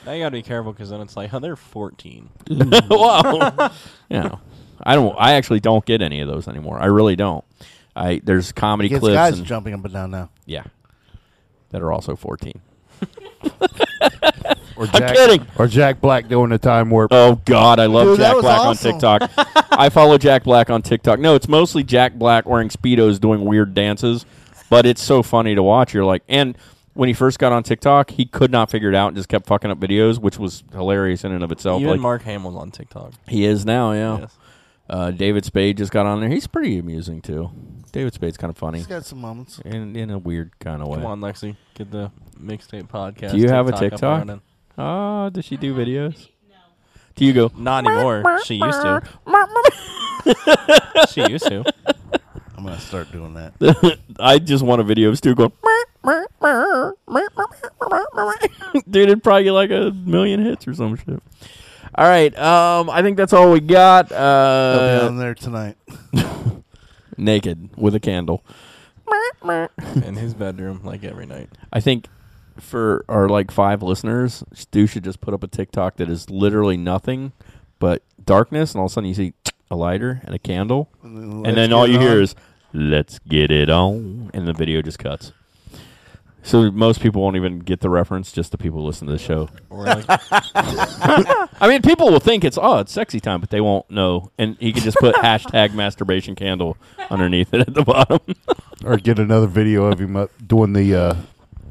[0.08, 2.30] Now you gotta be careful because then it's like, oh, they're 14.
[2.46, 2.88] Mm.
[3.58, 3.70] wow.
[4.08, 4.36] yeah.
[4.82, 5.14] I don't.
[5.18, 6.80] I actually don't get any of those anymore.
[6.80, 7.44] I really don't.
[7.94, 10.30] I there's comedy Gets clips guys and jumping up and down now.
[10.46, 10.64] yeah,
[11.72, 12.58] that are also 14.
[14.76, 15.46] Or I'm Jack, kidding.
[15.58, 17.12] Or Jack Black doing the time warp.
[17.12, 18.94] Oh God, I love Dude, Jack Black awesome.
[18.94, 19.30] on TikTok.
[19.72, 21.18] I follow Jack Black on TikTok.
[21.18, 24.24] No, it's mostly Jack Black wearing speedos doing weird dances,
[24.70, 25.92] but it's so funny to watch.
[25.92, 26.56] You're like, and
[26.98, 29.46] when he first got on TikTok, he could not figure it out and just kept
[29.46, 31.80] fucking up videos, which was hilarious in and of itself.
[31.80, 33.12] Even like, Mark Hamill's on TikTok.
[33.28, 34.18] He is now, yeah.
[34.18, 34.36] Yes.
[34.90, 36.28] Uh, David Spade just got on there.
[36.28, 37.52] He's pretty amusing too.
[37.92, 39.60] David Spade's kind of funny He's got some moments.
[39.64, 40.96] in in a weird kind of way.
[40.96, 43.30] Come on, Lexi, get the mixtape podcast.
[43.30, 44.02] Do you have a TikTok?
[44.02, 44.40] running.
[44.76, 46.28] Oh, does she do videos?
[46.48, 46.56] No.
[47.14, 47.52] Do you go?
[47.56, 48.40] Not anymore.
[48.44, 49.02] She used to.
[51.10, 51.64] she used to.
[52.56, 54.00] I'm gonna start doing that.
[54.18, 55.52] I just want a video of Stu going.
[58.90, 61.22] Dude, it'd probably get like a million hits or some shit.
[61.94, 64.12] All right, um, I think that's all we got.
[64.12, 65.76] I'll be Uh, on there tonight.
[67.16, 68.44] naked with a candle.
[70.06, 71.48] In his bedroom, like every night.
[71.72, 72.06] I think
[72.58, 76.76] for our like five listeners, Stu should just put up a TikTok that is literally
[76.76, 77.32] nothing
[77.78, 79.32] but darkness, and all of a sudden you see
[79.70, 82.34] a lighter and a candle, And then and then all it you hear is
[82.72, 85.32] "Let's get it on," and the video just cuts.
[86.42, 89.18] So most people won't even get the reference, just the people who listen to the
[89.18, 89.48] show.
[89.68, 89.86] Or
[91.60, 94.30] I mean, people will think it's oh, it's sexy time, but they won't know.
[94.38, 96.76] And he can just put hashtag masturbation candle
[97.10, 98.20] underneath it at the bottom.
[98.84, 101.14] or get another video of him up doing the uh,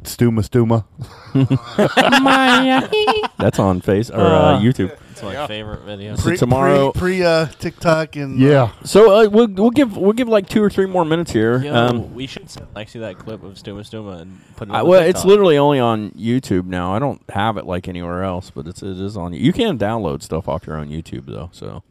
[0.03, 0.85] stuma stuma.
[3.37, 4.95] That's on Face or uh, Uh, YouTube.
[5.17, 6.15] It's my favorite video.
[6.15, 8.71] So tomorrow, pre, pre uh, TikTok and Yeah.
[8.83, 11.57] So uh, we'll we'll give we'll give like two or three more minutes here.
[11.63, 14.83] Yo, um, we should send Lexi that clip of Stuma Stuma and put it I-
[14.83, 15.15] well, TikTok.
[15.15, 16.93] it's literally only on YouTube now.
[16.93, 19.33] I don't have it like anywhere else, but it's it is on.
[19.33, 21.83] You can download stuff off your own YouTube though, so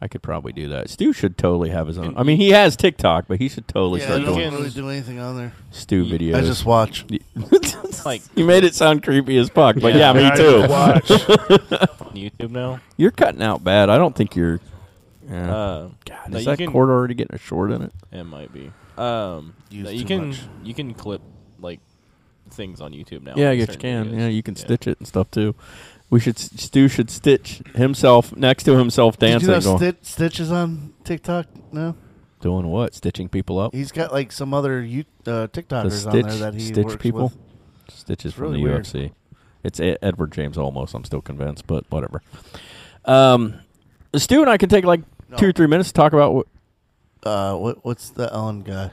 [0.00, 0.90] I could probably do that.
[0.90, 2.14] Stu should totally have his own.
[2.18, 4.90] I mean, he has TikTok, but he should totally Yeah, I start don't really do
[4.90, 5.52] anything on there.
[5.70, 6.34] Stu videos.
[6.36, 7.06] I just watch.
[8.04, 10.60] like you made it sound creepy as fuck, but yeah, Yeah, me I too.
[10.68, 11.04] watch.
[12.14, 12.80] YouTube now?
[12.96, 13.88] You're cutting out bad.
[13.90, 14.60] I don't think you're.
[15.28, 15.54] Yeah.
[15.54, 17.92] Uh, God, no, is you that can- cord already getting a short in it?
[18.12, 18.70] It might be.
[18.98, 20.40] Um, Use no, you too can much.
[20.62, 21.20] you can clip
[21.58, 21.80] like
[22.50, 23.32] things on YouTube now.
[23.36, 24.12] Yeah, I like guess you certain can.
[24.12, 24.18] videos.
[24.20, 25.54] Yeah, you can stitch it and stuff too.
[26.10, 29.98] We should Stu should stitch himself next to himself Did dancing, you know going, Sti-
[30.02, 31.96] Stitches on TikTok now?
[32.40, 32.94] doing what?
[32.94, 33.74] Stitching people up.
[33.74, 37.02] He's got like some other you uh, TikTokers stitch, on there that he stitch works
[37.02, 37.24] people.
[37.24, 37.36] with.
[37.94, 38.84] Stitches It's from really the weird.
[38.84, 39.12] UFC.
[39.64, 40.94] It's Ed- Edward James Olmos.
[40.94, 42.22] I'm still convinced, but whatever.
[43.04, 43.54] Um,
[44.14, 45.00] Stu and I can take like
[45.36, 46.46] two or three minutes to talk about what
[47.24, 48.90] Uh, what what's the Ellen guy?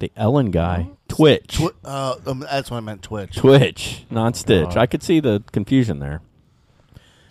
[0.00, 3.02] The Ellen guy, Twitch, Twi- uh, um, that's what I meant.
[3.02, 3.34] Twitch.
[3.36, 4.76] Twitch, not Stitch.
[4.76, 4.80] Oh.
[4.80, 6.20] I could see the confusion there.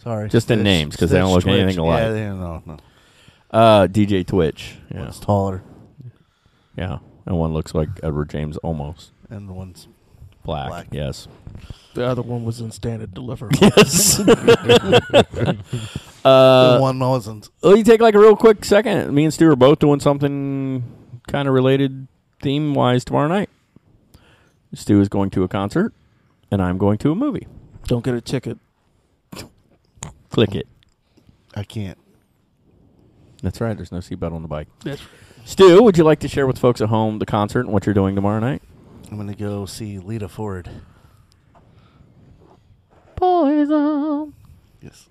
[0.03, 1.85] Sorry, just in Stitch- names because they don't Stitch, look anything Twitch.
[1.85, 2.02] alike.
[2.02, 2.77] Yeah, they don't know, no.
[3.49, 4.76] Uh, DJ Twitch.
[4.94, 5.02] Yeah.
[5.03, 5.64] One's taller.
[6.76, 9.10] Yeah, and one looks like Edward James Olmos.
[9.30, 9.88] And the one's
[10.44, 10.68] black.
[10.69, 10.88] black.
[10.91, 11.27] Yes.
[11.94, 13.49] The other one was in Stand and Deliver.
[13.61, 14.19] Yes.
[16.26, 17.49] uh, one wasn't.
[17.64, 19.14] Well, you take like a real quick second.
[19.14, 20.84] Me and Stu are both doing something
[21.27, 22.07] kind of related
[22.41, 23.49] theme wise tomorrow night.
[24.73, 25.93] Stu is going to a concert,
[26.51, 27.47] and I'm going to a movie.
[27.85, 28.57] Don't get a ticket.
[30.30, 30.68] Click it.
[31.55, 31.97] I can't.
[33.41, 33.76] That's right.
[33.76, 34.68] There's no seatbelt on the bike.
[34.84, 35.01] That's
[35.45, 37.93] Stu, would you like to share with folks at home the concert and what you're
[37.95, 38.61] doing tomorrow night?
[39.09, 40.69] I'm gonna go see Lita Ford.
[43.15, 44.34] Poison.
[44.81, 45.07] Yes.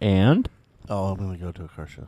[0.00, 0.48] And,
[0.88, 2.06] Oh, I'm gonna go to a car show.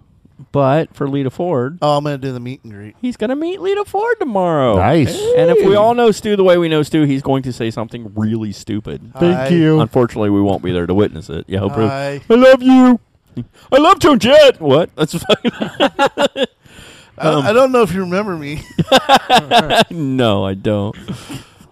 [0.52, 2.96] But for Lita Ford, Oh, I'm gonna do the meet and greet.
[3.00, 4.76] he's going to meet Lita Ford tomorrow.
[4.76, 5.12] Nice.
[5.36, 7.70] And if we all know Stu the way we know Stu, he's going to say
[7.70, 9.12] something really stupid.
[9.18, 9.48] Thank Hi.
[9.48, 9.80] you.
[9.80, 11.44] Unfortunately, we won't be there to witness it.
[11.48, 12.20] Yeah, hope Hi.
[12.30, 13.00] I love you.
[13.72, 14.60] I love Joan Jett.
[14.60, 14.90] What?
[14.96, 15.36] That's fine.
[15.52, 16.46] I,
[17.18, 18.62] Um, I don't know if you remember me.
[19.90, 20.96] no, I don't.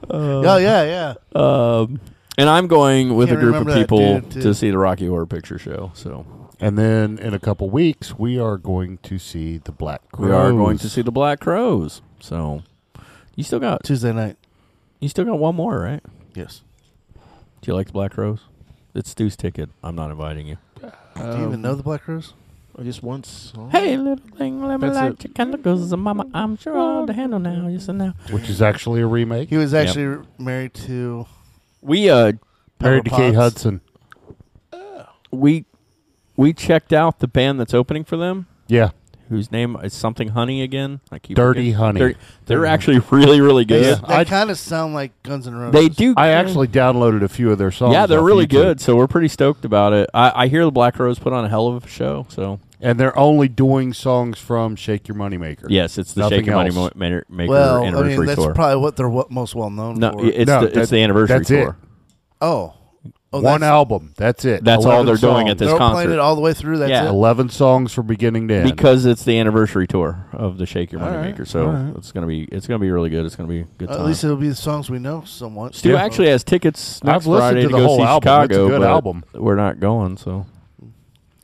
[0.09, 0.15] Uh,
[0.47, 1.15] oh yeah, yeah.
[1.35, 1.99] Um,
[2.39, 4.41] and I'm going with Can't a group of remember that people dude, too.
[4.43, 5.91] to see the Rocky Horror Picture Show.
[5.95, 6.25] So
[6.59, 10.27] And then in a couple weeks, we are going to see the Black Crowes.
[10.29, 12.01] we are going to see the Black Crowes.
[12.21, 12.63] So
[13.35, 14.37] you still got Tuesday night.
[15.01, 16.03] you still got one more, right?
[16.35, 16.63] Yes.
[17.15, 18.41] Do you like the Black Crowes?
[18.95, 19.69] It's Stu's ticket.
[19.83, 20.57] I'm not inviting you.
[20.81, 20.91] do
[21.23, 22.33] you even know the Black Crowes?
[22.79, 23.53] I just once.
[23.57, 23.69] Oh.
[23.69, 25.25] Hey, little thing, let me That's light it.
[25.25, 27.69] your candle, 'cause mama, I'm sure I'll handle now.
[27.69, 28.15] Yes and now.
[28.31, 29.49] Which is actually a remake.
[29.49, 29.87] He was Yep.
[29.89, 31.27] actually married to
[31.81, 32.33] We uh
[32.81, 33.63] Married to Pepper Kate Potts.
[33.65, 33.81] Hudson.
[35.31, 35.65] we
[36.37, 38.47] we checked out the band that's opening for them.
[38.69, 38.91] Yeah.
[39.29, 41.01] Whose name is something Honey again?
[41.11, 41.75] I keep Dirty forgetting.
[41.75, 41.99] Honey.
[42.01, 43.99] Dirty- they're actually really really They, good.
[44.07, 45.73] they I- kind of sound like Guns N' Roses.
[45.73, 46.15] They do.
[46.17, 47.93] I actually downloaded a few of their songs.
[47.93, 48.51] Yeah, they're really YouTube.
[48.51, 48.81] good.
[48.81, 50.09] So we're pretty stoked about it.
[50.15, 52.25] I, I hear the Black Crowes put on a hell of a show.
[52.29, 55.67] So And they're only doing songs from Shake Your Moneymaker.
[55.71, 56.77] yes, it's the Nothing Shake Your Money else.
[56.77, 58.55] Mo- Maker, Maker well, I mean that's tour.
[58.55, 60.25] probably what they're what most well known no, for.
[60.27, 61.65] it's No, the, it's the anniversary that's it.
[61.65, 61.77] tour.
[62.41, 62.75] oh,
[63.39, 64.13] oh, One that's- album.
[64.17, 64.65] That's it.
[64.65, 65.59] That's all 11 they're doing at songs.
[65.59, 65.95] this They're concert.
[65.95, 66.79] playing it all the way through.
[66.79, 67.05] That's Yeah.
[67.07, 67.09] it.
[67.09, 68.71] 11 songs from beginning to end.
[68.71, 71.45] because it's the anniversary tour of the Shake Your All Money right, Maker.
[71.45, 71.95] So all right.
[71.97, 73.25] it's gonna be it's gonna be really good.
[73.25, 74.01] It's gonna be a good time.
[74.01, 75.75] At least it'll be the songs we know somewhat.
[75.75, 76.03] Stu Yeah.
[76.05, 78.17] actually has tickets I've listened Friday to to, the go whole see album.
[78.17, 78.69] It's a Chicago.
[78.69, 79.25] good but album.
[79.35, 80.47] We're not going, so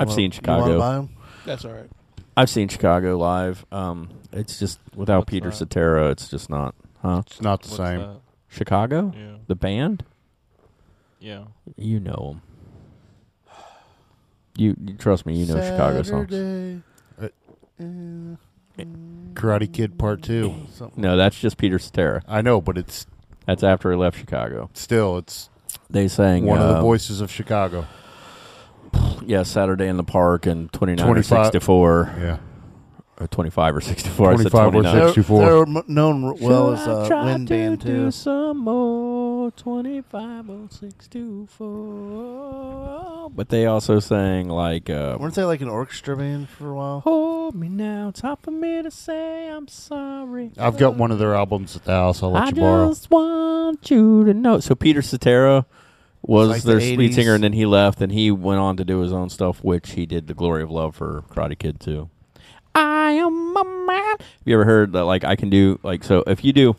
[0.01, 0.79] I've You seen want- you wanna Chicago.
[0.79, 1.09] buy 'em?
[1.47, 1.91] That's all right.
[2.37, 3.65] I've seen Chicago live.
[3.71, 5.57] Um, it's just without What's Peter that?
[5.57, 7.23] Cetera, it's just not, huh?
[7.27, 7.99] It's not the What's same.
[8.01, 8.09] that?
[8.49, 9.37] Chicago, Yeah.
[9.49, 10.05] the band.
[11.23, 11.45] Yeah.
[11.77, 12.41] You know
[13.47, 13.57] them.
[14.57, 15.37] You, you trust me.
[15.37, 16.31] You know Chicago songs.
[16.31, 16.83] Saturday.
[17.81, 18.37] Uh,
[19.35, 20.67] Karate Kid Part Two.
[20.97, 22.23] No, that's just Peter Cetera.
[22.27, 23.07] I know, but it's
[23.47, 24.69] That's after he left Chicago.
[24.75, 25.49] still it's
[25.89, 27.87] They sang one of the uh, voices of Chicago.
[29.25, 32.15] Yeah, Saturday in the Park and 29 or 25 64.
[32.19, 32.39] Yeah.
[33.23, 34.33] Or 25 or 64.
[34.33, 34.97] I said 25 or 29.
[34.97, 35.45] They're, 64.
[35.45, 38.11] they're known r- well Should as I uh, try Wind to Band do too.
[38.11, 43.31] some more 25 or 64.
[43.35, 47.01] But they also sang like uh, Weren't they like an orchestra band for a while?
[47.01, 50.51] Hold me now, it's hard for me to say I'm sorry.
[50.59, 52.23] I've got one of their albums at the house.
[52.25, 52.87] I'll let I you borrow.
[52.87, 54.59] I just want you to know.
[54.61, 55.65] So Peter Cetera
[56.23, 57.15] was Like their the lead 80s.
[57.15, 59.91] singer, and then he left, and he went on to do his own stuff, which
[59.93, 62.09] he did "The Glory of Love" for Karate Kid too.
[62.75, 64.17] I am a man.
[64.19, 65.05] Have you ever heard that?
[65.05, 66.23] Like I can do like so.
[66.27, 66.77] If you do,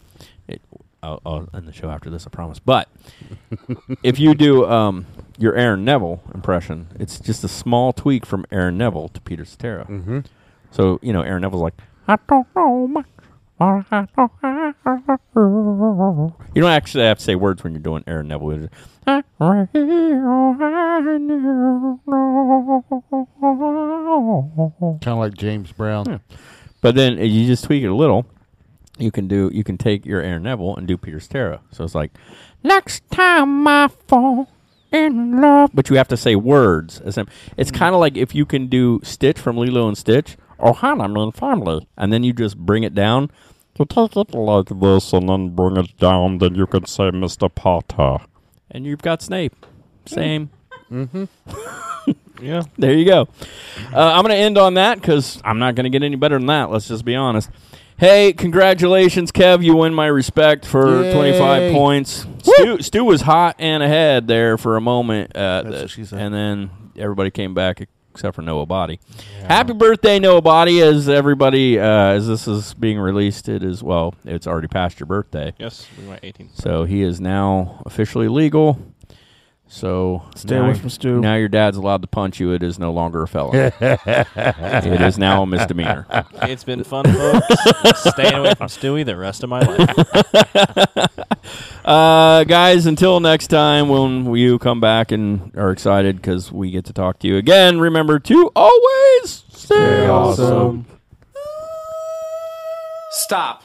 [0.47, 0.61] it,
[1.01, 2.25] I'll, I'll end the show after this.
[2.25, 2.59] I promise.
[2.59, 2.89] But
[4.03, 5.05] if you do um,
[5.37, 9.85] your Aaron Neville impression, it's just a small tweak from Aaron Neville to Peter Cetera.
[9.85, 10.19] Mm-hmm.
[10.71, 11.75] So you know, Aaron Neville's like,
[12.07, 13.05] I don't know much.
[16.55, 18.69] You don't actually have to say words when you're doing Aaron Neville.
[19.05, 19.23] Kind
[25.07, 26.05] of like James Brown.
[26.07, 26.17] Yeah.
[26.81, 28.25] But then uh, you just tweak it a little.
[28.97, 29.49] You can do.
[29.53, 31.61] You can take your Aaron Neville and do Peter Cetera.
[31.71, 32.11] So it's like,
[32.63, 34.49] next time I fall
[34.91, 37.01] in love, but you have to say words.
[37.57, 41.31] It's kind of like if you can do Stitch from Lilo and Stitch, or Hannah
[41.31, 43.31] family, and then you just bring it down.
[43.79, 47.53] You take it like this and then bring it down, then you can say Mr.
[47.53, 48.23] Potter.
[48.69, 49.65] and you've got Snape.
[50.05, 50.49] Same.
[50.91, 51.25] Mm-hmm.
[52.45, 53.21] yeah, there you go.
[53.93, 56.37] Uh, I'm going to end on that because I'm not going to get any better
[56.37, 56.69] than that.
[56.69, 57.49] Let's just be honest.
[57.97, 59.63] Hey, congratulations, Kev!
[59.63, 61.13] You win my respect for Yay.
[61.13, 62.25] 25 points.
[62.43, 66.19] Stu, Stu was hot and ahead there for a moment, uh, That's what she said.
[66.19, 68.99] and then everybody came back except for Noah Body.
[69.47, 70.81] Happy birthday, Noah Body!
[70.81, 75.07] As everybody, uh, as this is being released, it is well, it's already past your
[75.07, 75.53] birthday.
[75.57, 76.51] Yes, we went 18.
[76.53, 78.77] So he is now officially legal.
[79.73, 81.19] So Stay now- away from Stu.
[81.19, 82.53] Now your dad's allowed to punch you.
[82.53, 83.57] It is no longer a felony.
[83.81, 86.05] it is now a misdemeanor.
[86.43, 87.47] It's been fun, folks.
[88.11, 89.89] Staying away from Stewie the rest of my life.
[91.85, 96.85] uh, guys, until next time, when you come back and are excited because we get
[96.85, 100.85] to talk to you again, remember to always stay awesome.
[103.09, 103.62] Stop.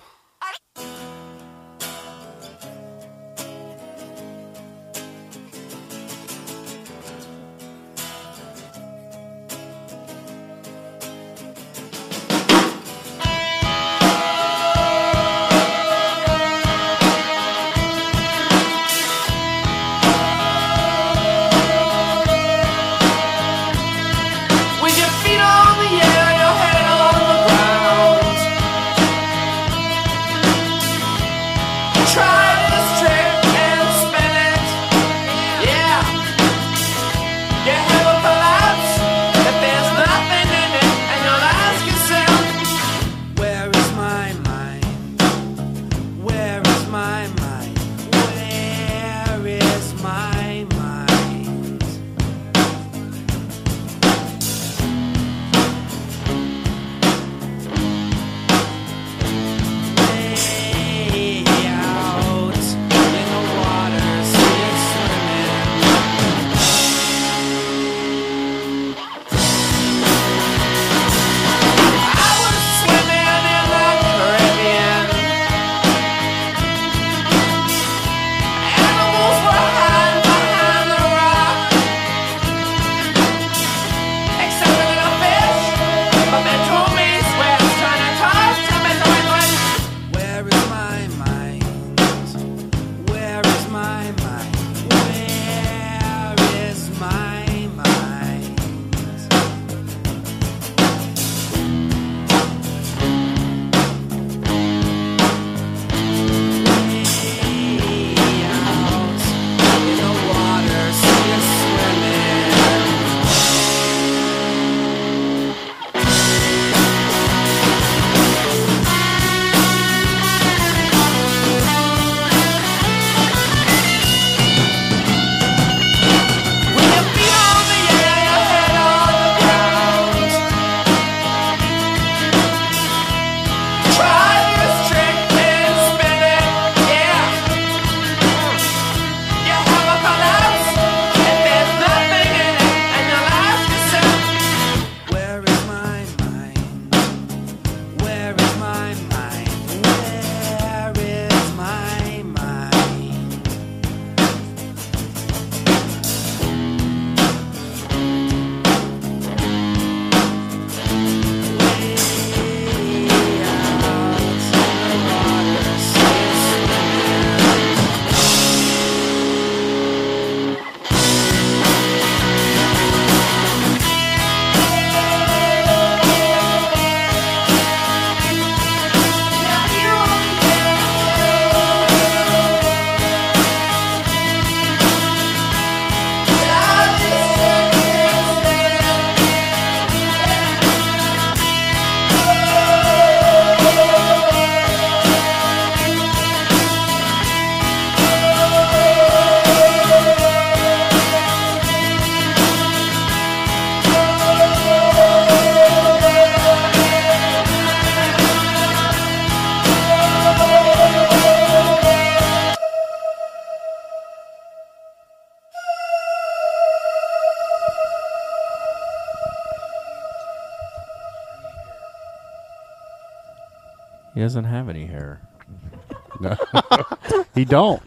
[227.39, 227.83] He don't.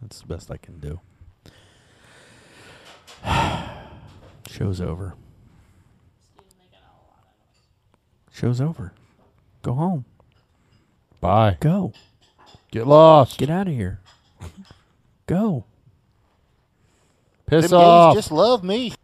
[0.00, 1.00] That's the best I can do.
[4.48, 5.14] Show's over.
[8.32, 8.92] Show's over.
[9.62, 10.06] Go home.
[11.20, 11.58] Bye.
[11.60, 11.92] Go.
[12.70, 13.38] Get lost.
[13.38, 14.00] Get out of here.
[15.26, 15.64] Go.
[17.46, 18.14] Piss Them gays off.
[18.14, 18.94] just love me.